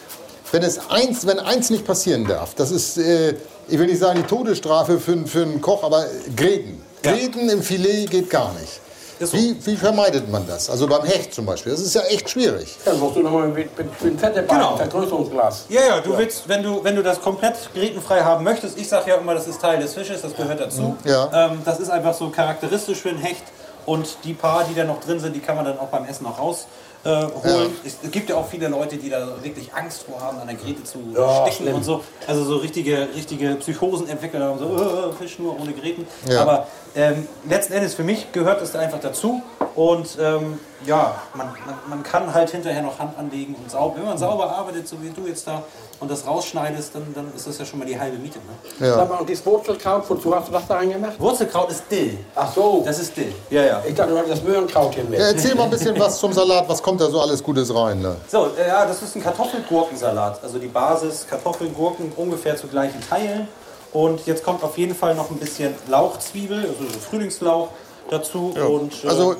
wenn, 0.51 0.63
es 0.63 0.79
eins, 0.89 1.25
wenn 1.25 1.39
eins 1.39 1.69
nicht 1.69 1.85
passieren 1.85 2.25
darf, 2.25 2.53
das 2.55 2.71
ist, 2.71 2.97
äh, 2.97 3.35
ich 3.67 3.79
will 3.79 3.87
nicht 3.87 3.99
sagen 3.99 4.21
die 4.21 4.27
Todesstrafe 4.27 4.99
für, 4.99 5.25
für 5.25 5.41
einen 5.41 5.59
Koch, 5.61 5.83
aber 5.83 6.05
Gräten. 6.35 6.81
Ja. 7.03 7.11
Gräten 7.11 7.49
im 7.49 7.61
Filet 7.61 8.07
geht 8.09 8.29
gar 8.29 8.53
nicht. 8.53 8.79
So. 9.19 9.37
Wie, 9.37 9.55
wie 9.65 9.75
vermeidet 9.77 10.29
man 10.29 10.45
das? 10.45 10.69
Also 10.69 10.87
beim 10.87 11.03
Hecht 11.03 11.33
zum 11.33 11.45
Beispiel. 11.45 11.71
Das 11.71 11.81
ist 11.81 11.95
ja 11.95 12.01
echt 12.01 12.29
schwierig. 12.29 12.75
Dann 12.83 12.99
musst 12.99 13.15
du 13.15 13.21
nochmal 13.21 13.47
mit, 13.47 13.77
mit, 13.77 14.01
mit 14.01 14.19
fette 14.19 14.43
Genau. 14.43 14.75
Vergrößerungsglas. 14.75 15.65
Ja, 15.69 15.81
ja, 15.87 15.99
du 16.01 16.17
willst, 16.17 16.47
wenn 16.49 16.61
du, 16.63 16.83
wenn 16.83 16.95
du 16.95 17.03
das 17.03 17.21
komplett 17.21 17.55
grätenfrei 17.73 18.21
haben 18.21 18.43
möchtest, 18.43 18.77
ich 18.77 18.89
sage 18.89 19.11
ja 19.11 19.15
immer, 19.15 19.33
das 19.33 19.47
ist 19.47 19.61
Teil 19.61 19.79
des 19.79 19.93
Fisches, 19.93 20.21
das 20.21 20.35
gehört 20.35 20.59
dazu. 20.59 20.97
Ja. 21.05 21.29
Ähm, 21.33 21.61
das 21.63 21.79
ist 21.79 21.89
einfach 21.89 22.13
so 22.13 22.29
charakteristisch 22.29 22.99
für 22.99 23.09
ein 23.09 23.17
Hecht. 23.17 23.43
Und 23.85 24.17
die 24.23 24.33
paar, 24.33 24.63
die 24.63 24.73
da 24.73 24.83
noch 24.83 24.99
drin 24.99 25.19
sind, 25.19 25.35
die 25.35 25.39
kann 25.39 25.55
man 25.55 25.63
dann 25.65 25.77
auch 25.79 25.87
beim 25.87 26.05
Essen 26.05 26.23
noch 26.23 26.39
rausholen. 26.39 26.67
Äh, 27.05 27.09
holen. 27.09 27.71
es, 27.85 27.97
es 28.03 28.11
gibt 28.11 28.29
ja 28.29 28.35
auch 28.35 28.47
viele 28.47 28.67
Leute, 28.67 28.97
die 28.97 29.09
da 29.11 29.27
wirklich 29.43 29.71
Angst 29.73 30.03
vor 30.03 30.19
haben, 30.19 30.39
an 30.39 30.47
der 30.47 30.55
Gräte 30.55 30.83
zu 30.83 30.97
Ja, 31.15 31.43
stechen 31.43 31.65
schlimm. 31.65 31.75
und 31.75 31.83
so. 31.83 32.03
Also 32.25 32.43
so 32.43 32.57
richtige, 32.57 33.07
richtige 33.15 33.55
Psychosen 33.55 34.09
entwickelt 34.09 34.41
haben, 34.41 34.57
so 34.57 34.65
äh, 34.75 35.13
Fisch 35.13 35.37
nur 35.37 35.59
ohne 35.59 35.71
Gräten. 35.73 36.07
Ja. 36.27 36.41
Aber 36.41 36.67
ähm, 36.95 37.27
letzten 37.47 37.73
Endes 37.73 37.93
für 37.93 38.03
mich 38.03 38.31
gehört 38.31 38.61
es 38.61 38.71
da 38.71 38.79
einfach 38.79 38.99
dazu. 38.99 39.43
Und 39.75 40.17
ähm, 40.19 40.57
ja, 40.85 41.15
man, 41.33 41.47
man, 41.65 41.75
man 41.87 42.03
kann 42.03 42.33
halt 42.33 42.49
hinterher 42.49 42.81
noch 42.81 42.99
Hand 42.99 43.17
anlegen 43.17 43.55
und 43.55 43.69
sauber. 43.71 43.97
Wenn 43.97 44.05
man 44.05 44.17
sauber 44.17 44.49
arbeitet, 44.49 44.87
so 44.87 45.01
wie 45.01 45.09
du 45.09 45.27
jetzt 45.27 45.47
da, 45.47 45.63
und 45.99 46.11
das 46.11 46.27
rausschneidest, 46.27 46.93
dann, 46.93 47.13
dann 47.13 47.31
ist 47.35 47.47
das 47.47 47.57
ja 47.57 47.65
schon 47.65 47.79
mal 47.79 47.85
die 47.85 47.97
halbe 47.99 48.17
Miete. 48.17 48.39
Ne? 48.39 48.87
Ja. 48.87 48.95
Sag 48.95 49.09
mal, 49.09 49.19
und 49.19 49.29
dieses 49.29 49.45
Wurzelkraut, 49.45 50.03
wozu 50.09 50.35
hast 50.35 50.49
du 50.49 50.51
das 50.51 50.67
da 50.67 50.75
reingemacht? 50.75 51.19
Wurzelkraut 51.19 51.71
ist 51.71 51.83
Dill. 51.89 52.17
Ach 52.35 52.53
so, 52.53 52.83
Das 52.85 52.99
ist 52.99 53.15
Dill. 53.15 53.33
Ja, 53.49 53.63
ja. 53.63 53.83
ich 53.87 53.95
dachte, 53.95 54.11
du 54.11 54.17
hattest 54.17 54.33
das 54.33 54.43
Möhrenkraut 54.43 54.93
hier 54.93 55.05
mit. 55.05 55.19
Ja, 55.19 55.27
erzähl 55.27 55.55
mal 55.55 55.63
ein 55.63 55.69
bisschen 55.69 55.97
was 55.99 56.19
zum 56.19 56.33
Salat. 56.33 56.67
Was 56.67 56.83
kommt 56.83 56.99
da 56.99 57.09
so 57.09 57.21
alles 57.21 57.41
Gutes 57.41 57.73
rein? 57.73 58.01
Ne? 58.01 58.17
So, 58.27 58.49
äh, 58.57 58.67
ja, 58.67 58.85
das 58.85 59.01
ist 59.01 59.15
ein 59.15 59.23
Kartoffelgurkensalat. 59.23 60.43
Also 60.43 60.59
die 60.59 60.67
Basis 60.67 61.25
Kartoffeln, 61.29 61.73
Gurken 61.73 62.11
ungefähr 62.15 62.57
zu 62.57 62.67
gleichen 62.67 62.99
Teilen. 63.07 63.47
Und 63.93 64.25
jetzt 64.25 64.43
kommt 64.43 64.61
auf 64.63 64.77
jeden 64.77 64.93
Fall 64.93 65.15
noch 65.15 65.31
ein 65.31 65.37
bisschen 65.37 65.73
Lauchzwiebel, 65.87 66.59
also 66.59 66.83
so 66.91 66.99
Frühlingslauch 66.99 67.69
dazu. 68.09 68.53
Und, 68.53 69.03
äh, 69.05 69.07
Also 69.07 69.37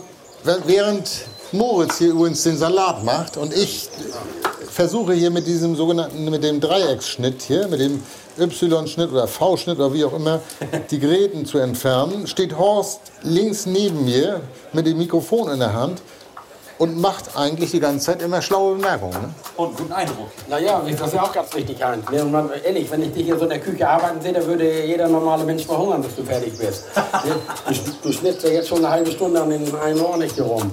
während 0.65 1.09
Moritz 1.51 1.97
hier 1.97 2.09
übrigens 2.09 2.43
den 2.43 2.57
Salat 2.57 3.03
macht 3.03 3.37
und 3.37 3.53
ich 3.53 3.89
versuche 4.69 5.13
hier 5.13 5.31
mit 5.31 5.47
diesem 5.47 5.75
sogenannten, 5.75 6.25
mit 6.25 6.43
dem 6.43 6.59
Dreiecksschnitt 6.59 7.41
hier, 7.41 7.67
mit 7.67 7.79
dem 7.79 8.01
Y-Schnitt 8.37 9.11
oder 9.11 9.27
V-Schnitt 9.27 9.77
oder 9.77 9.93
wie 9.93 10.03
auch 10.03 10.13
immer, 10.13 10.41
die 10.91 10.99
Gräten 10.99 11.45
zu 11.45 11.57
entfernen, 11.57 12.27
steht 12.27 12.57
Horst 12.57 12.99
links 13.23 13.65
neben 13.65 14.03
mir 14.05 14.41
mit 14.73 14.85
dem 14.85 14.97
Mikrofon 14.97 15.49
in 15.49 15.59
der 15.59 15.73
Hand 15.73 16.01
und 16.77 16.99
macht 16.99 17.35
eigentlich 17.37 17.71
die 17.71 17.79
ganze 17.79 18.07
Zeit 18.07 18.21
immer 18.21 18.41
schlaue 18.41 18.75
Bemerkungen. 18.75 19.13
Ne? 19.13 19.29
und 19.57 19.77
guten 19.77 19.93
Eindruck. 19.93 20.29
Naja, 20.49 20.81
das 20.85 21.07
ist 21.07 21.13
ja 21.13 21.23
auch 21.23 21.31
ganz 21.31 21.53
wichtig, 21.55 21.81
Heinz. 21.83 22.09
Ne, 22.09 22.21
und 22.21 22.31
man, 22.31 22.49
ehrlich, 22.63 22.91
wenn 22.91 23.03
ich 23.03 23.13
dich 23.13 23.25
hier 23.25 23.37
so 23.37 23.43
in 23.43 23.49
der 23.49 23.59
Küche 23.59 23.87
arbeiten 23.87 24.21
sehe, 24.21 24.33
dann 24.33 24.45
würde 24.45 24.85
jeder 24.85 25.07
normale 25.07 25.43
Mensch 25.43 25.65
verhungern, 25.65 26.01
bis 26.01 26.15
du 26.15 26.23
fertig 26.23 26.57
bist. 26.57 26.85
Ne? 26.95 27.35
Du, 27.85 28.09
du 28.09 28.11
schnitzt 28.13 28.43
ja 28.43 28.49
jetzt 28.49 28.69
schon 28.69 28.79
eine 28.79 28.89
halbe 28.89 29.11
Stunde 29.11 29.41
an 29.41 29.49
den 29.49 29.75
einen 29.75 29.99
Ohr 29.99 30.17
nicht 30.17 30.35
hier 30.35 30.43
rum. 30.43 30.71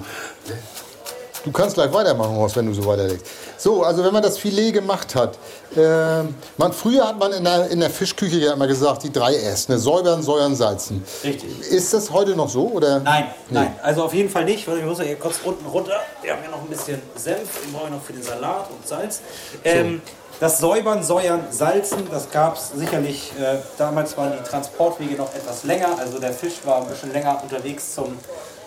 Du 1.43 1.51
kannst 1.51 1.75
gleich 1.75 1.91
weitermachen, 1.91 2.35
Horst, 2.37 2.55
wenn 2.55 2.65
du 2.67 2.73
so 2.73 2.85
weiterlegst. 2.85 3.25
So, 3.57 3.83
also 3.83 4.03
wenn 4.03 4.13
man 4.13 4.23
das 4.23 4.37
Filet 4.37 4.71
gemacht 4.71 5.13
hat, 5.13 5.37
äh, 5.75 6.23
man, 6.57 6.71
früher 6.71 7.05
hat 7.05 7.19
man 7.19 7.33
in 7.33 7.43
der, 7.43 7.69
in 7.69 7.81
der 7.81 7.89
Fischküche 7.89 8.37
ja 8.37 8.53
immer 8.53 8.67
gesagt, 8.67 9.03
die 9.03 9.11
drei 9.11 9.35
S, 9.35 9.67
ne? 9.67 9.77
säubern, 9.77 10.23
säuern, 10.23 10.55
salzen. 10.55 11.03
Richtig. 11.23 11.59
Ist 11.69 11.93
das 11.93 12.11
heute 12.11 12.35
noch 12.35 12.49
so? 12.49 12.67
Oder? 12.69 13.01
Nein, 13.01 13.25
nein, 13.49 13.75
also 13.83 14.03
auf 14.03 14.13
jeden 14.13 14.29
Fall 14.29 14.45
nicht, 14.45 14.65
weil 14.67 14.77
ich 14.77 14.85
muss 14.85 14.99
ja 14.99 15.03
hier 15.03 15.17
kurz 15.17 15.39
unten 15.43 15.65
runter. 15.65 15.99
Wir 16.21 16.31
haben 16.31 16.43
ja 16.43 16.49
noch 16.49 16.61
ein 16.61 16.67
bisschen 16.67 17.01
Senf, 17.15 17.61
den 17.61 17.73
brauche 17.73 17.85
ich 17.85 17.91
noch 17.91 18.03
für 18.03 18.13
den 18.13 18.23
Salat 18.23 18.69
und 18.69 18.87
Salz. 18.87 19.19
Ähm, 19.65 20.01
das 20.39 20.59
Säubern, 20.59 21.03
Säuern, 21.03 21.41
Salzen, 21.51 22.07
das 22.09 22.29
gab 22.31 22.57
es 22.57 22.71
sicherlich, 22.75 23.31
äh, 23.39 23.57
damals 23.77 24.17
waren 24.17 24.33
die 24.37 24.49
Transportwege 24.49 25.15
noch 25.15 25.33
etwas 25.35 25.63
länger, 25.63 25.97
also 25.99 26.19
der 26.19 26.33
Fisch 26.33 26.55
war 26.65 26.81
ein 26.81 26.87
bisschen 26.87 27.11
länger 27.13 27.41
unterwegs 27.43 27.93
zum, 27.93 28.17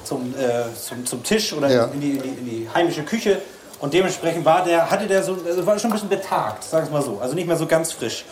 zum, 0.06 0.34
äh, 0.38 0.74
zum, 0.74 1.04
zum 1.04 1.22
Tisch 1.22 1.52
oder 1.52 1.68
Ja. 1.68 1.84
in, 1.86 2.00
die, 2.00 2.10
in, 2.12 2.22
die, 2.22 2.28
in 2.28 2.44
die 2.46 2.68
heimische 2.72 3.02
Küche 3.02 3.40
und 3.80 3.92
dementsprechend 3.92 4.44
war 4.44 4.64
der, 4.64 4.90
hatte 4.90 5.06
der 5.06 5.22
so, 5.22 5.36
also 5.46 5.66
war 5.66 5.78
schon 5.78 5.90
ein 5.90 5.94
bisschen 5.94 6.08
betagt, 6.08 6.64
sagen 6.64 6.86
wir 6.86 6.92
mal 6.98 7.02
so, 7.02 7.18
also 7.20 7.34
nicht 7.34 7.46
mehr 7.46 7.56
so 7.56 7.66
ganz 7.66 7.92
frisch. 7.92 8.24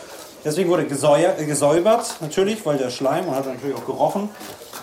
Deswegen 0.43 0.69
wurde 0.69 0.85
gesäuert, 0.85 1.39
äh, 1.39 1.45
gesäubert, 1.45 2.15
natürlich, 2.21 2.65
weil 2.65 2.77
der 2.77 2.89
Schleim, 2.89 3.25
man 3.25 3.35
hat 3.35 3.45
natürlich 3.47 3.75
auch 3.75 3.85
gerochen. 3.85 4.29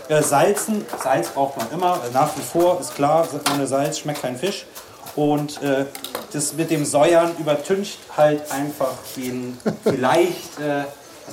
Äh, 0.08 0.20
Salzen, 0.22 0.84
Salz 1.02 1.28
braucht 1.28 1.56
man 1.56 1.66
immer, 1.72 2.00
äh, 2.08 2.12
nach 2.12 2.30
wie 2.36 2.42
vor, 2.42 2.80
ist 2.80 2.94
klar, 2.94 3.26
ohne 3.54 3.66
Salz 3.66 3.98
schmeckt 3.98 4.22
kein 4.22 4.36
Fisch. 4.36 4.66
Und 5.14 5.62
äh, 5.62 5.84
das 6.32 6.54
mit 6.54 6.70
dem 6.70 6.84
Säuern 6.84 7.32
übertüncht 7.38 7.98
halt 8.16 8.50
einfach 8.50 8.94
den 9.16 9.56
vielleicht, 9.84 10.58
äh, 10.58 10.84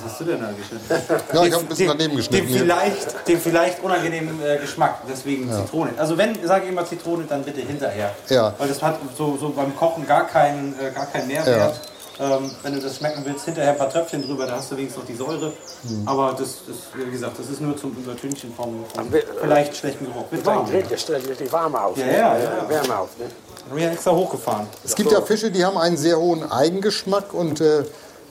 was 0.02 0.12
hast 0.12 0.20
du 0.20 0.24
denn 0.24 0.40
da 0.40 0.50
geschnitten? 0.52 1.24
Ja, 1.32 1.44
ich 1.44 1.52
habe 1.52 1.64
ein 1.64 1.68
bisschen 1.68 1.88
daneben 1.88 2.16
geschnitten. 2.16 2.46
Den 2.46 2.48
hier. 2.48 2.60
vielleicht, 2.60 3.28
den 3.28 3.40
vielleicht 3.40 3.82
unangenehmen 3.82 4.42
äh, 4.42 4.58
Geschmack, 4.58 5.02
deswegen 5.08 5.50
Zitrone. 5.52 5.92
Also 5.96 6.16
wenn, 6.16 6.46
sage 6.46 6.64
ich 6.64 6.70
immer 6.70 6.84
Zitrone, 6.84 7.24
dann 7.28 7.42
bitte 7.42 7.60
hinterher. 7.60 8.14
Ja. 8.28 8.54
Weil 8.58 8.68
das 8.68 8.82
hat 8.82 8.98
so, 9.16 9.36
so 9.36 9.50
beim 9.50 9.74
Kochen 9.76 10.06
gar 10.06 10.26
keinen, 10.26 10.74
äh, 10.78 10.90
gar 10.90 11.06
keinen 11.06 11.28
Mehrwert. 11.28 11.80
Ähm, 12.20 12.50
wenn 12.62 12.74
du 12.74 12.80
das 12.80 12.96
schmecken 12.96 13.22
willst, 13.24 13.46
hinterher 13.46 13.72
ein 13.72 13.78
paar 13.78 13.88
Tröpfchen 13.88 14.22
drüber, 14.22 14.46
da 14.46 14.56
hast 14.56 14.70
du 14.70 14.76
wenigstens 14.76 15.00
noch 15.00 15.08
die 15.08 15.16
Säure. 15.16 15.52
Hm. 15.88 16.02
Aber 16.04 16.36
das, 16.38 16.58
das, 16.66 16.76
wie 16.94 17.10
gesagt, 17.10 17.38
das 17.38 17.48
ist 17.48 17.62
nur 17.62 17.74
zum 17.78 17.92
Übertünchen 17.92 18.52
vom, 18.54 18.84
vom 18.94 19.06
vielleicht 19.40 19.74
schlechten 19.74 20.04
Geruch. 20.04 20.30
Wird 20.30 20.44
Warm, 20.44 20.68
richtig, 20.68 21.00
stellt 21.00 21.26
richtig 21.26 21.50
warm 21.50 21.74
aus. 21.74 21.96
Ja, 21.96 22.04
ne? 22.04 22.12
ja, 22.12 22.38
ja. 22.38 22.68
Wärme 22.68 22.98
aus. 22.98 23.08
Ne? 23.18 23.24
Haben 23.70 23.78
wir 23.78 23.90
extra 23.90 24.10
hochgefahren. 24.10 24.66
Es 24.84 24.94
gibt 24.94 25.10
ja 25.10 25.22
Fische, 25.22 25.50
die 25.50 25.64
haben 25.64 25.78
einen 25.78 25.96
sehr 25.96 26.18
hohen 26.18 26.50
Eigengeschmack 26.50 27.32
und 27.32 27.62
äh, 27.62 27.84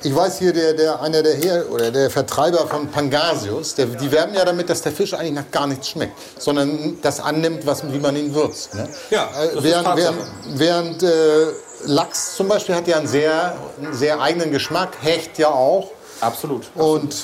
ich 0.03 0.15
weiß 0.15 0.39
hier, 0.39 0.53
der, 0.53 0.73
der, 0.73 1.01
einer 1.01 1.21
der, 1.21 1.35
Her 1.35 1.65
oder 1.71 1.91
der 1.91 2.09
Vertreiber 2.09 2.65
von 2.67 2.87
Pangasius, 2.89 3.75
der, 3.75 3.87
die 3.87 4.11
werben 4.11 4.33
ja 4.33 4.45
damit, 4.45 4.69
dass 4.69 4.81
der 4.81 4.91
Fisch 4.91 5.13
eigentlich 5.13 5.33
nach 5.33 5.51
gar 5.51 5.67
nichts 5.67 5.89
schmeckt, 5.89 6.17
sondern 6.39 6.97
das 7.01 7.19
annimmt, 7.19 7.65
was, 7.65 7.83
wie 7.91 7.99
man 7.99 8.15
ihn 8.15 8.33
würzt. 8.33 8.75
Ne? 8.75 8.87
Ja, 9.09 9.29
das 9.33 9.53
äh, 9.53 9.57
ist 9.57 9.63
während 9.63 9.97
während, 9.97 10.17
während 10.55 11.03
äh, 11.03 11.47
Lachs 11.85 12.35
zum 12.35 12.47
Beispiel 12.47 12.75
hat 12.75 12.87
ja 12.87 12.97
einen 12.97 13.07
sehr, 13.07 13.55
einen 13.81 13.93
sehr 13.93 14.21
eigenen 14.21 14.51
Geschmack, 14.51 14.97
Hecht 15.01 15.37
ja 15.37 15.49
auch. 15.49 15.91
Absolut. 16.21 16.63
Und 16.75 17.15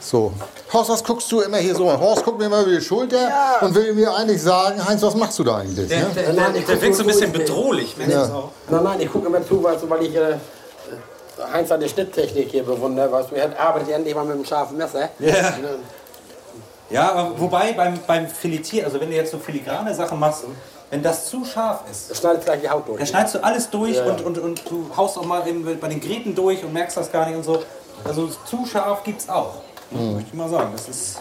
So. 0.00 0.32
Horst, 0.72 0.90
was 0.90 1.04
guckst 1.04 1.30
du 1.30 1.40
immer 1.42 1.58
hier 1.58 1.74
so? 1.74 1.84
Horst 1.84 2.24
guckt 2.24 2.38
mir 2.38 2.46
immer 2.46 2.62
über 2.62 2.70
die 2.70 2.80
Schulter 2.80 3.28
und 3.60 3.74
will 3.74 3.92
mir 3.92 4.14
eigentlich 4.14 4.42
sagen, 4.42 4.84
Heinz, 4.86 5.02
was 5.02 5.14
machst 5.14 5.38
du 5.38 5.44
da 5.44 5.58
eigentlich? 5.58 5.88
Der, 5.88 5.98
Ne? 6.00 6.10
der, 6.14 6.32
der, 6.32 6.50
der 6.62 6.82
wirkt 6.82 6.96
so 6.96 7.02
ein 7.02 7.06
bisschen 7.06 7.30
bedrohlich. 7.32 7.94
Wenn 7.98 8.10
Ja. 8.10 8.26
ja. 8.26 8.34
auch. 8.34 8.50
Nein, 8.70 8.82
nein, 8.82 9.00
ich 9.00 9.12
gucke 9.12 9.26
immer 9.26 9.46
zu, 9.46 9.62
weil 9.62 10.02
ich 10.02 10.16
äh, 10.16 10.36
Heinz 11.52 11.68
seine 11.68 11.88
Schnitttechnik 11.88 12.50
hier 12.50 12.62
bewundere. 12.64 13.10
Weißt 13.12 13.30
du, 13.30 13.34
er 13.36 13.58
arbeitet 13.58 13.88
ja 13.90 13.96
endlich 13.96 14.14
mal 14.14 14.24
mit 14.24 14.34
einem 14.34 14.44
scharfen 14.44 14.76
Messer. 14.76 15.08
Ja. 15.18 15.32
ja, 16.90 17.12
aber 17.12 17.40
wobei 17.40 17.72
beim, 17.72 17.98
beim 18.06 18.26
Filetieren, 18.28 18.84
also 18.86 19.00
wenn 19.00 19.08
du 19.10 19.16
jetzt 19.16 19.30
so 19.30 19.38
filigrane 19.38 19.94
Sachen 19.94 20.18
machst, 20.18 20.44
wenn 20.90 21.02
das 21.02 21.26
zu 21.26 21.44
scharf 21.44 21.80
ist, 21.90 22.10
Das 22.10 22.18
schneidet 22.18 22.44
gleich 22.44 22.60
die 22.60 22.68
Haut 22.68 22.86
durch. 22.86 22.98
dann 22.98 23.06
schneidest 23.06 23.34
du 23.36 23.42
alles 23.44 23.70
durch 23.70 23.96
ja. 23.96 24.04
Und, 24.04 24.20
und, 24.22 24.38
und 24.38 24.70
du 24.70 24.90
haust 24.94 25.16
auch 25.16 25.24
mal 25.24 25.46
eben 25.48 25.78
bei 25.80 25.88
den 25.88 26.00
Gräten 26.00 26.34
durch 26.34 26.62
und 26.62 26.72
merkst 26.72 26.96
das 26.98 27.10
gar 27.10 27.26
nicht 27.26 27.36
und 27.36 27.44
so. 27.44 27.62
Also 28.04 28.28
zu 28.44 28.66
scharf 28.66 29.02
gibt's 29.02 29.28
auch. 29.28 29.54
Mhm. 29.90 30.14
Möchte 30.14 30.28
ich 30.30 30.34
mal 30.34 30.48
sagen. 30.50 30.68
Das 30.72 30.88
ist. 30.88 31.18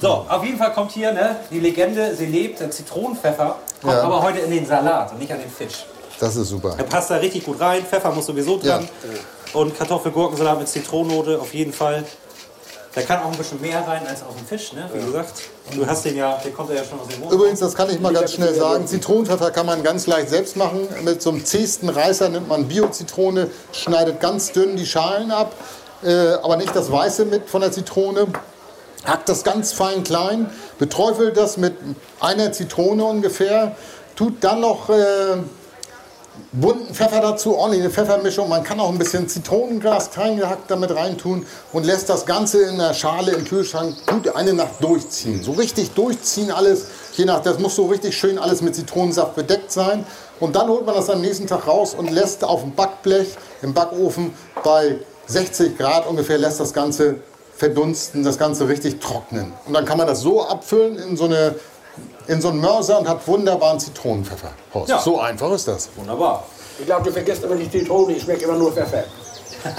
So, 0.00 0.26
auf 0.28 0.44
jeden 0.44 0.58
Fall 0.58 0.72
kommt 0.72 0.90
hier 0.92 1.12
ne, 1.12 1.36
die 1.50 1.60
Legende, 1.60 2.14
sie 2.16 2.26
lebt, 2.26 2.58
der 2.60 2.70
Zitronenpfeffer, 2.70 3.54
kommt 3.80 3.92
Ja. 3.94 4.02
aber 4.02 4.20
heute 4.22 4.40
in 4.40 4.50
den 4.50 4.66
Salat 4.66 5.12
und 5.12 5.20
nicht 5.20 5.32
an 5.32 5.38
den 5.38 5.48
Fisch. 5.50 5.86
Das 6.22 6.36
ist 6.36 6.50
super. 6.50 6.76
Er 6.78 6.84
passt 6.84 7.10
da 7.10 7.16
richtig 7.16 7.44
gut 7.44 7.58
rein, 7.58 7.84
Pfeffer 7.84 8.12
muss 8.12 8.26
sowieso 8.26 8.56
dran. 8.56 8.88
Und 9.54 9.76
Kartoffelgurkensalat 9.76 10.56
mit 10.56 10.68
Zitronennote 10.68 11.40
auf 11.40 11.52
jeden 11.52 11.72
Fall. 11.72 12.04
Da 12.94 13.02
kann 13.02 13.22
auch 13.22 13.32
ein 13.32 13.36
bisschen 13.36 13.60
mehr 13.60 13.80
rein 13.80 14.06
als 14.06 14.22
auf 14.22 14.36
dem 14.36 14.46
Fisch, 14.46 14.72
ne? 14.72 14.88
wie 14.94 15.04
gesagt. 15.04 15.32
Und 15.68 15.78
du 15.78 15.84
hast 15.84 16.04
den 16.04 16.16
ja, 16.16 16.40
der 16.44 16.52
kommt 16.52 16.70
ja 16.70 16.84
schon 16.84 17.00
aus 17.00 17.08
dem 17.08 17.24
Ofen. 17.24 17.34
Übrigens, 17.34 17.58
das 17.58 17.74
kann 17.74 17.90
ich 17.90 17.98
mal 17.98 18.12
ganz 18.12 18.34
schnell 18.34 18.54
sagen, 18.54 18.86
Zitronenpfeffer 18.86 19.50
kann 19.50 19.66
man 19.66 19.82
ganz 19.82 20.06
leicht 20.06 20.28
selbst 20.28 20.56
machen. 20.56 20.86
Mit 21.02 21.20
so 21.20 21.30
einem 21.30 21.44
zähesten 21.44 21.88
Reißer 21.88 22.28
nimmt 22.28 22.46
man 22.46 22.68
Bio-Zitrone, 22.68 23.50
schneidet 23.72 24.20
ganz 24.20 24.52
dünn 24.52 24.76
die 24.76 24.86
Schalen 24.86 25.32
ab, 25.32 25.52
äh, 26.04 26.34
aber 26.34 26.56
nicht 26.56 26.76
das 26.76 26.92
Weiße 26.92 27.24
mit 27.24 27.50
von 27.50 27.62
der 27.62 27.72
Zitrone. 27.72 28.28
Hackt 29.04 29.28
das 29.28 29.42
ganz 29.42 29.72
fein 29.72 30.04
klein, 30.04 30.48
beträufelt 30.78 31.36
das 31.36 31.56
mit 31.56 31.74
einer 32.20 32.52
Zitrone 32.52 33.04
ungefähr, 33.04 33.74
tut 34.14 34.44
dann 34.44 34.60
noch 34.60 34.88
äh, 34.88 35.38
bunten 36.52 36.94
Pfeffer 36.94 37.20
dazu, 37.20 37.56
ordentliche 37.56 37.90
Pfeffermischung. 37.90 38.48
Man 38.48 38.62
kann 38.62 38.78
auch 38.78 38.90
ein 38.90 38.98
bisschen 38.98 39.28
Zitronengras 39.28 40.10
kleingehackt 40.10 40.70
damit 40.70 40.94
reintun 40.94 41.46
und 41.72 41.86
lässt 41.86 42.10
das 42.10 42.26
Ganze 42.26 42.62
in 42.62 42.76
der 42.76 42.92
Schale 42.92 43.32
im 43.32 43.44
Kühlschrank 43.44 43.94
gut 44.06 44.28
eine 44.34 44.52
Nacht 44.52 44.82
durchziehen. 44.82 45.42
So 45.42 45.52
richtig 45.52 45.92
durchziehen 45.92 46.50
alles, 46.50 46.86
je 47.14 47.24
nach, 47.24 47.40
das 47.40 47.58
muss 47.58 47.74
so 47.74 47.86
richtig 47.86 48.16
schön 48.16 48.38
alles 48.38 48.60
mit 48.60 48.74
Zitronensaft 48.74 49.34
bedeckt 49.34 49.72
sein. 49.72 50.04
Und 50.40 50.54
dann 50.54 50.68
holt 50.68 50.84
man 50.84 50.94
das 50.94 51.08
am 51.08 51.22
nächsten 51.22 51.46
Tag 51.46 51.66
raus 51.66 51.94
und 51.94 52.10
lässt 52.10 52.44
auf 52.44 52.60
dem 52.60 52.74
Backblech 52.74 53.28
im 53.62 53.72
Backofen 53.72 54.34
bei 54.62 54.98
60 55.26 55.78
Grad 55.78 56.06
ungefähr, 56.06 56.36
lässt 56.36 56.60
das 56.60 56.74
Ganze 56.74 57.16
verdunsten, 57.56 58.24
das 58.24 58.38
Ganze 58.38 58.68
richtig 58.68 59.00
trocknen. 59.00 59.52
Und 59.66 59.72
dann 59.72 59.84
kann 59.84 59.96
man 59.96 60.06
das 60.06 60.20
so 60.20 60.42
abfüllen 60.42 60.98
in 60.98 61.16
so 61.16 61.24
eine 61.24 61.54
in 62.26 62.40
so 62.40 62.48
einen 62.48 62.60
Mörser 62.60 62.98
und 62.98 63.08
hat 63.08 63.26
wunderbaren 63.26 63.78
Zitronenpfeffer. 63.80 64.50
Horst. 64.74 64.90
Ja. 64.90 64.98
So 65.00 65.20
einfach 65.20 65.50
ist 65.52 65.68
das. 65.68 65.88
Wunderbar. 65.96 66.44
Ich 66.78 66.86
glaube, 66.86 67.04
du 67.04 67.12
vergisst 67.12 67.44
immer 67.44 67.56
die 67.56 67.70
Zitrone, 67.70 68.14
ich 68.14 68.22
schmecke 68.22 68.44
immer 68.44 68.56
nur 68.56 68.72
Pfeffer. 68.72 69.04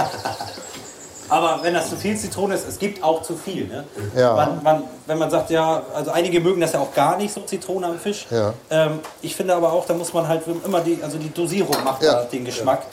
Aber 1.29 1.59
wenn 1.63 1.73
das 1.73 1.89
zu 1.89 1.95
viel 1.95 2.15
Zitrone 2.17 2.53
ist, 2.55 2.67
es 2.67 2.77
gibt 2.77 3.01
auch 3.03 3.21
zu 3.23 3.35
viel. 3.35 3.65
Ne? 3.67 3.85
Ja. 4.15 4.35
Man, 4.35 4.63
man, 4.63 4.83
wenn 5.07 5.17
man 5.17 5.31
sagt, 5.31 5.49
ja, 5.49 5.81
also 5.95 6.11
einige 6.11 6.39
mögen 6.39 6.61
das 6.61 6.73
ja 6.73 6.79
auch 6.79 6.93
gar 6.93 7.17
nicht, 7.17 7.33
so 7.33 7.41
Zitrone 7.41 7.87
am 7.87 7.97
Fisch. 7.97 8.27
Ja. 8.29 8.53
Ähm, 8.69 8.99
ich 9.21 9.35
finde 9.35 9.55
aber 9.55 9.71
auch, 9.73 9.85
da 9.85 9.93
muss 9.93 10.13
man 10.13 10.27
halt 10.27 10.43
immer 10.63 10.81
die, 10.81 10.99
also 11.01 11.17
die 11.17 11.33
Dosierung 11.33 11.83
macht 11.83 12.03
Ja. 12.03 12.23
den 12.25 12.45
Geschmack. 12.45 12.83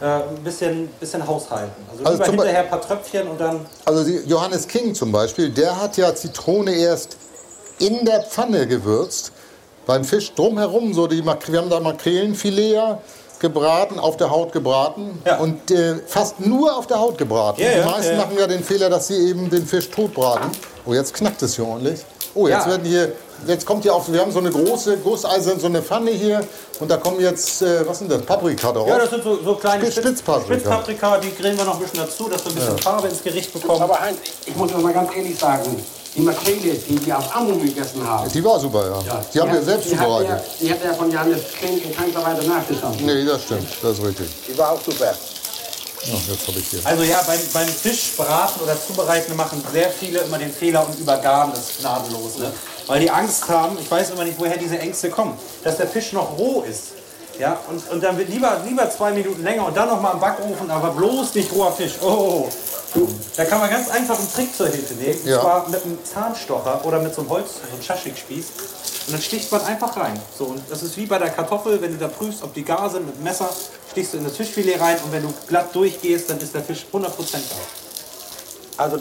Äh, 0.00 0.06
ein 0.06 0.42
bisschen, 0.42 0.88
bisschen 0.98 1.24
haushalten. 1.24 1.70
Also, 1.92 2.04
Also 2.04 2.22
lieber 2.24 2.42
hinterher 2.44 2.60
ein 2.64 2.68
paar 2.70 2.80
Tröpfchen 2.80 3.28
und 3.28 3.40
dann. 3.40 3.64
Also 3.84 4.02
Johannes 4.26 4.66
King 4.66 4.92
zum 4.94 5.12
Beispiel, 5.12 5.50
der 5.50 5.80
hat 5.80 5.96
ja 5.96 6.12
Zitrone 6.14 6.72
erst 6.74 7.16
in 7.78 8.04
der 8.04 8.22
Pfanne 8.22 8.66
gewürzt. 8.66 9.32
Beim 9.86 10.04
Fisch 10.04 10.32
drumherum, 10.34 10.94
so 10.94 11.06
die 11.06 11.20
Mak 11.22 11.50
wir 11.52 11.58
haben 11.60 11.68
da 11.68 11.78
Makrelenfilet 11.80 12.96
gebraten, 13.38 13.98
auf 13.98 14.16
der 14.16 14.30
Haut 14.30 14.52
gebraten 14.52 15.20
Ja. 15.26 15.36
und 15.38 15.70
äh, 15.70 15.96
fast 16.06 16.40
nur 16.40 16.74
auf 16.76 16.86
der 16.86 16.98
Haut 17.00 17.18
gebraten. 17.18 17.60
Ja, 17.60 17.70
ja, 17.72 17.82
die 17.82 17.90
meisten 17.90 18.16
machen 18.16 18.36
ja 18.38 18.46
den 18.46 18.64
Fehler, 18.64 18.88
dass 18.88 19.08
sie 19.08 19.28
eben 19.28 19.50
den 19.50 19.66
Fisch 19.66 19.90
tot 19.90 20.14
braten. 20.14 20.50
Oh, 20.86 20.94
jetzt 20.94 21.12
knackt 21.12 21.42
es 21.42 21.56
hier 21.56 21.66
ordentlich. 21.66 22.00
Oh, 22.34 22.48
jetzt 22.48 22.64
Ja. 22.64 22.70
werden 22.72 22.86
hier, 22.86 23.12
jetzt 23.46 23.66
kommt 23.66 23.82
hier 23.82 23.94
auf, 23.94 24.10
wir 24.10 24.20
haben 24.20 24.32
so 24.32 24.38
eine 24.38 24.50
große, 24.50 24.96
gusseiserne, 24.98 25.60
so 25.60 25.66
eine 25.66 25.82
Pfanne 25.82 26.12
hier 26.12 26.40
und 26.80 26.90
da 26.90 26.96
kommen 26.96 27.20
jetzt, 27.20 27.60
äh, 27.60 27.86
was 27.86 27.98
sind 27.98 28.10
das, 28.10 28.22
Paprika 28.22 28.72
drauf. 28.72 28.88
Ja, 28.88 28.98
das 28.98 29.10
sind 29.10 29.22
so, 29.22 29.38
so 29.44 29.54
kleine 29.56 29.84
Spitz- 29.92 29.96
Spitzpaprika. 30.02 30.54
Spitzpaprika, 30.54 31.18
die 31.18 31.34
grillen 31.34 31.58
wir 31.58 31.64
noch 31.64 31.74
ein 31.74 31.80
bisschen 31.82 31.98
dazu, 32.00 32.28
dass 32.30 32.42
wir 32.46 32.52
ein 32.52 32.54
bisschen 32.54 32.78
Farbe 32.78 33.08
ins 33.08 33.22
Gericht 33.22 33.52
bekommen. 33.52 33.82
Aber 33.82 34.00
Heinz, 34.00 34.18
ich 34.46 34.56
muss 34.56 34.72
das 34.72 34.80
mal 34.80 34.94
ganz 34.94 35.14
ehrlich 35.14 35.38
sagen, 35.38 35.84
die 36.16 36.20
Makrele, 36.20 36.74
die 36.74 37.06
wir 37.06 37.18
aus 37.18 37.24
Amrum 37.32 37.62
gegessen 37.62 38.06
haben, 38.06 38.30
Die 38.30 38.44
war 38.44 38.58
super, 38.60 39.02
ja. 39.04 39.20
Die 39.34 39.40
haben 39.40 39.52
wir 39.52 39.62
selbst 39.62 39.90
die 39.90 39.98
hat 39.98 40.06
zubereitet. 40.06 40.30
er- 40.30 40.44
Die 40.66 40.70
hat 40.72 40.84
er 40.84 40.94
von 40.94 41.10
Johannes 41.10 41.40
Klink 41.58 41.84
in 41.84 41.94
keinster 41.94 42.22
Weise 42.24 42.46
nachgeschaut. 42.48 43.00
Nee, 43.00 43.24
das 43.24 43.42
stimmt, 43.42 43.66
das 43.82 43.98
ist 43.98 44.04
richtig. 44.04 44.28
Die 44.48 44.56
war 44.58 44.72
auch 44.72 44.80
super. 44.82 45.12
Ach, 46.06 46.28
jetzt 46.28 46.46
habe 46.48 46.58
ich 46.58 46.66
hier. 46.68 46.80
Also 46.84 47.02
ja, 47.02 47.22
beim, 47.26 47.38
beim 47.52 47.66
Fischbraten 47.68 48.62
oder 48.62 48.76
Zubereiten 48.86 49.34
machen 49.36 49.64
sehr 49.72 49.88
viele 49.90 50.18
immer 50.20 50.38
den 50.38 50.52
Fehler 50.52 50.86
und 50.86 50.98
übergaren 51.00 51.50
das 51.54 51.78
gnadenlos. 51.80 52.36
Ne? 52.38 52.52
Weil 52.86 53.00
die 53.00 53.10
Angst 53.10 53.48
haben, 53.48 53.78
ich 53.80 53.90
weiß 53.90 54.10
immer 54.10 54.24
nicht, 54.24 54.38
woher 54.38 54.58
diese 54.58 54.78
Ängste 54.78 55.08
kommen, 55.08 55.34
dass 55.64 55.78
der 55.78 55.88
Fisch 55.88 56.12
noch 56.12 56.36
roh 56.38 56.62
ist. 56.68 56.88
Ja, 57.38 57.58
und, 57.68 57.90
und 57.90 58.02
dann 58.02 58.16
wird 58.16 58.28
lieber, 58.28 58.60
lieber 58.64 58.88
zwei 58.90 59.12
Minuten 59.12 59.42
länger 59.42 59.66
und 59.66 59.76
dann 59.76 59.88
noch 59.88 60.00
mal 60.00 60.12
im 60.12 60.20
Backofen, 60.20 60.70
aber 60.70 60.90
bloß 60.90 61.34
nicht 61.34 61.52
roher 61.52 61.72
Fisch. 61.72 61.94
Oh, 62.00 62.48
du, 62.94 63.08
da 63.36 63.44
kann 63.44 63.60
man 63.60 63.70
ganz 63.70 63.90
einfach 63.90 64.18
einen 64.18 64.32
Trick 64.32 64.54
zur 64.54 64.68
Hilfe 64.68 64.94
nehmen. 64.94 65.18
Ja. 65.24 65.36
Und 65.36 65.42
zwar 65.42 65.68
mit 65.68 65.84
einem 65.84 65.98
Zahnstocher 66.04 66.84
oder 66.84 67.00
mit 67.00 67.14
so 67.14 67.22
einem 67.22 67.30
Holz, 67.30 67.54
so 67.54 67.72
einem 67.72 67.82
Schaschlikspieß. 67.82 68.46
Und 69.06 69.12
dann 69.12 69.20
sticht 69.20 69.50
man 69.50 69.62
einfach 69.62 69.96
rein. 69.96 70.18
So, 70.38 70.44
und 70.46 70.62
das 70.70 70.82
ist 70.82 70.96
wie 70.96 71.06
bei 71.06 71.18
der 71.18 71.30
Kartoffel, 71.30 71.80
wenn 71.82 71.92
du 71.92 71.98
da 71.98 72.08
prüfst, 72.08 72.42
ob 72.42 72.54
die 72.54 72.64
gar 72.64 72.88
sind, 72.88 73.06
mit 73.06 73.16
dem 73.16 73.24
Messer 73.24 73.50
stichst 73.90 74.14
du 74.14 74.18
in 74.18 74.24
das 74.24 74.36
Fischfilet 74.36 74.80
rein 74.80 74.96
und 75.04 75.12
wenn 75.12 75.22
du 75.22 75.34
glatt 75.46 75.74
durchgehst, 75.74 76.30
dann 76.30 76.38
ist 76.38 76.54
der 76.54 76.62
Fisch 76.62 76.86
100% 76.92 77.06
da. 77.12 78.82
Also, 78.82 78.98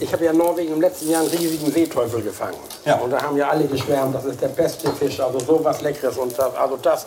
ich 0.00 0.12
habe 0.12 0.24
ja 0.24 0.30
in 0.30 0.36
Norwegen 0.38 0.72
im 0.74 0.80
letzten 0.80 1.10
Jahr 1.10 1.22
einen 1.22 1.30
riesigen 1.30 1.72
Seeteufel 1.72 2.22
gefangen. 2.22 2.56
Ja. 2.84 2.96
Und 2.98 3.10
da 3.10 3.22
haben 3.22 3.36
ja 3.36 3.48
alle 3.48 3.64
geschwärmt, 3.66 4.14
das 4.14 4.24
ist 4.24 4.40
der 4.40 4.48
beste 4.48 4.90
Fisch, 4.92 5.18
also 5.20 5.38
sowas 5.40 5.80
Leckeres. 5.82 6.16
Und 6.16 6.38
das, 6.38 6.54
also 6.54 6.76
das, 6.76 7.06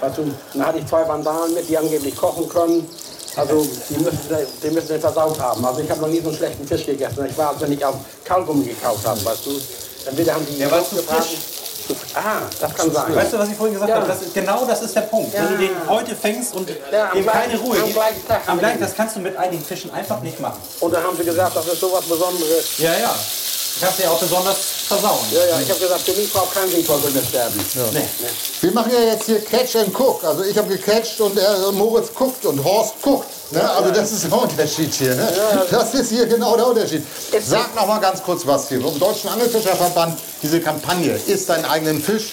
weißt 0.00 0.18
du, 0.18 0.30
dann 0.54 0.66
hatte 0.66 0.78
ich 0.78 0.86
zwei 0.86 1.06
Vandalen 1.08 1.54
mit, 1.54 1.68
die 1.68 1.76
angeblich 1.76 2.16
kochen 2.16 2.48
können. 2.48 2.88
Also, 3.36 3.64
die 3.90 3.98
müssen, 3.98 4.18
die 4.64 4.70
müssen 4.70 4.88
den 4.88 5.00
versaut 5.00 5.38
haben. 5.38 5.64
Also, 5.64 5.80
ich 5.80 5.88
habe 5.90 6.00
noch 6.00 6.08
nie 6.08 6.20
so 6.20 6.28
einen 6.28 6.36
schlechten 6.38 6.66
Fisch 6.66 6.84
gegessen. 6.86 7.24
Ich 7.30 7.38
war, 7.38 7.50
als 7.50 7.60
wenn 7.60 7.70
ich 7.72 7.84
aus 7.84 7.94
Kaugummi 8.24 8.64
gekauft 8.64 9.06
habe, 9.06 9.24
weißt 9.24 9.46
du. 9.46 9.50
Entweder 10.06 10.34
haben 10.34 10.46
die 10.46 10.58
Ja, 10.58 10.68
zu 10.68 10.96
gebraten- 10.96 11.22
frisch- 11.22 11.36
Ah, 12.14 12.40
das 12.60 12.74
kann 12.74 12.92
sein. 12.92 13.14
Weißt 13.14 13.32
du, 13.32 13.38
was 13.38 13.48
ich 13.48 13.56
vorhin 13.56 13.74
gesagt 13.74 13.90
Ja. 13.90 13.96
habe? 13.96 14.06
Das 14.08 14.22
ist, 14.22 14.34
genau 14.34 14.64
das 14.66 14.82
ist 14.82 14.94
der 14.94 15.00
Punkt. 15.02 15.32
Ja. 15.34 15.42
Wenn 15.44 15.48
du 15.52 15.58
den 15.66 15.88
heute 15.88 16.14
fängst 16.14 16.54
und 16.54 16.68
Ja, 16.92 17.10
dem 17.12 17.24
keine 17.26 17.46
gleichen- 17.48 17.60
Ruhe 17.64 17.76
am 17.78 17.82
gibst, 17.84 17.94
gleichen 17.94 18.26
Tag 18.28 18.40
am 18.46 18.58
gleichen, 18.58 18.80
das 18.80 18.94
kannst 18.94 19.16
du 19.16 19.20
mit 19.20 19.36
einigen 19.36 19.64
Fischen 19.64 19.92
einfach 19.92 20.20
nicht 20.20 20.38
machen. 20.40 20.60
Und 20.80 20.92
da 20.94 21.02
haben 21.02 21.16
sie 21.16 21.24
gesagt, 21.24 21.56
das 21.56 21.66
ist 21.66 21.80
sowas 21.80 22.04
Besonderes. 22.04 22.78
Ja, 22.78 22.92
ja. 22.92 23.14
Ich 23.78 23.84
habe 23.84 24.02
ja 24.02 24.10
auch 24.10 24.18
besonders 24.18 24.56
versauen. 24.88 25.24
Ja, 25.30 25.38
ja, 25.50 25.60
ich 25.60 25.70
habe 25.70 25.78
gesagt, 25.78 26.00
für 26.00 26.12
mich 26.12 26.32
braucht 26.32 26.52
kein 26.52 26.68
Seeteufel 26.68 27.12
mehr 27.12 27.22
sterben. 27.22 27.64
Nee. 27.92 28.08
Wir 28.60 28.72
machen 28.72 28.90
ja 28.92 29.12
jetzt 29.12 29.26
hier 29.26 29.40
Catch 29.40 29.76
and 29.76 29.94
Cook. 29.94 30.24
Also 30.24 30.42
ich 30.42 30.58
habe 30.58 30.66
gecatcht 30.76 31.20
und, 31.20 31.38
er, 31.38 31.68
und 31.68 31.76
Moritz 31.76 32.12
guckt 32.12 32.44
und 32.44 32.64
Horst 32.64 32.94
guckt. 33.00 33.28
Ne? 33.52 33.70
Also 33.70 33.92
das 33.92 34.10
ist 34.10 34.24
der 34.24 34.32
Unterschied 34.32 34.92
hier. 34.92 35.14
Ne? 35.14 35.32
Das 35.70 35.94
ist 35.94 36.10
hier 36.10 36.26
genau 36.26 36.56
der 36.56 36.66
Unterschied. 36.66 37.04
Sag 37.40 37.72
noch 37.76 37.86
mal 37.86 38.00
ganz 38.00 38.20
kurz 38.20 38.44
was 38.44 38.68
hier. 38.68 38.80
Vom 38.80 38.98
Deutschen 38.98 39.30
Angelfischerverband, 39.30 40.18
diese 40.42 40.60
Kampagne, 40.60 41.18
isst 41.28 41.48
deinen 41.48 41.64
eigenen 41.64 42.02
Fisch, 42.02 42.32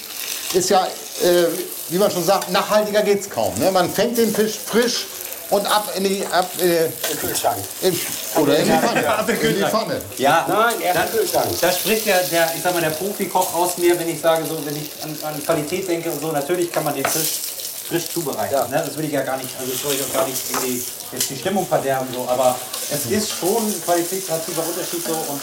ist 0.54 0.72
ja, 0.72 0.88
äh, 1.22 1.44
wie 1.90 2.00
man 2.00 2.10
schon 2.10 2.26
sagt, 2.26 2.52
nachhaltiger 2.52 3.04
geht's 3.04 3.30
kaum. 3.30 3.54
Ne? 3.60 3.72
Man 3.72 3.94
fängt 3.94 4.18
den 4.18 4.34
Fisch 4.34 4.58
frisch 4.66 5.06
und 5.50 5.66
ab 5.66 5.92
in 5.96 6.04
die, 6.04 6.26
ab, 6.26 6.50
äh, 6.60 6.86
Im 6.86 7.20
Kühlschrank. 7.20 7.58
in, 7.82 8.00
oder 8.36 8.58
in 8.58 8.66
die 8.66 8.72
Pfanne. 8.72 9.08
Ab 9.08 9.30
in 9.30 9.56
die. 9.56 9.62
Pfanne. 9.64 10.02
Ja, 10.18 10.46
Nein, 10.48 10.82
erst 10.82 11.14
im 11.14 11.20
Kühlschrank. 11.20 11.48
da 11.62 11.72
spricht 11.72 12.06
der, 12.06 12.24
der, 12.24 12.52
ich 12.56 12.62
sag 12.62 12.74
mal, 12.74 12.82
der 12.82 12.90
Profikoch 12.92 13.54
aus 13.54 13.78
mir, 13.78 14.00
wenn 14.00 14.10
ich 14.10 14.20
sage, 14.20 14.46
so, 14.46 14.66
wenn 14.66 14.76
ich 14.76 14.92
an, 15.04 15.16
an 15.24 15.44
Qualität 15.44 15.88
denke 15.88 16.10
und 16.10 16.20
so, 16.22 16.32
natürlich 16.32 16.72
kann 16.72 16.84
man 16.84 16.96
den 16.96 17.06
Fisch 17.06 17.40
frisch 17.88 18.10
zubereiten. 18.12 18.54
Ja. 18.54 18.68
Ne? 18.68 18.84
Das 18.86 18.98
will 18.98 19.06
ich 19.06 19.12
ja 19.12 19.22
gar 19.22 19.38
nicht, 19.38 19.50
also 19.60 19.72
das 19.72 19.82
soll 19.82 19.94
ich 19.94 20.04
auch 20.04 20.14
gar 20.14 20.28
nicht 20.28 20.42
irgendwie 20.50 20.84
jetzt 21.12 21.30
die 21.30 21.38
Stimmung 21.38 21.68
verderben, 21.68 22.08
so, 22.14 22.28
aber 22.28 22.56
es 22.92 23.06
ist 23.06 23.30
schon 23.30 23.64
ein 23.68 23.82
qualitativer 23.84 24.64
Unterschied 24.66 25.06
so 25.06 25.14
und 25.14 25.42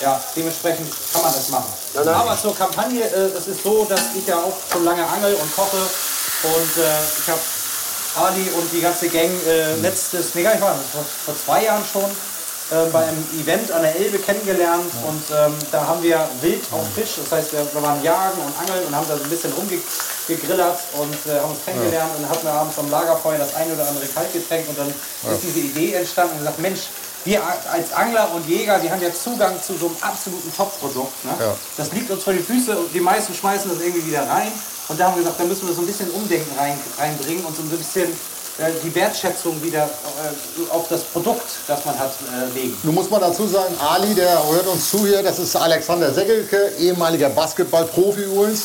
ja, 0.00 0.20
dementsprechend 0.34 0.90
kann 1.12 1.22
man 1.22 1.32
das 1.32 1.48
machen. 1.50 1.72
Nein, 1.94 2.04
nein. 2.06 2.14
Aber 2.14 2.40
zur 2.40 2.56
Kampagne, 2.56 3.02
äh, 3.02 3.38
es 3.38 3.46
ist 3.46 3.62
so, 3.62 3.84
dass 3.84 4.00
ich 4.16 4.26
ja 4.26 4.36
auch 4.36 4.56
schon 4.72 4.84
lange 4.84 5.06
angel 5.06 5.34
und 5.34 5.54
koche 5.54 5.76
und 5.76 6.82
äh, 6.82 7.20
ich 7.20 7.28
habe 7.28 7.40
Ali 8.16 8.48
und 8.56 8.70
die 8.72 8.80
ganze 8.80 9.08
Gang 9.08 9.30
äh, 9.46 9.74
letztes, 9.76 10.34
nee, 10.34 10.42
gar 10.42 10.52
nicht 10.52 10.62
wahr, 10.62 10.76
vor, 10.92 11.04
vor 11.24 11.34
zwei 11.36 11.64
Jahren 11.64 11.82
schon 11.90 12.04
äh, 12.04 12.88
bei 12.90 13.04
einem 13.04 13.24
Event 13.40 13.70
an 13.72 13.82
der 13.82 13.96
Elbe 13.96 14.18
kennengelernt 14.18 14.90
und 15.06 15.22
ähm, 15.36 15.54
da 15.70 15.86
haben 15.86 16.02
wir 16.02 16.28
wild 16.40 16.62
auf 16.72 16.86
Fisch, 16.94 17.16
das 17.16 17.32
heißt 17.32 17.52
wir, 17.52 17.66
wir 17.72 17.82
waren 17.82 18.02
jagen 18.02 18.38
und 18.40 18.52
angeln 18.60 18.86
und 18.86 18.94
haben 18.94 19.06
da 19.08 19.16
so 19.16 19.24
ein 19.24 19.30
bisschen 19.30 19.52
rumgegrillert 19.52 20.78
und 20.94 21.14
äh, 21.26 21.40
haben 21.40 21.50
uns 21.50 21.64
kennengelernt 21.64 22.12
und 22.18 22.28
hatten 22.28 22.44
wir 22.44 22.52
abends 22.52 22.78
am 22.78 22.90
Lagerfeuer 22.90 23.38
das 23.38 23.54
ein 23.54 23.72
oder 23.72 23.88
andere 23.88 24.06
Kaltgetränk 24.06 24.68
und 24.68 24.78
dann 24.78 24.88
ist 24.88 25.42
diese 25.42 25.58
Idee 25.58 25.94
entstanden 25.94 26.32
und 26.32 26.38
gesagt, 26.40 26.58
Mensch, 26.60 26.80
wir 27.24 27.40
als 27.70 27.92
Angler 27.92 28.30
und 28.34 28.48
Jäger, 28.48 28.82
wir 28.82 28.90
haben 28.90 29.02
ja 29.02 29.12
Zugang 29.12 29.54
zu 29.62 29.74
so 29.74 29.86
einem 29.86 29.96
absoluten 30.00 30.52
Top-Produkt. 30.56 31.24
Ne? 31.24 31.32
Ja. 31.38 31.54
Das 31.76 31.92
liegt 31.92 32.10
uns 32.10 32.22
vor 32.22 32.32
die 32.32 32.40
Füße 32.40 32.76
und 32.76 32.92
die 32.92 33.00
meisten 33.00 33.34
schmeißen 33.34 33.70
das 33.70 33.80
irgendwie 33.80 34.06
wieder 34.06 34.28
rein. 34.28 34.50
Und 34.88 34.98
da 34.98 35.06
haben 35.06 35.14
wir 35.14 35.22
gesagt, 35.22 35.40
da 35.40 35.44
müssen 35.44 35.66
wir 35.66 35.74
so 35.74 35.82
ein 35.82 35.86
bisschen 35.86 36.10
Umdenken 36.10 36.58
rein, 36.58 36.78
reinbringen 36.98 37.44
und 37.44 37.56
so 37.56 37.62
ein 37.62 37.68
bisschen 37.68 38.12
äh, 38.58 38.70
die 38.84 38.94
Wertschätzung 38.94 39.62
wieder 39.62 39.84
äh, 39.84 40.70
auf 40.70 40.88
das 40.88 41.04
Produkt, 41.04 41.46
das 41.66 41.84
man 41.84 41.98
hat, 41.98 42.12
äh, 42.12 42.52
legen. 42.52 42.76
Nun 42.82 42.94
muss 42.94 43.08
man 43.08 43.20
dazu 43.20 43.46
sagen, 43.46 43.74
Ali, 43.80 44.14
der 44.14 44.46
hört 44.50 44.66
uns 44.66 44.90
zu 44.90 45.06
hier, 45.06 45.22
das 45.22 45.38
ist 45.38 45.56
Alexander 45.56 46.12
Seggelke, 46.12 46.72
ehemaliger 46.78 47.30
Basketballprofi 47.30 48.24
übrigens, 48.24 48.64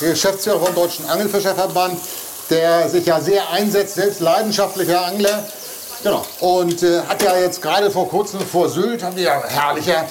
Geschäftsführer 0.00 0.60
vom 0.60 0.74
Deutschen 0.74 1.06
Angelfischerverband, 1.10 2.00
der 2.48 2.88
sich 2.88 3.04
ja 3.04 3.20
sehr 3.20 3.50
einsetzt, 3.50 3.96
selbst 3.96 4.20
leidenschaftlicher 4.20 5.04
Angler. 5.04 5.44
Genau. 6.02 6.24
Und 6.40 6.82
äh, 6.82 7.00
hat 7.02 7.22
ja 7.22 7.36
jetzt 7.38 7.60
gerade 7.60 7.90
vor 7.90 8.08
kurzem 8.08 8.40
vor 8.40 8.68
Sylt, 8.68 9.02
haben 9.02 9.16
wir 9.16 9.24
ja 9.24 9.42
herrlicher 9.48 10.04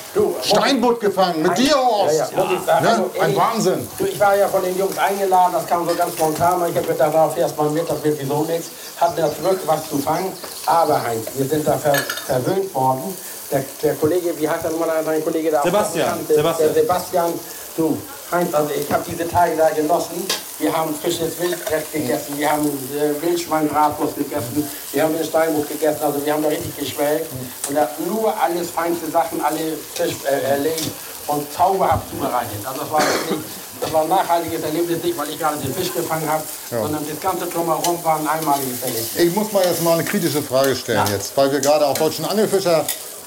Steinbutt 0.44 1.00
gefangen, 1.00 1.42
mit 1.42 1.58
dir, 1.58 1.76
Horst. 1.76 2.18
Ja, 2.18 2.28
ja, 2.36 2.62
sagen, 2.66 2.84
Ne? 2.86 2.90
also, 2.92 3.12
Ein 3.22 3.36
Wahnsinn. 3.36 3.88
Du, 3.98 4.06
ich 4.06 4.20
war 4.20 4.36
ja 4.36 4.48
von 4.50 4.62
den 4.64 4.78
Jungs 4.78 4.98
eingeladen, 4.98 5.54
das 5.54 5.66
kam 5.66 5.88
so 5.88 5.96
ganz 5.96 6.14
spontan. 6.14 6.60
Ich 6.70 6.76
habe 6.76 6.88
gedacht, 6.88 7.14
darauf 7.14 7.38
erst 7.38 7.58
mal 7.58 7.70
mit, 7.70 7.90
das 7.90 8.04
wird 8.04 8.20
wieso 8.20 8.44
nichts. 8.44 8.70
Hatten 9.00 9.20
ja 9.20 9.30
zurück, 9.34 9.60
was 9.66 9.88
zu 9.90 9.98
fangen. 9.98 10.34
Aber 10.66 11.02
Heinz, 11.02 11.28
wir 11.36 11.46
sind 11.46 11.66
da 11.68 11.78
ver 11.78 11.94
verwöhnt 12.26 12.74
worden. 12.76 13.16
Der, 13.50 13.64
der 13.82 13.96
Kollege, 13.96 14.38
wie 14.38 14.50
heißt 14.50 14.66
der 14.66 14.72
nochmal 14.72 14.90
dein 15.06 15.24
Kollege 15.24 15.50
da? 15.52 15.62
Sebastian, 15.64 16.20
Der, 16.28 16.36
Sebastian. 16.36 16.74
Der 16.74 16.82
Sebastian, 16.84 17.34
du, 17.78 17.98
Heinz, 18.32 18.54
also 18.54 18.72
ich 18.74 18.92
habe 18.92 19.04
diese 19.10 19.28
Tage 19.28 19.56
da 19.56 19.70
genossen. 19.70 20.26
Wir 20.60 20.76
haben 20.76 20.94
frisches 20.96 21.40
Wildbrett 21.40 21.92
gegessen, 21.94 22.34
wir 22.36 22.52
haben 22.52 22.66
äh, 22.66 23.22
Wildschweinbratwurst 23.22 24.16
gegessen, 24.18 24.68
wir 24.92 25.04
haben 25.04 25.16
den 25.16 25.24
Steinbuch 25.24 25.68
gegessen, 25.68 26.00
also 26.02 26.26
wir 26.26 26.34
haben 26.34 26.42
da 26.42 26.50
richtig 26.50 26.76
geschwelgt. 26.76 27.28
Und 27.70 27.76
da 27.76 27.88
nur 28.08 28.34
alles 28.42 28.72
feinste 28.72 29.10
Sachen, 29.10 29.40
alle 29.40 29.78
frisch 29.94 30.16
äh, 30.26 30.52
erlegt 30.52 30.90
und 31.28 31.54
zauberhaft 31.54 32.10
zubereitet. 32.10 32.58
Also 32.66 32.82
das 32.82 32.92
war 32.92 33.00
wirklich, 33.02 33.46
das 33.80 33.94
war 33.94 34.02
ein 34.02 34.10
nachhaltiges 34.10 34.64
Erlebnis, 34.64 35.04
nicht 35.04 35.18
weil 35.18 35.30
ich 35.30 35.40
gerade 35.40 35.58
den 35.58 35.74
Fisch 35.74 35.94
gefangen 35.94 36.28
habe, 36.28 36.44
sondern 36.70 37.06
das 37.08 37.20
ganze 37.22 37.46
Drumherum 37.46 38.04
war 38.04 38.20
ein 38.20 38.28
einmaliges 38.28 38.82
Erlebnis. 38.82 39.16
Ich 39.16 39.36
muss 39.36 39.52
mal 39.52 39.64
jetzt 39.64 39.84
mal 39.84 39.94
eine 39.94 40.04
kritische 40.04 40.42
Frage 40.42 40.76
stellen 40.76 41.06
jetzt, 41.12 41.38
weil 41.38 41.52
wir 41.52 41.60
gerade 41.60 41.86
auch 41.86 41.98
Deutschen 41.98 42.26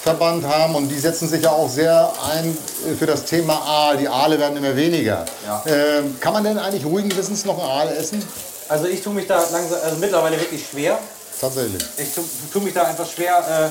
Angelfischerverband 0.01 0.47
haben 0.47 0.75
und 0.75 0.89
die 0.89 0.99
setzen 0.99 1.29
sich 1.29 1.43
ja 1.43 1.51
auch 1.51 1.69
sehr 1.69 2.13
ein 2.31 2.57
für 2.99 3.07
das 3.07 3.25
Thema 3.25 3.55
Aal. 3.55 3.97
Die 3.99 4.09
Aale 4.09 4.39
werden 4.39 4.57
immer 4.57 4.75
weniger. 4.75 5.25
Ja. 5.47 5.63
Ähm, 5.67 6.19
kann 6.21 6.33
man 6.33 6.45
denn 6.45 6.59
eigentlich 6.59 6.85
ruhigen 6.85 7.09
Gewissens 7.09 7.45
noch 7.45 7.59
einen 7.59 7.71
Aal 7.71 7.97
essen? 7.97 8.25
Also 8.69 8.87
ich 8.87 9.03
tue 9.03 9.13
mich 9.13 9.27
da 9.27 9.43
langsam, 9.51 9.79
also 9.83 9.97
mittlerweile 9.97 10.39
wirklich 10.39 10.67
schwer. 10.67 10.99
Tatsächlich. 11.41 11.83
Ich 11.97 12.15
tue 12.15 12.25
tu 12.53 12.61
mich 12.61 12.75
da 12.75 12.85
einfach 12.85 13.09
schwer. 13.09 13.71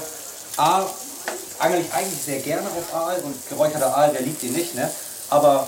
Äh, 0.57 0.61
A, 0.61 0.85
angel 1.59 1.81
ich 1.81 1.93
eigentlich 1.93 2.21
sehr 2.21 2.39
gerne 2.39 2.67
auf 2.67 2.93
Aal 2.93 3.17
und 3.23 3.49
geräucherter 3.49 3.95
Aal, 3.95 4.11
der 4.11 4.21
liebt 4.21 4.43
ihn 4.43 4.53
nicht. 4.53 4.75
Ne? 4.75 4.89
Aber 5.29 5.67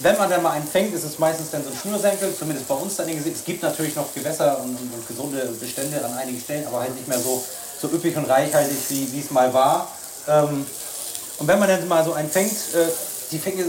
wenn 0.00 0.18
man 0.18 0.28
dann 0.28 0.42
mal 0.42 0.52
einen 0.52 0.66
fängt, 0.66 0.92
ist 0.94 1.04
es 1.04 1.18
meistens 1.18 1.50
dann 1.50 1.62
so 1.62 1.70
ein 1.70 1.76
Schnürsenkel, 1.76 2.34
zumindest 2.36 2.66
bei 2.66 2.74
uns 2.74 2.96
dann 2.96 3.06
Gesicht. 3.06 3.36
Es 3.36 3.44
gibt 3.44 3.62
natürlich 3.62 3.94
noch 3.94 4.12
Gewässer 4.12 4.58
und, 4.58 4.70
und, 4.70 4.92
und 4.92 5.08
gesunde 5.08 5.46
Bestände 5.60 6.04
an 6.04 6.14
einigen 6.14 6.40
Stellen, 6.40 6.66
aber 6.66 6.80
halt 6.80 6.94
nicht 6.96 7.06
mehr 7.06 7.18
so, 7.18 7.44
so 7.84 7.94
üppig 7.94 8.16
und 8.16 8.24
reichhaltig, 8.24 8.76
wie 8.88 9.20
es 9.20 9.30
mal 9.30 9.52
war. 9.52 9.88
Ähm, 10.28 10.66
und 11.38 11.48
wenn 11.48 11.58
man 11.58 11.68
dann 11.68 11.86
mal 11.88 12.04
so 12.04 12.12
einen 12.14 12.30
fängt, 12.30 12.52
äh, 12.52 12.88
die 13.30 13.38
Fänge, 13.38 13.64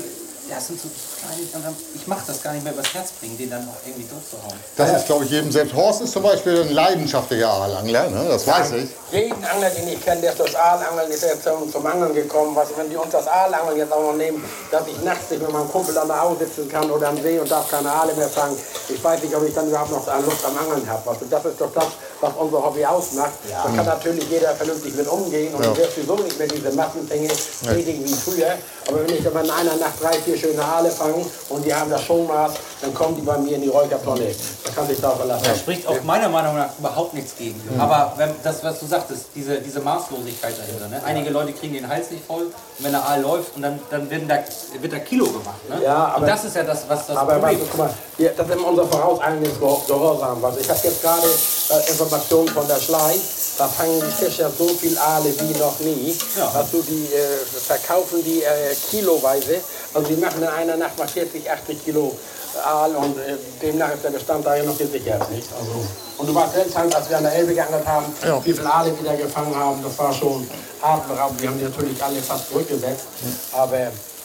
ja, 0.50 0.60
sind 0.60 0.80
so 0.80 0.88
kleine, 1.26 1.42
und 1.54 1.66
dann- 1.66 1.76
ich 1.96 2.08
mache 2.08 2.24
das 2.28 2.42
gar 2.44 2.54
nicht 2.54 2.64
mehr 2.64 2.74
übers 2.74 2.94
Herz 2.94 3.12
bringen, 3.20 3.38
den 3.38 3.50
dann 3.50 3.68
auch 3.70 3.80
irgendwie 3.86 4.08
durchzuhauen. 4.08 4.60
Das 4.78 4.92
ist, 4.92 5.06
glaube 5.06 5.26
ich, 5.26 5.32
jedem 5.32 5.52
selbst. 5.52 5.74
Horst 5.76 6.02
ist 6.02 6.12
zum 6.14 6.24
Beispiel 6.24 6.62
ein 6.62 6.72
leidenschaftlicher 6.74 7.50
Aalangler, 7.50 8.10
ne? 8.10 8.26
das 8.30 8.46
weiß 8.48 8.72
ich. 8.74 8.90
Jeden 9.12 9.44
Angler, 9.46 9.70
den 9.70 9.88
ich 9.88 10.04
kenne, 10.04 10.22
der 10.22 10.32
ist 10.32 10.40
durchs 10.40 10.56
Aalangeln 10.56 11.12
ist 11.12 11.24
er 11.24 11.42
zum, 11.42 11.72
zum 11.72 11.86
Angeln 11.86 12.14
gekommen. 12.14 12.56
Was, 12.56 12.70
wenn 12.76 12.90
die 12.90 12.98
uns 12.98 13.12
das 13.12 13.28
Aalangeln 13.28 13.78
jetzt 13.78 13.92
auch 13.94 14.02
noch 14.02 14.16
nehmen, 14.16 14.44
dass 14.72 14.88
ich 14.88 15.00
nachts 15.04 15.30
nicht 15.30 15.42
mit 15.42 15.52
meinem 15.52 15.70
Kumpel 15.72 15.98
an 15.98 16.08
der 16.08 16.22
Au 16.24 16.36
sitzen 16.36 16.68
kann 16.70 16.90
oder 16.92 17.10
am 17.10 17.22
See 17.22 17.40
und 17.40 17.50
darf 17.50 17.70
keine 17.70 17.92
Aale 17.92 18.14
mehr 18.14 18.28
fangen. 18.28 18.58
Ich 18.90 19.04
weiß 19.04 19.22
nicht, 19.24 19.36
ob 19.36 19.44
ich 19.48 19.54
dann 19.54 19.68
überhaupt 19.70 19.92
noch 19.92 20.06
Lust 20.26 20.46
am 20.46 20.58
Angeln 20.58 20.90
habe. 20.90 21.10
Also 21.10 21.26
das 21.30 21.46
ist 21.46 21.62
doch 21.62 21.72
das, 21.74 21.86
was 22.22 22.34
unser 22.38 22.64
Hobby 22.66 22.86
ausmacht. 22.86 23.32
Da 23.50 23.64
kann 23.76 23.86
natürlich 23.86 24.30
jeder 24.30 24.56
vernünftig 24.56 24.96
mit 24.96 25.08
umgehen 25.08 25.54
und 25.54 25.64
Ja. 25.64 25.78
wirst 25.78 25.96
sowieso 25.96 26.16
nicht 26.16 26.38
mehr 26.40 26.48
diese 26.48 26.72
Massenfänge 26.72 27.30
tätigen 27.64 28.04
wie 28.06 28.14
früher. 28.14 28.54
Aber 28.88 29.02
wenn 29.08 29.16
ich 29.16 29.24
dann 29.24 29.34
in 29.46 29.52
einer 29.52 29.76
Nacht 29.78 30.02
drei, 30.02 30.14
vier 30.14 30.38
schöne 30.38 30.64
Aale 30.64 30.92
fange 30.92 31.14
und 31.50 31.66
die 31.66 31.74
haben 31.74 31.90
das 31.90 32.04
Schonmaß, 32.04 32.52
dann 32.82 32.94
kommen 32.94 33.16
die 33.16 33.22
bei 33.22 33.38
mir 33.38 33.56
in 33.56 33.62
die 33.62 33.68
Räuchertonne. 33.70 34.28
Da 34.64 34.72
kann 34.72 34.88
sich 34.88 35.00
darauf 35.00 35.18
verlassen. 35.18 35.44
Da 35.46 35.56
spricht 35.56 35.88
auch 35.88 36.02
meiner 36.04 36.30
Meinung 36.30 36.56
nach 36.58 36.70
überhaupt 36.78 37.14
nichts 37.14 37.36
gegen. 37.38 37.62
Aber 37.80 38.14
wenn 38.18 38.32
das, 38.44 38.64
was 38.64 38.80
du 38.80 38.86
sagtest, 38.88 39.26
diese, 39.36 39.60
diese 39.62 39.80
Maßlosigkeit 39.80 40.54
dahinter. 40.58 40.88
Ne? 40.90 41.02
Einige 41.06 41.30
Leute 41.30 41.54
kriegen 41.54 41.74
den 41.74 41.88
Hals 41.88 42.12
nicht 42.12 42.26
voll, 42.26 42.44
und 42.46 42.84
wenn 42.84 42.92
der 42.92 43.06
Aal 43.08 43.22
läuft 43.22 43.56
und 43.56 43.62
dann, 43.62 43.80
dann 43.90 44.10
werden 44.10 44.28
da, 44.28 44.40
wird 44.82 44.92
da 44.94 45.00
Kilo 45.00 45.26
gemacht. 45.26 45.70
Ne? 45.70 45.82
Ja, 45.84 46.06
aber- 46.08 46.22
und 46.22 46.28
das 46.28 46.44
ist 46.44 46.56
ja 46.56 46.64
das, 46.64 46.84
was 46.88 47.08
das 47.08 47.18
Aber 47.18 47.34
Problem 47.36 47.60
guck 47.70 47.78
mal, 47.78 47.94
wir, 48.18 48.30
das 48.32 48.48
ist 48.48 48.54
immer 48.56 48.68
unser 48.68 48.86
vorauseilendes 48.86 49.54
Gehor- 49.60 49.86
Gehorsam. 49.88 50.44
Also 50.44 50.60
ich 50.60 50.70
habe 50.70 50.80
jetzt 50.84 51.02
gerade 51.02 51.28
äh, 51.28 51.90
Informationen 51.92 52.48
von 52.50 52.68
der 52.68 52.78
Schlei, 52.80 53.16
da 53.58 53.68
fangen 53.68 54.02
die 54.02 54.26
Fischer 54.26 54.50
so 54.58 54.68
viel 54.68 54.98
Aale 54.98 55.34
wie 55.40 55.58
noch 55.58 55.80
nie. 55.80 56.18
Ja. 56.38 56.52
Also 56.54 56.82
die 56.82 57.06
äh, 57.14 57.46
verkaufen 57.66 58.24
die 58.24 58.44
äh, 58.44 58.76
kiloweise. 58.92 59.62
Also 59.96 60.10
die 60.10 60.18
machen 60.20 60.42
in 60.42 60.48
einer 60.50 60.76
Nacht 60.76 60.98
mal 61.00 61.08
40, 61.08 61.50
80 61.50 61.86
Kilo 61.86 62.16
Aal 62.64 62.96
und 62.96 63.18
äh, 63.18 63.36
demnach 63.62 63.94
ist 63.94 64.04
der 64.04 64.10
Bestand 64.12 64.46
da 64.46 64.56
ja 64.56 64.64
noch 64.64 64.78
gesichert. 64.78 65.30
Nicht? 65.32 65.48
Also, 65.58 65.72
und 66.18 66.28
du 66.28 66.36
warst 66.36 66.54
selbst, 66.54 66.78
Hans, 66.78 66.94
als 66.96 67.10
wir 67.10 67.18
an 67.18 67.24
der 67.24 67.34
Elbe 67.34 67.54
geangelt 67.54 67.86
haben, 67.86 68.06
Ja. 68.26 68.40
wie 68.46 68.54
viele 68.54 68.72
Aale 68.74 68.92
wir 68.98 69.10
da 69.10 69.16
gefangen 69.16 69.56
haben, 69.56 69.82
das 69.84 69.98
war 69.98 70.14
schon 70.14 70.48
atemberaubend. 70.82 71.42
Wir 71.42 71.50
haben 71.50 71.58
die 71.58 71.66
natürlich 71.66 72.02
alle 72.04 72.22
fast 72.22 72.50
zurückgesetzt. 72.50 73.06
Aber 73.54 73.78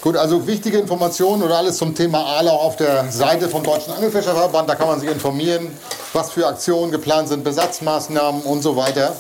Gut, 0.02 0.16
also 0.16 0.46
wichtige 0.46 0.78
Informationen 0.78 1.42
oder 1.42 1.58
alles 1.58 1.76
zum 1.76 1.94
Thema 1.94 2.24
Aale 2.24 2.50
auch 2.50 2.64
auf 2.64 2.76
der 2.76 3.10
Seite 3.12 3.48
vom 3.48 3.62
Deutschen 3.62 3.92
Angelfischerverband. 3.92 4.68
Da 4.68 4.74
kann 4.74 4.88
man 4.88 4.98
sich 4.98 5.10
informieren, 5.10 5.76
was 6.12 6.30
für 6.30 6.46
Aktionen 6.46 6.90
geplant 6.90 7.28
sind, 7.28 7.44
Besatzmaßnahmen 7.44 8.42
und 8.42 8.62
so 8.62 8.76
weiter. 8.76 9.14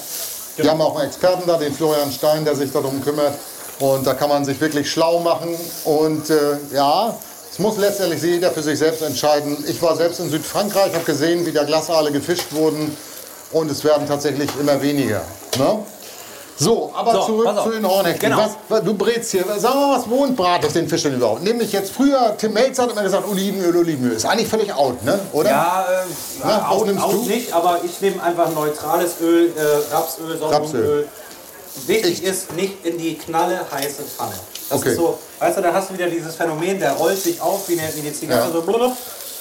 Wir 0.56 0.70
haben 0.70 0.80
auch 0.80 0.96
einen 0.96 1.08
Experten 1.08 1.42
da, 1.46 1.58
den 1.58 1.74
Florian 1.74 2.10
Stein, 2.10 2.44
der 2.44 2.56
sich 2.56 2.72
darum 2.72 3.02
kümmert. 3.04 3.34
Und 3.80 4.06
da 4.06 4.14
kann 4.14 4.28
man 4.28 4.44
sich 4.44 4.60
wirklich 4.60 4.90
schlau 4.90 5.20
machen. 5.20 5.56
Und 5.84 6.30
äh, 6.30 6.58
ja, 6.72 7.16
es 7.50 7.58
muss 7.58 7.78
letztendlich 7.78 8.22
jeder 8.22 8.50
für 8.50 8.62
sich 8.62 8.78
selbst 8.78 9.02
entscheiden. 9.02 9.64
Ich 9.66 9.80
war 9.82 9.96
selbst 9.96 10.20
in 10.20 10.30
Südfrankreich, 10.30 10.94
habe 10.94 11.04
gesehen, 11.04 11.44
wie 11.46 11.52
da 11.52 11.64
Glasaale 11.64 12.12
gefischt 12.12 12.52
wurden. 12.52 12.96
Und 13.52 13.70
es 13.70 13.82
werden 13.82 14.06
tatsächlich 14.06 14.48
immer 14.60 14.80
weniger. 14.80 15.22
Ne? 15.58 15.80
So, 16.60 16.92
aber 16.94 17.12
So, 17.14 17.20
zurück 17.22 17.48
zu 17.64 17.70
den 17.70 17.88
Hornhechten. 17.88 18.30
Genau. 18.30 18.50
Was, 18.68 18.84
du 18.84 18.92
brätst 18.92 19.30
hier, 19.30 19.44
sag 19.56 19.74
mal, 19.74 19.96
was 19.96 20.08
wohnt 20.10 20.36
bratest 20.36 20.76
den 20.76 20.86
Fisch 20.86 21.04
denn 21.04 21.14
überhaupt? 21.14 21.42
Nämlich 21.42 21.72
jetzt 21.72 21.90
früher, 21.90 22.34
Tim 22.36 22.52
Melz 22.52 22.78
hat 22.78 22.92
immer 22.92 23.02
gesagt, 23.02 23.26
Olivenöl, 23.26 23.74
Olivenöl. 23.74 24.12
Ist 24.12 24.26
eigentlich 24.26 24.46
völlig 24.46 24.70
out, 24.74 25.02
ne? 25.02 25.18
oder? 25.32 25.48
Ja, 25.48 25.86
äh, 25.90 26.06
Na, 26.44 26.68
auch 26.68 26.84
du? 26.84 27.22
nicht, 27.22 27.50
aber 27.54 27.80
ich 27.82 27.98
nehme 28.02 28.22
einfach 28.22 28.50
neutrales 28.54 29.14
Öl, 29.22 29.50
äh, 29.56 29.94
Rapsöl, 29.94 30.36
Sonnenblumenöl. 30.38 31.08
Wichtig 31.86 32.22
ist, 32.24 32.52
nicht 32.54 32.84
in 32.84 32.98
die 32.98 33.16
knalle 33.16 33.60
heiße 33.70 34.02
Pfanne. 34.02 34.34
Das 34.68 34.78
Okay. 34.80 34.90
ist 34.90 34.96
so, 34.96 35.18
weißt 35.38 35.58
du, 35.58 35.62
da 35.62 35.72
hast 35.72 35.90
du 35.90 35.94
wieder 35.94 36.08
dieses 36.08 36.34
Phänomen, 36.36 36.78
der 36.78 36.92
rollt 36.92 37.20
sich 37.22 37.40
auf 37.40 37.68
wie 37.68 37.78
eine, 37.80 37.92
wie 37.94 38.00
eine 38.00 38.12
Zigarre, 38.12 38.46
Ja. 38.46 38.52
so 38.52 38.62
blub, 38.62 38.92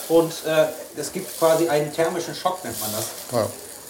und 0.09 0.31
äh, 0.45 0.65
es 0.99 1.11
gibt 1.11 1.37
quasi 1.37 1.67
einen 1.69 1.93
thermischen 1.93 2.33
Schock, 2.35 2.63
nennt 2.63 2.79
man 2.81 2.89
das. 2.95 3.05
Ja. 3.39 3.47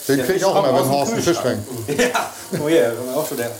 Den 0.07 0.17
Der 0.17 0.25
krieg 0.25 0.35
ich 0.37 0.45
auch 0.45 0.55
immer, 0.55 0.73
wenn 0.77 0.89
Horst 0.89 1.13
einen 1.13 1.21
Fisch 1.21 1.33
Kühlschrank. 1.37 1.59
fängt. 1.85 1.99
Ja, 2.13 2.29
oh 2.63 2.67
yeah, 2.67 2.91
auch 3.15 3.27
schon 3.27 3.37
der. 3.37 3.51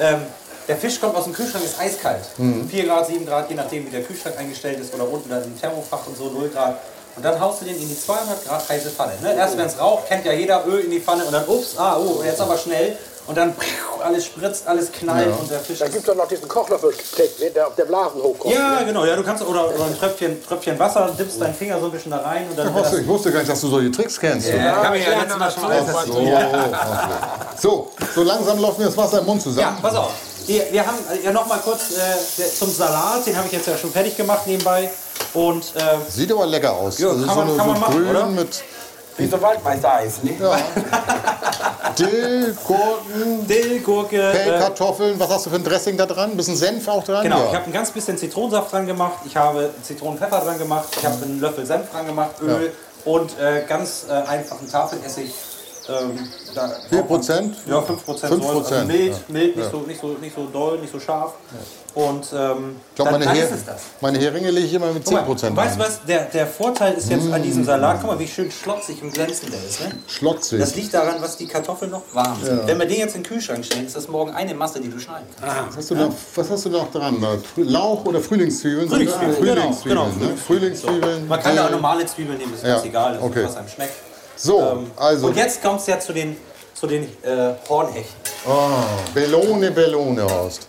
Ähm, 0.00 0.22
der 0.68 0.76
Fisch 0.76 1.00
kommt 1.00 1.16
aus 1.16 1.24
dem 1.24 1.32
Kühlschrank, 1.32 1.64
ist 1.64 1.78
eiskalt. 1.80 2.24
Mhm. 2.36 2.68
4 2.68 2.84
Grad, 2.86 3.06
7 3.08 3.26
Grad, 3.26 3.48
je 3.48 3.56
nachdem 3.56 3.86
wie 3.86 3.90
der 3.90 4.02
Kühlschrank 4.02 4.36
eingestellt 4.38 4.78
ist 4.80 4.94
oder 4.94 5.08
unten 5.08 5.28
dann 5.28 5.42
im 5.42 5.58
Thermofach 5.60 6.06
und 6.06 6.16
so 6.16 6.30
0 6.30 6.48
Grad. 6.50 6.78
Und 7.16 7.22
dann 7.24 7.38
haust 7.40 7.60
du 7.60 7.64
den 7.66 7.76
in 7.80 7.88
die 7.88 7.98
200 8.00 8.44
Grad 8.46 8.68
heiße 8.68 8.90
Pfanne. 8.90 9.12
Ne? 9.20 9.34
Erst 9.34 9.56
wenn 9.58 9.66
es 9.66 9.78
raucht, 9.78 10.06
kennt 10.08 10.24
ja 10.24 10.32
jeder 10.32 10.64
Öl 10.66 10.80
in 10.80 10.90
die 10.90 11.00
Pfanne 11.00 11.24
und 11.24 11.32
dann 11.32 11.46
ups, 11.46 11.76
ah, 11.76 11.96
oh, 11.98 12.22
jetzt 12.24 12.40
aber 12.40 12.56
schnell. 12.56 12.96
Und 13.24 13.36
dann 13.36 13.54
alles 14.02 14.26
spritzt, 14.26 14.66
alles 14.66 14.90
knallt 14.90 15.28
und 15.40 15.48
der 15.48 15.60
Fisch 15.60 15.78
Da 15.78 15.84
gibt 15.86 15.98
es 15.98 16.04
doch 16.04 16.16
noch 16.16 16.26
diesen 16.26 16.48
Kochlöffel-Trick, 16.48 17.38
ne, 17.38 17.50
der 17.50 17.68
auf 17.68 17.76
der 17.76 17.84
Blasen 17.84 18.20
hochkommt. 18.20 18.52
Ja, 18.52 18.82
genau, 18.82 19.04
ja, 19.04 19.14
du 19.14 19.22
kannst 19.22 19.44
oder, 19.46 19.72
oder 19.72 19.84
ein 19.84 19.96
Tröpfchen, 19.96 20.44
Tröpfchen 20.44 20.76
Wasser, 20.78 21.08
dippst 21.16 21.40
deinen 21.40 21.54
Finger 21.54 21.78
so 21.78 21.86
ein 21.86 21.92
bisschen 21.92 22.10
da 22.10 22.18
rein 22.18 22.48
und 22.50 22.58
dann. 22.58 22.74
Horst, 22.74 22.94
ich 22.94 23.06
wusste 23.06 23.30
gar 23.30 23.38
nicht, 23.38 23.50
dass 23.52 23.60
du 23.60 23.68
solche 23.68 23.92
Tricks 23.92 24.18
kennst. 24.18 24.48
du. 24.48 24.56
Ja, 24.56 24.82
hab 24.82 24.94
ich 24.94 25.06
ja 25.06 25.20
letztes 25.20 25.38
Mal 25.38 25.50
schon 25.52 25.64
Ach 26.74 27.56
so, 27.58 27.70
so, 27.70 27.90
so 28.14 28.22
langsam 28.22 28.58
läuft 28.60 28.78
mir 28.78 28.86
das 28.86 28.96
Wasser 28.96 29.20
im 29.20 29.26
Mund 29.26 29.40
Ja, 29.40 29.44
zusammen. 29.44 29.78
pass 29.80 29.94
auf. 29.94 30.10
Wir, 30.46 30.72
wir 30.72 30.84
haben 30.84 30.96
ja 31.22 31.30
noch 31.30 31.46
mal 31.46 31.58
kurz 31.58 31.92
äh, 31.92 32.50
zum 32.58 32.72
Salat, 32.72 33.24
den 33.24 33.36
habe 33.36 33.46
ich 33.46 33.52
jetzt 33.52 33.68
ja 33.68 33.76
schon 33.78 33.92
fertig 33.92 34.16
gemacht 34.16 34.46
nebenbei. 34.46 34.90
Und 35.34 35.62
äh, 35.76 35.80
Sieht 36.10 36.32
aber 36.32 36.46
lecker 36.46 36.72
aus. 36.72 36.98
Ja, 36.98 37.10
Also 37.10 37.24
kann 37.24 37.34
so, 37.34 37.40
man- 37.40 37.48
eine- 37.48 37.56
kann 37.56 37.66
so 37.66 37.72
man 37.72 37.80
machen, 37.80 37.94
grün 37.94 38.10
oder? 38.10 38.26
mit 38.26 38.62
Wie 39.16 39.26
so 39.26 39.40
Waldmeister-Eis, 39.40 40.22
ne? 40.22 40.36
Dill, 41.98 42.56
Gurken, 42.66 43.46
Dill, 43.46 43.80
Gurke. 43.80 44.16
Äh, 44.16 44.32
Pellkartoffeln. 44.32 45.18
Was 45.20 45.30
hast 45.30 45.46
du 45.46 45.50
für 45.50 45.56
ein 45.56 45.64
Dressing 45.64 45.96
da 45.96 46.06
dran? 46.06 46.30
Ein 46.30 46.36
bisschen 46.36 46.56
Senf 46.56 46.88
auch 46.88 47.04
dran? 47.04 47.22
genau, 47.22 47.38
Ja. 47.40 47.46
ich 47.50 47.54
habe 47.54 47.66
ein 47.66 47.72
ganz 47.72 47.90
bisschen 47.90 48.16
Zitronensaft 48.16 48.72
dran 48.72 48.86
gemacht, 48.86 49.18
ich 49.26 49.36
habe 49.36 49.70
Zitronenpfeffer 49.82 50.40
dran 50.40 50.58
gemacht, 50.58 50.88
ich 50.98 51.04
habe 51.04 51.22
einen 51.24 51.40
Löffel 51.40 51.66
Senf 51.66 51.90
dran 51.90 52.06
gemacht, 52.06 52.32
Öl 52.40 52.72
und 53.04 53.38
äh, 53.38 53.64
ganz 53.68 54.06
äh, 54.08 54.12
einfachen 54.12 54.70
Tafelessig. 54.70 55.32
Äh, 55.92 56.02
ähm, 56.02 56.18
da 56.54 56.70
4 56.90 57.02
Prozent? 57.02 57.56
Ja, 57.66 57.80
5 57.80 58.04
Prozent. 58.04 58.32
5%, 58.32 58.46
Also 58.46 58.86
mild, 58.86 59.12
ja. 59.12 59.18
mild 59.28 59.56
nicht, 59.56 59.70
so, 59.70 59.78
nicht, 59.78 60.00
so, 60.00 60.08
nicht 60.20 60.34
so 60.34 60.46
doll, 60.46 60.78
nicht 60.78 60.92
so 60.92 61.00
scharf. 61.00 61.34
Und 61.94 62.26
ähm, 62.34 62.76
Ich 62.88 62.94
glaube, 62.94 63.10
dann, 63.10 63.12
meine, 63.12 63.24
dann 63.26 63.34
Her 63.34 63.44
ist 63.44 63.52
es 63.54 63.64
das. 63.66 63.82
meine 64.00 64.18
Heringe 64.18 64.50
lege 64.50 64.66
ich 64.66 64.72
immer 64.72 64.86
mit 64.92 65.04
10 65.06 65.12
Guck 65.12 65.12
mal, 65.14 65.22
Prozent 65.26 65.56
weißt 65.56 65.76
du 65.76 65.82
rein. 65.82 65.88
was? 65.90 66.04
Der, 66.06 66.24
der 66.24 66.46
Vorteil 66.46 66.94
ist 66.94 67.10
jetzt 67.10 67.30
an 67.30 67.42
diesem 67.42 67.64
Salat, 67.64 67.98
guck 68.00 68.10
mal, 68.10 68.18
wie 68.18 68.26
schön 68.26 68.50
schlotzig 68.50 69.02
und 69.02 69.12
glänzend 69.12 69.52
der 69.52 69.62
ist. 69.62 69.80
Ne? 69.80 69.92
Schlotzig. 70.06 70.58
Das 70.60 70.74
liegt 70.74 70.94
daran, 70.94 71.16
was 71.20 71.36
die 71.36 71.46
Kartoffeln 71.46 71.90
noch 71.90 72.02
warm 72.14 72.38
sind. 72.42 72.66
Wenn 72.66 72.78
wir 72.78 72.86
den 72.86 72.98
jetzt 72.98 73.14
in 73.14 73.22
den 73.22 73.28
Kühlschrank 73.28 73.64
stellen, 73.64 73.86
ist 73.86 73.96
das 73.96 74.08
morgen 74.08 74.30
eine 74.32 74.54
Masse, 74.54 74.80
die 74.80 74.88
du 74.88 74.98
schneiden 74.98 75.26
kannst. 75.38 75.68
Was 75.68 75.76
hast, 75.76 75.90
du 75.90 75.94
noch, 75.96 76.12
was 76.34 76.50
hast 76.50 76.64
du 76.64 76.70
noch 76.70 76.90
dran? 76.90 77.24
Lauch 77.56 78.04
oder 78.06 78.20
Frühlingszwiebeln? 78.20 78.88
Frühlingszwiebeln, 78.88 79.36
Frühlingszwiebeln, 79.36 79.84
genau, 79.84 80.06
ne? 80.06 80.12
genau, 80.18 80.36
Frühlingszwiebeln. 80.36 81.28
Man 81.28 81.40
kann 81.42 81.56
da 81.56 81.62
auch 81.64 81.66
Dill. 81.66 81.76
normale 81.76 82.06
Zwiebeln 82.06 82.38
nehmen, 82.38 82.54
ist 82.54 82.62
Ja, 82.64 82.74
ganz 82.74 82.84
egal, 82.86 83.14
also 83.14 83.26
okay. 83.26 83.44
was 83.44 83.56
einem 83.56 83.68
schmeckt. 83.68 84.11
So, 84.42 84.60
Ähm, 84.60 84.90
also. 84.96 85.28
Und 85.28 85.36
jetzt 85.36 85.62
kommt 85.62 85.80
es 85.80 85.86
ja 85.86 86.00
zu 86.00 86.12
den, 86.12 86.36
zu 86.74 86.86
den 86.88 87.04
äh, 87.22 87.54
Hornhechten. 87.68 88.16
Ah, 88.48 88.82
Bellone, 89.14 89.70
Bellone, 89.70 90.24
Horst. 90.24 90.66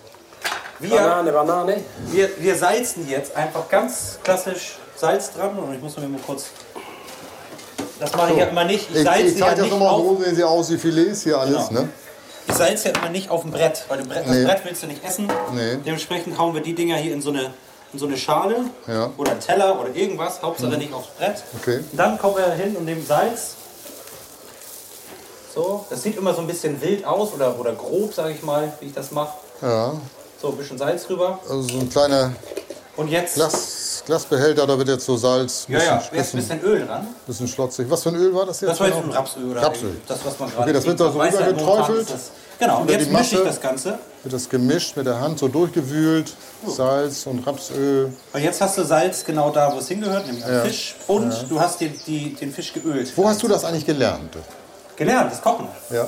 Wir, 0.80 0.91
Banane, 0.97 1.32
Banane. 1.32 1.78
wir, 2.11 2.30
wir 2.38 2.55
salzen 2.55 3.09
jetzt 3.09 3.36
einfach 3.36 3.67
ganz 3.69 4.19
klassisch 4.24 4.78
Salz 4.95 5.32
dran. 5.34 5.57
Und 5.57 5.74
ich 5.74 5.82
muss 5.82 5.97
mir 5.97 6.07
mal 6.07 6.19
kurz. 6.26 6.47
Das 7.99 8.13
mache 8.15 8.34
ich 8.34 8.38
ja 8.39 8.45
immer 8.45 8.63
nicht. 8.65 8.89
Ich 8.91 8.97
Ich, 8.97 9.03
salze 9.03 9.21
ich 9.24 9.38
ja 9.39 9.45
zeige 9.47 9.61
das 9.61 9.69
nicht 9.71 9.80
nochmal, 9.80 9.97
so 9.97 10.21
sehen 10.24 10.36
sie 10.36 10.43
aus 10.43 10.69
wie 10.69 10.78
Filets 10.78 11.24
hier 11.24 11.39
alles. 11.39 11.69
Genau. 11.69 11.82
Ne? 11.82 11.89
ich 12.47 12.53
salze 12.55 12.89
ja 12.89 12.95
immer 12.99 13.09
nicht 13.09 13.30
auf 13.32 13.41
dem 13.41 13.51
Brett, 13.51 13.86
weil 13.88 13.99
das 13.99 14.07
Brett, 14.07 14.28
Nee. 14.28 14.43
das 14.43 14.51
Brett 14.53 14.65
willst 14.65 14.84
du 14.84 14.88
nicht 14.88 15.03
essen. 15.03 15.28
Nee. 15.53 15.78
Dementsprechend 15.86 16.38
hauen 16.38 16.53
wir 16.53 16.61
die 16.61 16.76
Dinger 16.76 16.97
hier 16.97 17.13
in 17.13 17.21
so 17.21 17.30
eine, 17.30 17.53
in 17.93 17.99
so 17.99 18.05
eine 18.05 18.17
Schale 18.17 18.57
Ja. 18.88 19.09
oder 19.17 19.32
einen 19.32 19.39
Teller 19.39 19.80
oder 19.80 19.95
irgendwas. 19.95 20.41
Hauptsache 20.43 20.78
nicht 20.78 20.93
aufs 20.93 21.07
Brett. 21.17 21.41
Okay. 21.59 21.78
Und 21.91 21.97
dann 21.97 22.17
kommen 22.19 22.36
wir 22.36 22.51
hin 22.53 22.76
und 22.76 22.86
nehmen 22.86 23.03
Salz. 23.05 23.55
So, 25.54 25.86
das 25.89 26.01
sieht 26.01 26.18
immer 26.18 26.34
so 26.34 26.41
ein 26.41 26.47
bisschen 26.47 26.82
wild 26.82 27.06
aus 27.06 27.32
oder, 27.34 27.58
oder 27.60 27.74
grob, 27.74 28.14
sage 28.14 28.32
ich 28.34 28.41
mal, 28.43 28.72
wie 28.80 28.88
ich 28.88 28.93
das 28.93 29.12
mache. 29.12 29.34
Ja, 29.62 29.93
So, 30.41 30.49
ein 30.49 30.58
bisschen 30.58 30.78
Salz 30.78 31.06
drüber. 31.06 31.39
also 31.47 31.62
so 31.62 31.80
ein 31.80 31.89
kleiner 31.89 32.32
Und 32.97 33.08
jetzt 33.10 33.36
Glas, 33.36 34.04
Glasbehälter, 34.06 34.66
da 34.66 34.78
wird 34.78 34.88
jetzt 34.89 35.06
so 35.06 35.16
Salz, 35.16 35.66
ja, 35.68 35.78
bisschen, 35.78 35.93
ja, 35.93 35.99
ein 35.99 36.18
bisschen, 36.18 36.39
bisschen 36.39 36.62
Öl 36.64 36.86
dran. 36.88 37.08
bisschen 37.28 37.47
schlotzig. 37.47 37.88
Was 37.89 38.04
für 38.04 38.10
ein 38.10 38.16
Öl 38.16 38.34
war 38.34 38.45
das 38.47 38.62
jetzt? 38.62 38.72
Das 38.72 38.80
war 38.80 38.88
jetzt 38.88 38.95
genau? 38.97 39.12
ein 39.14 39.18
Rapsöl 39.18 39.51
oder 39.51 39.62
Rapsöl. 39.62 39.95
das, 40.08 40.20
was 40.26 40.39
man 40.39 40.49
gerade 40.49 40.64
Okay, 40.64 40.74
das 40.74 40.86
wird 40.86 40.99
da 40.99 41.12
so 41.12 41.22
rübergeträufelt. 41.22 42.08
Genau, 42.60 42.82
und 42.82 42.89
jetzt 42.89 43.12
mische 43.12 43.36
ich 43.38 43.43
das 43.43 43.62
Ganze. 43.62 43.99
Wird 44.24 44.34
das 44.34 44.49
gemischt 44.49 44.95
mit 44.95 45.06
der 45.06 45.20
Hand 45.20 45.38
so 45.39 45.47
durchgewühlt. 45.47 46.34
Salz 46.68 47.26
und 47.28 47.45
Rapsöl. 47.45 48.12
Und 48.34 48.41
jetzt 48.41 48.60
hast 48.62 48.78
du 48.78 48.84
Salz 48.84 49.24
genau 49.24 49.49
da, 49.51 49.72
wo 49.74 49.80
es 49.80 49.88
hingehört, 49.88 50.26
nämlich 50.26 50.45
am 50.45 50.62
Fisch. 50.66 50.95
Und 51.08 51.34
du 51.49 51.60
hast 51.60 51.80
den, 51.82 51.93
die, 52.08 52.34
den 52.34 52.51
Fisch 52.51 52.74
geölt. 52.74 53.12
Wo 53.16 53.28
hast 53.28 53.41
du 53.43 53.47
das 53.47 53.64
eigentlich 53.66 53.86
gelernt? 53.86 54.36
Gelernt, 54.96 55.32
das 55.32 55.41
Kochen. 55.41 55.68
Ja. 55.89 56.04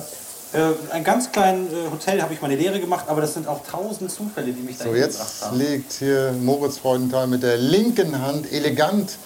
Äh, 0.53 0.71
in 0.71 0.91
einem 0.91 1.03
ganz 1.03 1.31
kleinen 1.31 1.67
äh, 1.67 1.91
Hotel 1.91 2.21
habe 2.21 2.33
ich 2.33 2.41
meine 2.41 2.55
Lehre 2.55 2.79
gemacht, 2.79 3.05
aber 3.07 3.21
das 3.21 3.33
sind 3.33 3.47
auch 3.47 3.61
tausend 3.69 4.11
Zufälle, 4.11 4.51
die 4.53 4.61
mich 4.61 4.77
da 4.77 4.85
So, 4.85 4.93
hingebracht 4.93 5.19
jetzt 5.19 5.43
haben. 5.43 5.57
legt 5.57 5.93
hier 5.93 6.33
Moritz 6.41 6.77
Freudenthal 6.77 7.27
mit 7.27 7.43
der 7.43 7.57
linken 7.57 8.21
Hand 8.21 8.51
elegant 8.51 9.17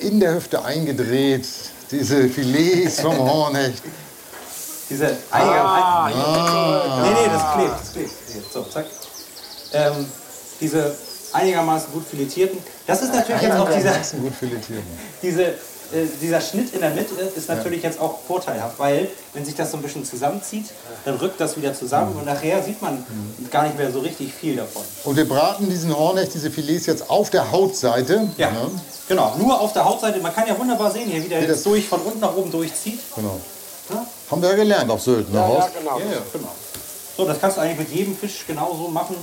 in 0.00 0.20
der 0.20 0.34
Hüfte 0.34 0.64
eingedreht 0.64 1.46
diese 1.90 2.28
Filets 2.28 3.00
vom 3.00 3.16
Hornhecht. 3.30 3.82
Diese 4.90 5.16
einiger, 5.30 6.10
Nee, 7.02 7.10
nee, 7.10 7.28
das 7.32 7.54
klebt, 7.54 7.80
das 7.80 7.92
klebt. 7.92 8.52
So, 8.52 8.62
zack. 8.64 8.86
Ähm, 9.72 10.06
diese 10.60 10.96
einigermaßen 11.32 11.92
gut 11.92 12.06
filetierten. 12.06 12.58
Das 12.86 13.02
ist 13.02 13.14
natürlich 13.14 13.42
jetzt 13.42 13.56
auch 13.56 13.66
dieser, 13.66 13.76
Einigermaßen 13.76 14.22
gut 14.22 14.34
filetieren. 14.34 14.82
diese, 15.22 15.54
äh, 15.92 16.06
dieser 16.20 16.40
Schnitt 16.40 16.74
in 16.74 16.80
der 16.80 16.90
Mitte 16.90 17.14
ist 17.36 17.48
natürlich 17.48 17.82
jetzt 17.82 18.00
auch 18.00 18.18
vorteilhaft, 18.26 18.78
weil 18.78 19.08
wenn 19.34 19.44
sich 19.44 19.54
das 19.54 19.70
so 19.70 19.76
ein 19.78 19.82
bisschen 19.82 20.04
zusammenzieht, 20.04 20.66
dann 21.04 21.16
rückt 21.16 21.40
das 21.40 21.56
wieder 21.56 21.74
zusammen 21.74 22.14
und 22.16 22.26
nachher 22.26 22.62
sieht 22.62 22.80
man 22.82 23.04
gar 23.50 23.64
nicht 23.64 23.76
mehr 23.78 23.90
so 23.90 24.00
richtig 24.00 24.32
viel 24.34 24.56
davon. 24.56 24.82
Und 25.04 25.16
wir 25.16 25.28
braten 25.28 25.68
diesen 25.70 25.96
Hornhecht, 25.96 26.34
diese 26.34 26.50
Filets 26.50 26.86
jetzt 26.86 27.08
auf 27.08 27.30
der 27.30 27.50
Hautseite. 27.52 28.28
Ja, 28.36 28.50
Ne? 28.50 28.70
genau. 29.08 29.34
Nur 29.38 29.60
auf 29.60 29.72
der 29.72 29.84
Hautseite. 29.84 30.20
Man 30.20 30.34
kann 30.34 30.46
ja 30.46 30.58
wunderbar 30.58 30.90
sehen 30.90 31.08
hier, 31.10 31.24
wie 31.24 31.28
der 31.28 31.38
Wie 31.40 31.44
jetzt 31.46 31.56
das- 31.56 31.62
durch 31.64 31.88
von 31.88 32.00
unten 32.02 32.20
nach 32.20 32.34
oben 32.36 32.50
durchzieht. 32.50 33.00
Genau. 33.14 33.38
Ja? 33.90 34.04
Haben 34.30 34.42
wir 34.42 34.50
ja 34.50 34.56
gelernt 34.56 34.90
auf 34.90 35.00
Sylt, 35.02 35.32
ne, 35.32 35.38
Ja, 35.38 35.46
Horst? 35.46 35.68
genau. 35.78 35.98
Ja, 35.98 36.04
ja, 36.04 36.18
genau. 36.32 36.48
So, 37.16 37.24
das 37.24 37.40
kannst 37.40 37.56
du 37.56 37.62
eigentlich 37.62 37.78
mit 37.78 37.90
jedem 37.90 38.16
Fisch 38.16 38.44
genauso 38.46 38.86
machen. 38.88 39.16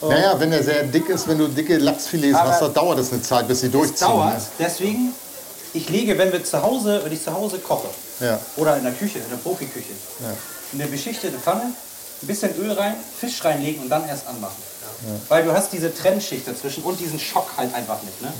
Naja, 0.00 0.34
wenn 0.38 0.50
er 0.52 0.62
sehr 0.62 0.84
dick 0.84 1.08
ist, 1.10 1.28
wenn 1.28 1.36
du 1.38 1.46
dicke 1.48 1.76
Lachsfilets 1.76 2.34
Aber 2.38 2.50
hast, 2.52 2.62
dann 2.62 2.72
dauert 2.72 2.98
es 3.00 3.12
eine 3.12 3.20
Zeit, 3.20 3.46
bis 3.48 3.60
sie 3.60 3.66
Es 3.66 3.72
durchziehen. 3.72 4.08
dauert, 4.08 4.34
Ne? 4.36 4.42
deswegen, 4.58 5.12
ich 5.74 5.88
lege, 5.88 6.16
wenn 6.18 6.32
wir 6.32 6.42
zu 6.44 6.62
Hause, 6.62 7.00
wenn 7.04 7.12
ich 7.12 7.22
zu 7.22 7.32
Hause 7.32 7.58
koche, 7.58 7.88
Ja. 8.20 8.38
oder 8.56 8.76
in 8.76 8.84
der 8.84 8.92
Küche, 8.92 9.18
in 9.18 9.28
der 9.30 9.36
Profiküche, 9.36 9.92
in 10.72 10.80
eine 10.80 10.90
beschichtete 10.90 11.38
Pfanne, 11.38 11.72
ein 12.22 12.26
bisschen 12.26 12.54
Öl 12.58 12.72
rein, 12.72 12.94
Fisch 13.20 13.44
reinlegen 13.44 13.82
und 13.82 13.88
dann 13.88 14.06
erst 14.08 14.26
anmachen. 14.26 14.60
Weil 15.28 15.44
du 15.44 15.52
hast 15.52 15.72
diese 15.72 15.94
Trennschicht 15.94 16.48
dazwischen 16.48 16.82
und 16.82 16.98
diesen 16.98 17.20
Schock 17.20 17.50
halt 17.56 17.72
einfach 17.72 18.02
nicht. 18.02 18.20
Ne? 18.20 18.32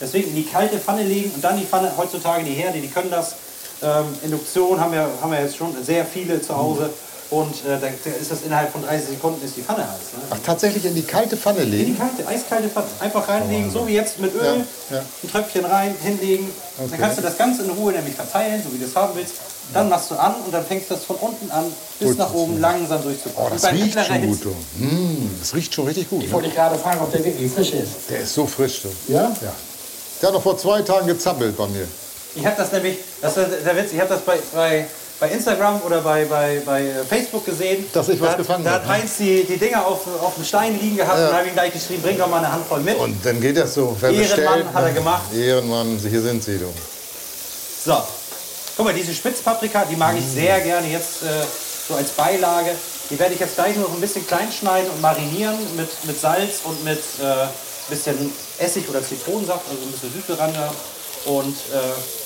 Deswegen 0.00 0.28
in 0.28 0.36
die 0.36 0.44
kalte 0.44 0.78
Pfanne 0.78 1.02
legen 1.02 1.32
und 1.34 1.42
dann 1.42 1.58
die 1.58 1.64
Pfanne, 1.66 1.90
heutzutage 1.96 2.44
die 2.44 2.52
Herde, 2.52 2.80
die 2.80 2.88
können 2.88 3.10
das. 3.10 3.34
Ähm, 3.82 4.04
Induktion 4.22 4.80
haben 4.80 4.92
wir, 4.92 5.08
haben 5.20 5.32
wir 5.32 5.40
jetzt 5.40 5.56
schon 5.56 5.74
sehr 5.84 6.06
viele 6.06 6.40
zu 6.40 6.56
Hause. 6.56 6.90
Und 7.34 7.54
äh, 7.66 7.80
da, 7.80 7.88
ist 7.88 8.30
das 8.30 8.42
innerhalb 8.42 8.70
von 8.70 8.82
30 8.84 9.08
Sekunden 9.08 9.44
ist 9.44 9.56
die 9.56 9.62
Pfanne 9.62 9.82
heiß. 9.82 10.12
Ne? 10.16 10.22
Ach, 10.30 10.36
tatsächlich 10.46 10.84
in 10.84 10.94
die 10.94 11.02
kalte 11.02 11.36
Pfanne 11.36 11.60
In 11.62 11.70
die 11.72 11.76
legen? 11.78 11.98
kalte, 11.98 12.26
eiskalte 12.28 12.68
Pfanne. 12.68 12.86
Einfach 13.00 13.28
reinlegen, 13.28 13.72
so 13.72 13.86
wie 13.88 13.94
jetzt 13.94 14.20
mit 14.20 14.32
Öl. 14.34 14.64
Ja, 14.90 14.96
ja. 14.96 15.02
Ein 15.22 15.30
Tröpfchen 15.32 15.64
rein, 15.64 15.94
hinlegen. 16.00 16.48
Dann 16.78 17.00
kannst 17.00 17.18
du 17.18 17.22
das 17.22 17.36
Ganze 17.36 17.62
in 17.64 17.70
Ruhe 17.70 17.92
nämlich 17.92 18.14
verteilen, 18.14 18.62
so 18.64 18.72
wie 18.72 18.78
du 18.78 18.84
es 18.84 18.94
haben 18.94 19.14
willst. 19.16 19.34
Dann 19.72 19.88
machst 19.88 20.10
du 20.10 20.14
an 20.14 20.34
und 20.44 20.52
dann 20.54 20.64
fängst 20.64 20.90
du 20.90 20.94
das 20.94 21.04
von 21.04 21.16
unten 21.16 21.50
an 21.50 21.64
bis 21.98 22.16
nach 22.16 22.32
oben 22.34 22.60
langsam 22.60 23.02
durchzukochen. 23.02 23.46
Oh, 23.46 23.52
das 23.52 23.72
riecht 23.72 23.94
schon 24.06 24.14
Hitze. 24.16 24.26
gut. 24.28 24.44
Du. 24.78 24.84
Mm, 24.84 25.30
das 25.40 25.54
riecht 25.54 25.74
schon 25.74 25.86
richtig 25.86 26.10
gut. 26.10 26.20
Ich 26.22 26.28
Ne? 26.28 26.32
wollte 26.34 26.48
dich 26.48 26.56
gerade 26.56 26.78
fragen, 26.78 27.00
ob 27.00 27.10
der 27.10 27.24
wirklich 27.24 27.50
frisch 27.50 27.72
ist. 27.72 27.88
Der 28.10 28.20
ist 28.20 28.34
so 28.34 28.46
frisch. 28.46 28.82
Du. 28.82 29.12
Ja? 29.12 29.32
Ja. 29.40 29.52
Der 30.20 30.28
hat 30.28 30.34
noch 30.34 30.42
vor 30.42 30.56
zwei 30.56 30.82
Tagen 30.82 31.06
gezappelt 31.08 31.56
bei 31.56 31.66
mir. 31.66 31.88
Ich 32.36 32.44
habe 32.46 32.56
das 32.56 32.70
nämlich, 32.72 32.98
das 33.22 33.36
ist 33.36 33.48
der 33.64 33.76
Witz, 33.76 33.92
ich 33.92 33.98
habe 34.00 34.10
das 34.10 34.20
bei, 34.22 34.38
bei, 34.54 34.86
bei 35.20 35.28
Instagram 35.30 35.80
oder 35.82 36.00
bei, 36.00 36.24
bei, 36.24 36.60
bei 36.64 36.82
äh, 36.82 37.04
Facebook 37.04 37.44
gesehen. 37.46 37.86
Dass 37.92 38.08
ich 38.08 38.20
was 38.20 38.26
da, 38.26 38.32
hat- 38.32 38.38
gefangen 38.38 38.64
Da 38.64 38.70
hab, 38.72 38.80
hat 38.82 38.86
ne? 38.88 38.92
Heinz 38.94 39.16
die, 39.18 39.44
die 39.44 39.56
Dinger 39.56 39.86
auf, 39.86 40.00
auf 40.22 40.34
dem 40.34 40.44
Stein 40.44 40.78
liegen 40.80 40.96
gehabt 40.96 41.18
Ja. 41.18 41.28
und 41.28 41.34
habe 41.36 41.48
ihm 41.48 41.54
gleich 41.54 41.72
geschrieben, 41.72 42.02
bring 42.02 42.18
doch 42.18 42.28
mal 42.28 42.38
eine 42.38 42.52
Handvoll 42.52 42.80
mit. 42.80 42.98
Und 42.98 43.24
dann 43.24 43.40
geht 43.40 43.56
das 43.56 43.74
so. 43.74 43.96
Wer 44.00 44.10
Ehrenmann 44.10 44.28
bestellt, 44.36 44.66
hat 44.74 44.82
er 44.82 44.88
ne? 44.88 44.94
gemacht. 44.94 45.22
Ehrenmann, 45.34 45.98
hier 45.98 46.20
sind 46.22 46.42
sie, 46.42 46.58
du. 46.58 46.66
So, 47.84 48.02
guck 48.76 48.86
mal, 48.86 48.94
diese 48.94 49.14
Spitzpaprika, 49.14 49.84
die 49.90 49.96
mag 49.96 50.16
ich 50.18 50.24
sehr 50.26 50.60
gerne 50.60 50.86
jetzt 50.88 51.22
äh, 51.22 51.26
so 51.88 51.94
als 51.94 52.10
Beilage. 52.10 52.70
Die 53.10 53.18
werde 53.18 53.34
ich 53.34 53.40
jetzt 53.40 53.54
gleich 53.56 53.76
noch 53.76 53.92
ein 53.92 54.00
bisschen 54.00 54.26
klein 54.26 54.50
schneiden 54.50 54.90
und 54.90 55.00
marinieren 55.02 55.56
mit, 55.76 55.90
mit 56.04 56.18
Salz 56.18 56.60
und 56.64 56.82
mit 56.84 56.98
äh, 57.20 57.46
bisschen 57.90 58.32
Essig 58.58 58.88
oder 58.88 59.02
Zitronensaft, 59.04 59.60
also 59.70 59.82
ein 59.82 59.92
bisschen 59.92 60.12
Süße 60.14 60.38
ran 60.38 60.52
da. 60.54 60.72
Und 61.30 61.54
äh, 61.54 62.23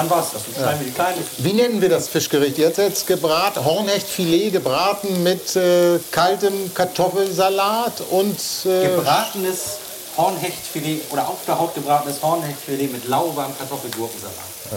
dann 0.00 0.10
war's 0.10 0.28
das. 0.32 0.42
Dann 0.44 0.54
schneiden 0.54 0.80
wir 0.80 0.86
die 0.86 0.92
kleinen. 0.92 1.24
Wie 1.38 1.52
nennen 1.52 1.80
wir 1.80 1.88
das 1.88 2.08
Fischgericht 2.08 2.58
jetzt? 2.58 2.78
Jetzt 2.78 3.06
gebraten, 3.06 3.64
Hornhechtfilet 3.64 4.52
gebraten 4.52 5.22
mit 5.22 5.54
äh, 5.56 5.98
kaltem 6.10 6.72
Kartoffelsalat 6.74 8.00
und 8.10 8.38
äh, 8.64 8.86
Gebratenes 8.88 9.78
Hornhechtfilet 10.16 11.02
oder 11.10 11.28
auf 11.28 11.38
der 11.46 11.58
Haut 11.58 11.74
gebratenes 11.74 12.22
Hornhechtfilet 12.22 12.92
mit 12.92 13.06
lauwarmem 13.08 13.56
Kartoffelgurkensalat. 13.58 14.34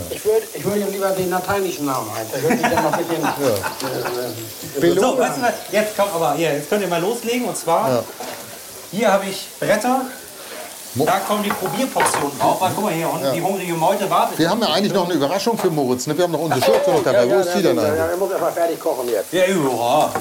Ich 0.09 0.25
würde 0.25 0.45
ich 0.53 0.63
würd 0.65 0.77
ihm 0.77 0.91
lieber 0.91 1.09
den 1.11 1.29
lateinischen 1.29 1.85
Namen 1.85 2.09
ein. 2.15 2.25
Dann 2.61 2.83
noch 2.83 2.97
mit 2.97 3.11
dem. 3.11 3.23
Äh, 3.23 4.95
So, 4.99 5.17
weißt 5.17 5.37
du 5.37 5.41
was? 5.41 5.53
Jetzt 5.71 5.95
kommt 5.95 6.13
aber 6.13 6.33
hier, 6.35 6.53
jetzt 6.53 6.69
könnt 6.69 6.81
ihr 6.81 6.87
mal 6.87 7.01
loslegen. 7.01 7.45
Und 7.47 7.55
zwar, 7.57 8.03
hier 8.91 9.11
habe 9.11 9.25
ich 9.29 9.47
Bretter. 9.59 10.01
Da 10.95 11.19
kommen 11.19 11.43
die 11.43 11.49
Probierportionen 11.49 12.37
drauf. 12.39 12.61
Weil, 12.61 12.71
guck 12.75 12.83
mal 12.83 12.93
hier 12.93 13.09
unten, 13.09 13.33
die 13.33 13.41
hungrige 13.41 13.73
Meute 13.73 14.09
wartet. 14.09 14.37
wir 14.37 14.49
haben 14.49 14.61
ja 14.61 14.67
eigentlich 14.69 14.93
noch 14.93 15.05
eine 15.05 15.15
Überraschung 15.15 15.57
für 15.57 15.69
Moritz. 15.71 16.05
Ne? 16.05 16.15
Wir 16.15 16.25
haben 16.25 16.31
noch 16.31 16.39
unsere 16.39 16.63
Schürze 16.63 16.91
noch 16.91 17.03
dabei. 17.03 17.29
Wo 17.29 17.39
ist 17.39 17.53
die 17.55 17.63
denn 17.63 17.75
ja, 17.75 17.83
eigentlich? 17.83 17.99
ja, 17.99 18.05
er 18.07 18.17
muss 18.17 18.29
erstmal 18.29 18.51
fertig 18.51 18.79
kochen 18.79 19.09
jetzt. 19.09 19.33
Ja, 19.33 19.45
ja. 19.45 20.11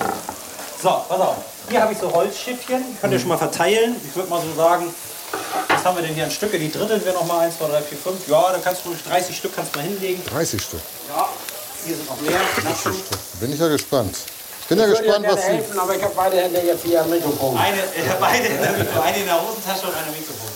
So, 0.83 0.89
pass 1.09 1.21
auf. 1.21 1.37
Hier 1.69 1.83
habe 1.83 1.93
ich 1.93 1.99
so 1.99 2.13
Holzschiffchen. 2.13 2.83
Könnt 3.01 3.13
ihr 3.13 3.21
schon 3.21 3.29
mal 3.29 3.39
verteilen. 3.39 3.97
Ich 4.09 4.17
würde 4.17 4.31
mal 4.31 4.41
so 4.41 4.55
sagen, 4.57 4.93
was 5.69 5.85
haben 5.85 5.97
wir 5.97 6.03
denn 6.03 6.15
hier 6.15 6.25
an 6.25 6.31
Stücke? 6.31 6.59
Die 6.59 6.73
dritteln 6.73 7.05
wir 7.05 7.13
noch 7.13 7.27
mal. 7.27 7.41
1, 7.41 7.59
2, 7.59 7.69
3, 7.69 7.83
4, 7.83 7.99
5. 7.99 8.29
Ja, 8.29 8.53
da 8.53 8.59
kannst 8.59 8.85
du 8.85 8.89
ruhig 8.89 9.03
30 9.07 9.37
Stück 9.37 9.55
kannst 9.55 9.77
mal 9.77 9.83
hinlegen. 9.83 10.23
30 10.25 10.63
Stück. 10.63 10.81
Ja, 11.15 11.29
hier 11.85 11.97
sind 11.97 12.09
noch 12.09 12.21
mehr. 12.21 12.41
Naschen. 12.65 12.95
Bin 13.41 13.53
ich 13.53 13.61
ja 13.61 13.69
gespannt. 13.69 14.17
Ich 14.63 14.69
bin 14.69 14.79
ja 14.79 14.85
Ich 14.85 14.91
würde 14.91 15.05
gespannt, 15.05 15.27
was 15.29 15.45
sie. 15.45 15.53
helfen, 15.53 15.79
aber 15.79 15.97
ich 15.97 16.03
habe 16.03 16.13
beide 16.17 16.37
Hände 16.37 16.61
jetzt 16.61 16.85
hier 16.85 17.03
am 17.03 17.11
Mikrofon. 17.11 17.57
Eine, 17.59 17.79
äh, 17.79 17.83
beide 18.21 18.47
in 18.47 18.59
der, 18.61 18.71
eine 19.03 19.19
in 19.19 19.27
der 19.27 19.43
Hosentasche 19.43 19.87
und 19.87 19.95
eine 19.95 20.11
Mikrofon. 20.17 20.51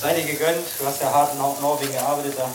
Sei 0.00 0.14
dir 0.14 0.24
gegönnt, 0.24 0.66
du 0.78 0.86
hast 0.86 1.00
ja 1.00 1.10
hart 1.12 1.32
in 1.32 1.38
Nor- 1.38 1.56
Norwegen 1.60 1.92
gearbeitet 1.92 2.34
da. 2.38 2.48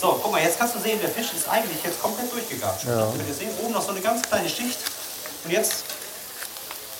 So, 0.00 0.18
guck 0.22 0.32
mal, 0.32 0.40
jetzt 0.42 0.58
kannst 0.58 0.74
du 0.74 0.80
sehen, 0.80 1.00
der 1.00 1.10
Fisch 1.10 1.32
ist 1.36 1.48
eigentlich 1.48 1.82
jetzt 1.84 2.00
komplett 2.00 2.32
durchgegart. 2.32 2.82
Ja. 2.84 3.06
Könnt 3.16 3.28
ihr 3.28 3.34
sehen, 3.34 3.50
oben 3.62 3.72
noch 3.72 3.82
so 3.82 3.90
eine 3.90 4.00
ganz 4.00 4.22
kleine 4.22 4.48
Schicht. 4.48 4.78
Und 5.44 5.50
jetzt 5.50 5.72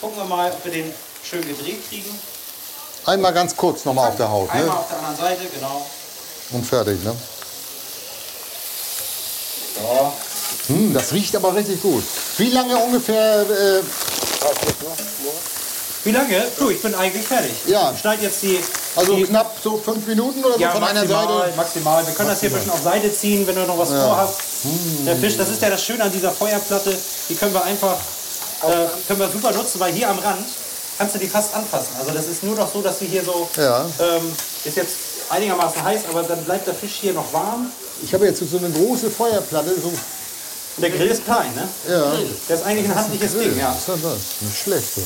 gucken 0.00 0.16
wir 0.18 0.24
mal, 0.24 0.50
ob 0.50 0.64
wir 0.64 0.72
den 0.72 0.92
schön 1.28 1.46
gedreht 1.46 1.88
kriegen. 1.88 2.18
Einmal 3.06 3.32
ganz 3.32 3.56
kurz 3.56 3.84
nochmal 3.84 4.10
auf 4.10 4.16
der 4.16 4.30
Haut. 4.30 4.50
Einmal 4.50 4.66
Ne? 4.66 4.78
auf 4.78 4.88
der 4.88 4.98
anderen 4.98 5.16
Seite, 5.16 5.46
genau. 5.52 5.86
Und 6.50 6.64
fertig. 6.66 7.02
Ne? 7.02 7.16
So. 9.76 10.12
Hm, 10.74 10.94
das 10.94 11.12
riecht 11.12 11.34
aber 11.34 11.54
richtig 11.54 11.82
gut. 11.82 12.04
Wie 12.36 12.50
lange 12.50 12.76
ungefähr? 12.76 13.42
Äh, 13.42 13.82
Wie 16.04 16.10
lange? 16.10 16.42
Du, 16.58 16.70
ich 16.70 16.82
bin 16.82 16.94
eigentlich 16.94 17.24
fertig. 17.26 17.52
Ja. 17.66 17.92
Ich 17.94 18.00
schneide 18.00 18.22
jetzt 18.24 18.42
die. 18.42 18.58
also 18.96 19.14
die, 19.14 19.22
knapp 19.24 19.56
so 19.62 19.76
fünf 19.76 20.06
Minuten 20.06 20.44
oder 20.44 20.54
so 20.54 20.60
ja, 20.60 20.70
von 20.72 20.82
einer 20.82 21.00
maximal, 21.00 21.28
Seite? 21.28 21.56
maximal. 21.56 22.06
Wir 22.06 22.14
können 22.14 22.28
das 22.28 22.40
hier 22.40 22.50
ein 22.50 22.54
bisschen 22.54 22.72
auf 22.72 22.82
Seite 22.82 23.12
ziehen, 23.12 23.46
wenn 23.46 23.54
du 23.54 23.62
noch 23.62 23.78
was 23.78 23.90
vorhast. 23.90 24.40
Der 25.06 25.16
Fisch, 25.16 25.36
das 25.36 25.48
ist 25.48 25.62
ja 25.62 25.70
das 25.70 25.84
Schöne 25.84 26.02
an 26.02 26.12
dieser 26.12 26.32
Feuerplatte. 26.32 26.96
Die 27.28 27.34
können 27.36 27.54
wir 27.54 27.62
einfach 27.64 27.96
äh, 28.62 28.86
können 29.06 29.20
wir 29.20 29.28
super 29.28 29.52
nutzen, 29.52 29.80
weil 29.80 29.92
hier 29.92 30.08
am 30.08 30.18
Rand 30.18 30.44
kannst 30.98 31.14
du 31.14 31.18
die 31.18 31.26
fast 31.28 31.54
anfassen. 31.54 31.90
Also 31.98 32.12
das 32.12 32.26
ist 32.26 32.42
nur 32.42 32.54
noch 32.56 32.72
so, 32.72 32.80
dass 32.82 32.98
sie 32.98 33.06
hier 33.06 33.24
so 33.24 33.48
Ja. 33.56 33.84
ähm, 34.00 34.32
ist 34.64 34.76
jetzt 34.76 34.96
einigermaßen 35.30 35.82
heiß, 35.82 36.02
aber 36.10 36.22
dann 36.22 36.44
bleibt 36.44 36.66
der 36.66 36.74
Fisch 36.74 36.98
hier 37.00 37.12
noch 37.12 37.32
warm. 37.32 37.70
Ich 38.02 38.12
habe 38.12 38.26
jetzt 38.26 38.42
so 38.48 38.58
eine 38.58 38.70
große 38.70 39.10
Feuerplatte. 39.10 39.70
So, 39.80 39.92
der 40.78 40.90
Grill 40.90 41.08
ist 41.08 41.24
klein, 41.24 41.52
ne? 41.54 41.68
ja. 41.88 42.12
Der 42.48 42.56
ist 42.56 42.64
eigentlich 42.64 42.88
ein 42.88 42.94
handliches 42.94 43.32
Ding, 43.32 43.58
ja. 43.58 43.72
Ist 43.72 43.88
das 43.88 44.02
was? 44.02 44.18
Nicht 44.40 44.58
schlecht. 44.62 44.94
So. 44.94 45.02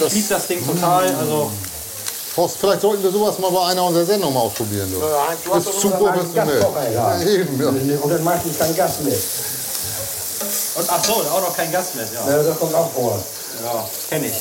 Und 0.00 0.02
Ich 0.02 0.04
das, 0.04 0.14
liebe 0.14 0.28
das 0.28 0.46
Ding 0.46 0.66
total. 0.66 1.14
Also 1.16 1.50
Horst, 2.36 2.58
vielleicht 2.58 2.82
sollten 2.82 3.02
wir 3.02 3.10
sowas 3.10 3.38
mal 3.38 3.50
bei 3.50 3.66
einer 3.66 3.82
unserer 3.84 4.04
Sendungen 4.04 4.34
mal 4.34 4.40
ausprobieren. 4.40 4.92
Du. 4.92 5.00
Du 5.00 5.54
Das 5.54 5.64
ist 5.66 5.80
zu 5.80 5.90
professionell. 5.90 6.66
Ja, 6.92 7.20
eben, 7.22 7.60
ja. 7.60 7.98
Und 7.98 8.10
dann 8.10 8.22
machst 8.24 8.44
du 8.44 8.52
kein 8.52 8.76
Gas 8.76 9.00
mit. 9.02 9.14
und 9.14 10.84
ach 10.86 11.02
so, 11.02 11.12
auch 11.14 11.40
noch 11.40 11.56
kein 11.56 11.72
Gast 11.72 11.94
mit, 11.94 12.06
ja. 12.12 12.30
Ja, 12.30 12.42
das 12.42 12.58
kommt 12.58 12.74
auch 12.74 12.90
vor. 12.92 13.18
Ja, 13.64 13.88
kenne 14.10 14.26
ich. 14.26 14.34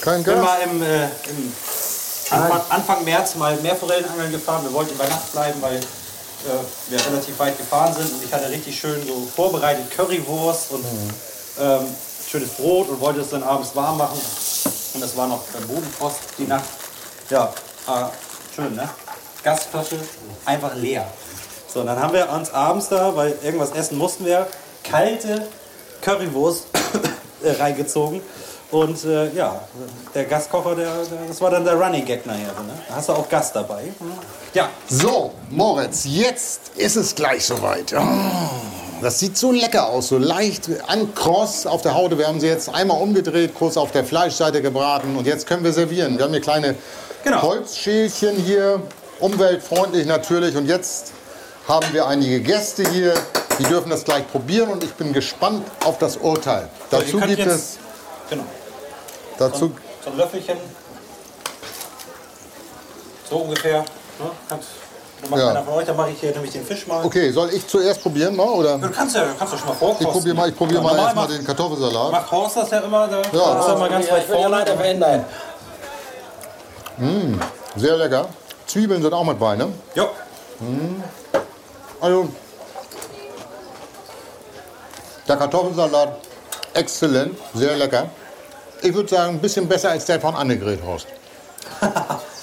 Kein 0.00 0.20
Ich 0.20 0.24
bin 0.26 0.34
Gas? 0.36 0.44
mal 0.44 0.58
im, 0.62 0.82
äh, 0.82 1.04
im 1.04 1.52
Anfang, 2.30 2.60
Anfang 2.70 3.04
März 3.04 3.34
mal 3.34 3.56
Meerforellenangeln 3.56 4.32
gefahren. 4.32 4.64
Wir 4.64 4.72
wollten 4.72 4.94
über 4.94 5.04
Nacht 5.04 5.30
bleiben, 5.32 5.60
weil 5.60 5.76
äh, 5.76 5.80
wir 6.88 7.06
relativ 7.06 7.38
weit 7.38 7.58
gefahren 7.58 7.92
sind. 7.94 8.10
Und 8.10 8.24
ich 8.24 8.32
hatte 8.32 8.48
richtig 8.48 8.78
schön 8.78 9.06
so 9.06 9.28
vorbereitet 9.36 9.90
Currywurst 9.94 10.70
und 10.70 10.84
ähm, 11.60 11.84
schönes 12.26 12.50
Brot 12.50 12.88
und 12.88 13.00
wollte 13.00 13.20
es 13.20 13.28
dann 13.28 13.42
abends 13.42 13.76
warm 13.76 13.98
machen. 13.98 14.18
Und 14.94 15.02
es 15.02 15.16
war 15.16 15.26
noch 15.26 15.42
äh, 15.54 15.64
Bodenfrost 15.66 16.18
die 16.38 16.46
Nacht. 16.46 16.64
Ja, 17.30 17.52
äh, 17.86 18.54
schön, 18.54 18.74
ne? 18.74 18.88
Gasflasche 19.42 19.98
einfach 20.44 20.74
leer. 20.74 21.06
So, 21.72 21.80
und 21.80 21.86
dann 21.86 22.00
haben 22.00 22.12
wir 22.14 22.28
uns 22.30 22.50
abends 22.52 22.88
da, 22.88 23.14
weil 23.14 23.38
irgendwas 23.42 23.72
essen 23.72 23.98
mussten 23.98 24.24
wir, 24.24 24.46
kalte 24.82 25.46
Currywurst 26.00 26.66
äh, 27.42 27.50
reingezogen. 27.52 28.22
Und 28.70 29.02
äh, 29.04 29.32
ja, 29.32 29.62
der 30.14 30.24
Gaskocher, 30.24 30.74
der, 30.74 30.92
der, 31.04 31.18
das 31.26 31.40
war 31.40 31.50
dann 31.50 31.64
der 31.64 31.74
Running 31.74 32.04
Gag 32.04 32.26
nachher. 32.26 32.48
Ne? 32.48 32.78
Da 32.88 32.96
hast 32.96 33.08
du 33.08 33.14
auch 33.14 33.28
Gast 33.28 33.56
dabei. 33.56 33.84
Ja, 34.52 34.68
So, 34.88 35.32
Moritz, 35.48 36.04
jetzt 36.04 36.72
ist 36.76 36.96
es 36.96 37.14
gleich 37.14 37.46
soweit. 37.46 37.94
Oh, 37.94 38.00
das 39.00 39.18
sieht 39.20 39.36
so 39.36 39.52
lecker 39.52 39.88
aus, 39.88 40.08
so 40.08 40.18
leicht 40.18 40.68
an 40.86 41.14
kross 41.14 41.66
auf 41.66 41.82
der 41.82 41.94
Haut. 41.94 42.16
Wir 42.18 42.26
haben 42.26 42.40
sie 42.40 42.46
jetzt 42.48 42.68
einmal 42.68 43.00
umgedreht, 43.00 43.54
kurz 43.54 43.76
auf 43.76 43.92
der 43.92 44.04
Fleischseite 44.04 44.62
gebraten 44.62 45.16
und 45.16 45.26
jetzt 45.26 45.46
können 45.46 45.64
wir 45.64 45.72
servieren. 45.72 46.16
Wir 46.18 46.24
haben 46.24 46.32
hier 46.32 46.40
kleine 46.40 46.74
Genau. 47.24 47.42
Holzschälchen 47.42 48.36
hier, 48.36 48.80
umweltfreundlich 49.18 50.06
natürlich. 50.06 50.56
Und 50.56 50.66
jetzt 50.66 51.12
haben 51.66 51.86
wir 51.92 52.06
einige 52.06 52.40
Gäste 52.40 52.88
hier, 52.90 53.14
die 53.58 53.64
dürfen 53.64 53.90
das 53.90 54.04
gleich 54.04 54.26
probieren 54.30 54.68
und 54.70 54.84
ich 54.84 54.94
bin 54.94 55.12
gespannt 55.12 55.66
auf 55.84 55.98
das 55.98 56.16
Urteil. 56.16 56.68
so, 56.90 56.96
Dazu 56.98 57.16
gibt 57.18 57.38
jetzt, 57.38 57.48
es, 57.48 57.78
Genau. 58.30 58.44
dazu, 59.36 59.72
So 60.04 60.10
ein 60.10 60.16
Löffelchen. 60.16 60.56
So 63.28 63.36
ungefähr. 63.38 63.80
Ne? 63.80 64.30
Dann 65.20 65.30
macht 65.30 65.40
Ja. 65.40 65.48
einer 65.50 65.62
von 65.64 65.74
euch, 65.74 65.84
dann 65.86 65.96
mache 65.96 66.10
ich 66.10 66.20
hier 66.20 66.30
nämlich 66.32 66.52
den 66.52 66.64
Fisch 66.64 66.86
mal. 66.86 67.04
okay, 67.04 67.30
soll 67.32 67.50
ich 67.52 67.66
zuerst 67.66 68.02
probieren 68.02 68.36
mal 68.36 68.48
oder? 68.48 68.78
Du 68.78 68.88
kannst 68.90 69.16
ja, 69.16 69.24
du 69.24 69.34
kannst 69.36 69.52
ja 69.54 69.58
schon 69.58 69.68
mal 69.68 69.74
vorkosten. 69.74 70.06
Ich 70.06 70.12
probiere 70.12 70.36
mal, 70.36 70.48
ich 70.48 70.56
probiere 70.56 70.82
Ja, 70.82 70.92
mal 70.92 70.98
erstmal 70.98 71.26
den 71.28 71.44
Kartoffelsalat. 71.44 72.12
Macht 72.12 72.30
Horst 72.30 72.56
das 72.56 72.70
ja 72.70 72.78
immer, 72.80 73.08
da 73.08 73.16
Ja. 73.32 73.58
ist 73.60 73.66
er 73.68 73.76
mal 73.76 73.88
ganz 73.90 74.06
ja, 74.06 74.12
weit 74.14 74.22
ich 74.24 74.28
ja 74.28 74.34
vorne. 74.36 74.48
leider 74.56 74.76
verändern. 74.76 75.24
Sehr 77.76 77.96
lecker. 77.96 78.28
Zwiebeln 78.66 79.02
sind 79.02 79.12
auch 79.12 79.24
mit 79.24 79.38
bei, 79.38 79.56
ne? 79.56 79.68
Jo. 79.94 80.08
Also, 82.00 82.28
der 85.26 85.36
Kartoffelsalat, 85.36 86.16
exzellent, 86.74 87.36
sehr 87.54 87.76
lecker. 87.76 88.06
Ich 88.82 88.94
würde 88.94 89.08
sagen, 89.08 89.34
ein 89.34 89.40
bisschen 89.40 89.66
besser 89.68 89.90
als 89.90 90.04
der 90.06 90.20
von 90.20 90.34
Annegret 90.36 90.80
Horst. 90.84 91.06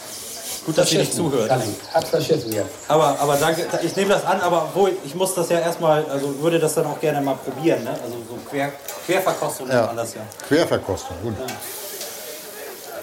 Gut, 0.66 0.78
dass 0.78 0.89
sie 0.89 0.97
nicht 0.97 1.13
zuhört. 1.13 1.51
Hat 1.93 2.07
verschissen 2.07 2.51
jetzt. 2.51 2.70
Aber, 2.88 3.16
aber 3.20 3.36
danke, 3.36 3.66
ich 3.84 3.95
nehme 3.95 4.09
das 4.13 4.26
an, 4.26 4.41
aber 4.41 4.63
obwohl, 4.70 4.93
ich 5.05 5.13
muss 5.13 5.36
das 5.36 5.49
ja 5.49 5.59
erstmal, 5.59 6.03
also 6.05 6.39
würde 6.41 6.57
das 6.59 6.74
dann 6.74 6.88
auch 6.88 6.99
gerne 6.99 7.22
mal 7.22 7.36
probieren, 7.36 7.84
ne? 7.84 7.91
Also 7.91 8.16
so 8.28 8.36
Quer, 8.49 8.72
Querverkostung 9.05 9.68
nennt 9.68 9.80
Ja. 9.80 9.86
man 9.88 9.97
das 9.97 10.16
ja. 10.16 10.22
Querverkostung, 10.47 11.16
gut. 11.24 11.36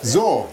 So, 0.03 0.47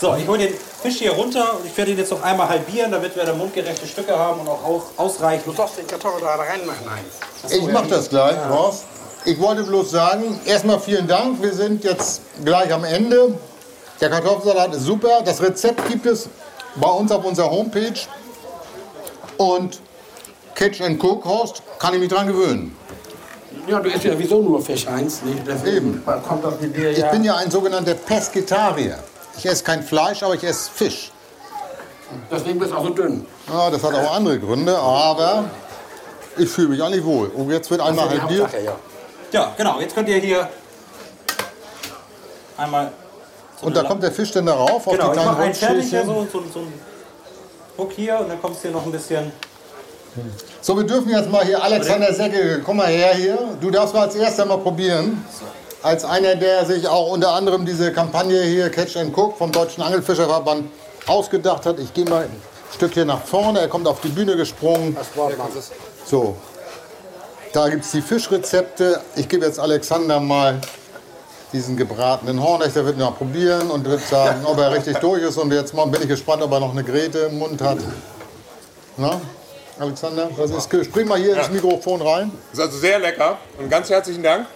So, 0.00 0.16
ich 0.16 0.26
hole 0.26 0.38
den 0.38 0.54
Fisch 0.82 0.98
hier 0.98 1.12
runter 1.12 1.54
und 1.58 1.66
ich 1.66 1.76
werde 1.76 1.92
ihn 1.92 1.98
jetzt 1.98 2.10
noch 2.10 2.22
einmal 2.22 2.48
halbieren, 2.48 2.90
damit 2.90 3.14
wir 3.14 3.24
da 3.24 3.32
mundgerechte 3.34 3.86
Stücke 3.86 4.16
haben 4.18 4.40
und 4.40 4.48
auch 4.48 4.64
aus- 4.64 4.82
ausreichend. 4.96 5.46
Du 5.46 5.52
darfst 5.52 5.78
den 5.78 5.86
Kartoffel 5.86 6.20
da 6.20 6.34
reinmachen, 6.34 6.86
Heinz. 6.90 7.52
ich 7.52 7.66
mache 7.72 7.86
das 7.88 8.08
gleich, 8.08 8.36
Horst. 8.48 8.84
Ich 9.24 9.38
wollte 9.40 9.62
bloß 9.62 9.90
sagen, 9.92 10.40
erstmal 10.44 10.80
vielen 10.80 11.06
Dank. 11.06 11.40
Wir 11.40 11.52
sind 11.52 11.84
jetzt 11.84 12.20
gleich 12.44 12.72
am 12.72 12.82
Ende. 12.82 13.34
Der 14.00 14.10
Kartoffelsalat 14.10 14.74
ist 14.74 14.82
super. 14.84 15.22
Das 15.24 15.40
Rezept 15.40 15.88
gibt 15.88 16.06
es 16.06 16.28
bei 16.76 16.88
uns 16.88 17.12
auf 17.12 17.24
unserer 17.24 17.50
Homepage. 17.50 18.00
Und 19.36 19.80
Catch 20.54 20.80
and 20.80 21.02
Cook, 21.02 21.24
Horst, 21.24 21.62
kann 21.78 21.94
ich 21.94 22.00
mich 22.00 22.08
dran 22.08 22.26
gewöhnen. 22.26 22.76
Ja, 23.66 23.80
du 23.80 23.90
isst 23.90 24.04
ja 24.04 24.12
sowieso 24.12 24.42
nur 24.42 24.60
Fisch, 24.60 24.86
Heinz. 24.86 25.22
Nicht? 25.22 25.46
Deswegen 25.46 25.76
Eben. 25.76 26.04
kommt 26.04 26.44
das 26.44 26.60
mit 26.60 26.76
dir 26.76 26.90
Ich 26.90 26.98
ja. 26.98 27.10
bin 27.10 27.24
ja 27.24 27.36
ein 27.36 27.50
sogenannter 27.50 27.94
Pesketarier. 27.94 28.98
Ich 29.38 29.46
esse 29.46 29.64
kein 29.64 29.82
Fleisch, 29.82 30.22
aber 30.22 30.34
ich 30.34 30.44
esse 30.44 30.70
Fisch. 30.70 31.12
Deswegen 32.30 32.58
bist 32.58 32.72
du 32.72 32.76
auch 32.76 32.84
so 32.84 32.90
dünn. 32.90 33.26
Ja, 33.48 33.70
das 33.70 33.82
hat 33.82 33.94
auch 33.94 34.14
andere 34.14 34.38
Gründe, 34.38 34.76
aber 34.76 35.44
ich 36.36 36.48
fühle 36.48 36.68
mich 36.68 36.82
eigentlich 36.82 37.04
wohl. 37.04 37.28
Und 37.28 37.50
jetzt 37.50 37.70
wird 37.70 37.80
einmal 37.80 38.08
halbiert. 38.08 38.50
Ja. 38.64 38.76
Ja, 39.32 39.54
genau, 39.56 39.80
jetzt 39.80 39.94
könnt 39.94 40.08
ihr 40.08 40.18
hier 40.18 40.48
einmal. 42.56 42.92
So 43.62 43.66
Und 43.68 43.76
da 43.76 43.84
kommt 43.84 44.02
der 44.02 44.12
Fisch 44.12 44.32
dann 44.32 44.46
darauf, 44.46 44.86
auf 44.86 44.92
Genau, 44.92 45.12
die 45.12 45.18
ich 45.18 45.24
mache 45.24 45.36
kleinen 45.36 45.54
hier, 45.82 46.00
Holzschälchen. 46.00 46.06
so, 46.06 46.26
so, 46.30 46.44
so 46.52 46.58
ein 46.60 46.72
Hook 47.78 47.92
hier 47.92 48.18
und 48.20 48.28
dann 48.28 48.40
kommt 48.42 48.56
hier 48.60 48.70
noch 48.70 48.84
ein 48.84 48.92
bisschen. 48.92 49.32
So, 50.60 50.76
wir 50.76 50.84
dürfen 50.84 51.08
jetzt 51.08 51.30
mal 51.30 51.42
hier 51.44 51.62
Alexander 51.62 52.12
Secke, 52.12 52.60
komm 52.62 52.76
mal 52.76 52.88
her 52.88 53.14
hier. 53.14 53.38
Du 53.60 53.70
darfst 53.70 53.94
mal 53.94 54.02
als 54.02 54.14
erster 54.14 54.44
mal 54.44 54.58
probieren. 54.58 55.24
Als 55.82 56.04
einer, 56.04 56.36
der 56.36 56.66
sich 56.66 56.86
auch 56.86 57.10
unter 57.10 57.30
anderem 57.32 57.64
diese 57.64 57.92
Kampagne 57.92 58.42
hier 58.42 58.68
Catch 58.68 58.96
and 58.98 59.16
Cook 59.16 59.38
vom 59.38 59.50
Deutschen 59.50 59.82
Angelfischerverband 59.82 60.70
ausgedacht 61.06 61.64
hat. 61.64 61.78
Ich 61.78 61.94
gehe 61.94 62.04
mal 62.04 62.24
ein 62.24 62.42
Stückchen 62.74 63.06
nach 63.08 63.22
vorne. 63.22 63.60
Er 63.60 63.68
kommt 63.68 63.88
auf 63.88 64.00
die 64.00 64.08
Bühne 64.08 64.36
gesprungen. 64.36 64.96
So, 66.04 66.36
da 67.52 67.68
gibt 67.68 67.84
es 67.84 67.90
die 67.90 68.02
Fischrezepte. 68.02 69.00
Ich 69.16 69.28
gebe 69.28 69.46
jetzt 69.46 69.58
Alexander 69.58 70.20
mal 70.20 70.60
diesen 71.52 71.76
gebratenen 71.76 72.42
Hornecht. 72.42 72.76
Der 72.76 72.84
wird 72.84 72.98
mal 72.98 73.10
probieren 73.10 73.70
und 73.70 73.84
wird 73.84 74.06
sagen, 74.06 74.44
ob 74.44 74.58
er 74.58 74.72
richtig 74.72 74.96
durch 74.98 75.22
ist. 75.22 75.36
Und 75.36 75.52
jetzt 75.52 75.74
mal 75.74 75.86
bin 75.86 76.02
ich 76.02 76.08
gespannt, 76.08 76.42
ob 76.42 76.52
er 76.52 76.60
noch 76.60 76.72
eine 76.72 76.84
Grete 76.84 77.18
im 77.30 77.38
Mund 77.38 77.60
hat. 77.60 77.78
Na, 78.96 79.20
Alexander, 79.78 80.30
was 80.36 80.50
ist? 80.50 80.86
Spring 80.86 81.08
mal 81.08 81.18
hier 81.18 81.36
ins 81.36 81.50
Mikrofon 81.50 82.02
rein. 82.02 82.30
Ist 82.52 82.60
also 82.60 82.78
sehr 82.78 82.98
lecker 82.98 83.38
und 83.58 83.70
ganz 83.70 83.90
herzlichen 83.90 84.22
Dank. 84.22 84.46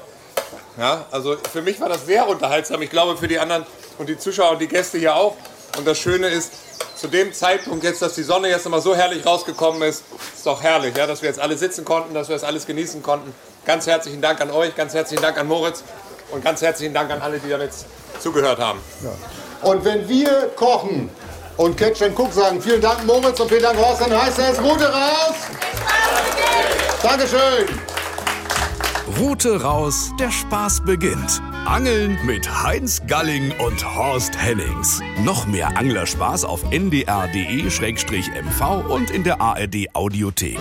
Ja, 0.78 1.06
also 1.10 1.36
für 1.52 1.62
mich 1.62 1.80
war 1.80 1.88
das 1.88 2.04
sehr 2.04 2.28
unterhaltsam. 2.28 2.82
Ich 2.82 2.90
glaube 2.90 3.16
für 3.16 3.28
die 3.28 3.38
anderen 3.38 3.64
und 3.98 4.08
die 4.08 4.18
Zuschauer 4.18 4.52
und 4.52 4.60
die 4.60 4.68
Gäste 4.68 4.98
hier 4.98 5.16
auch. 5.16 5.34
Und 5.78 5.86
das 5.86 5.98
Schöne 5.98 6.28
ist, 6.28 6.52
zu 6.96 7.08
dem 7.08 7.32
Zeitpunkt 7.32 7.84
jetzt, 7.84 8.00
dass 8.02 8.14
die 8.14 8.22
Sonne 8.22 8.48
jetzt 8.48 8.64
nochmal 8.64 8.80
so 8.80 8.94
herrlich 8.94 9.24
rausgekommen 9.24 9.82
ist, 9.82 10.04
ist 10.34 10.46
doch 10.46 10.62
herrlich, 10.62 10.96
ja, 10.96 11.06
dass 11.06 11.22
wir 11.22 11.28
jetzt 11.28 11.40
alle 11.40 11.56
sitzen 11.56 11.84
konnten, 11.84 12.14
dass 12.14 12.28
wir 12.28 12.36
das 12.36 12.44
alles 12.44 12.66
genießen 12.66 13.02
konnten. 13.02 13.34
Ganz 13.64 13.86
herzlichen 13.86 14.22
Dank 14.22 14.40
an 14.40 14.50
euch, 14.50 14.74
ganz 14.76 14.94
herzlichen 14.94 15.22
Dank 15.22 15.38
an 15.38 15.48
Moritz 15.48 15.82
und 16.30 16.44
ganz 16.44 16.62
herzlichen 16.62 16.94
Dank 16.94 17.10
an 17.10 17.20
alle, 17.20 17.38
die 17.38 17.48
da 17.48 17.58
jetzt 17.58 17.86
zugehört 18.20 18.58
haben. 18.58 18.80
Und 19.62 19.84
wenn 19.84 20.08
wir 20.08 20.50
kochen 20.56 21.10
und 21.56 21.76
Catch 21.76 22.02
and 22.02 22.18
Cook 22.18 22.32
sagen, 22.32 22.60
vielen 22.60 22.80
Dank 22.80 23.04
Moritz 23.06 23.40
und 23.40 23.48
vielen 23.48 23.62
Dank 23.62 23.78
Horst, 23.78 24.00
dann 24.00 24.22
heißt 24.22 24.38
das 24.38 24.60
Route 24.62 24.86
raus. 24.92 25.34
Dankeschön. 27.02 27.66
Route 29.20 29.62
raus, 29.62 30.10
der 30.18 30.30
Spaß 30.30 30.82
beginnt. 30.84 31.40
Angeln 31.64 32.18
mit 32.24 32.62
Heinz 32.62 33.00
Galling 33.06 33.54
und 33.60 33.96
Horst 33.96 34.36
Hennings. 34.36 35.00
Noch 35.24 35.46
mehr 35.46 35.76
Anglerspaß 35.76 36.44
auf 36.44 36.64
ndr.de-mv 36.70 38.60
und 38.88 39.10
in 39.10 39.22
der 39.24 39.40
ARD 39.40 39.94
Audiothek. 39.94 40.58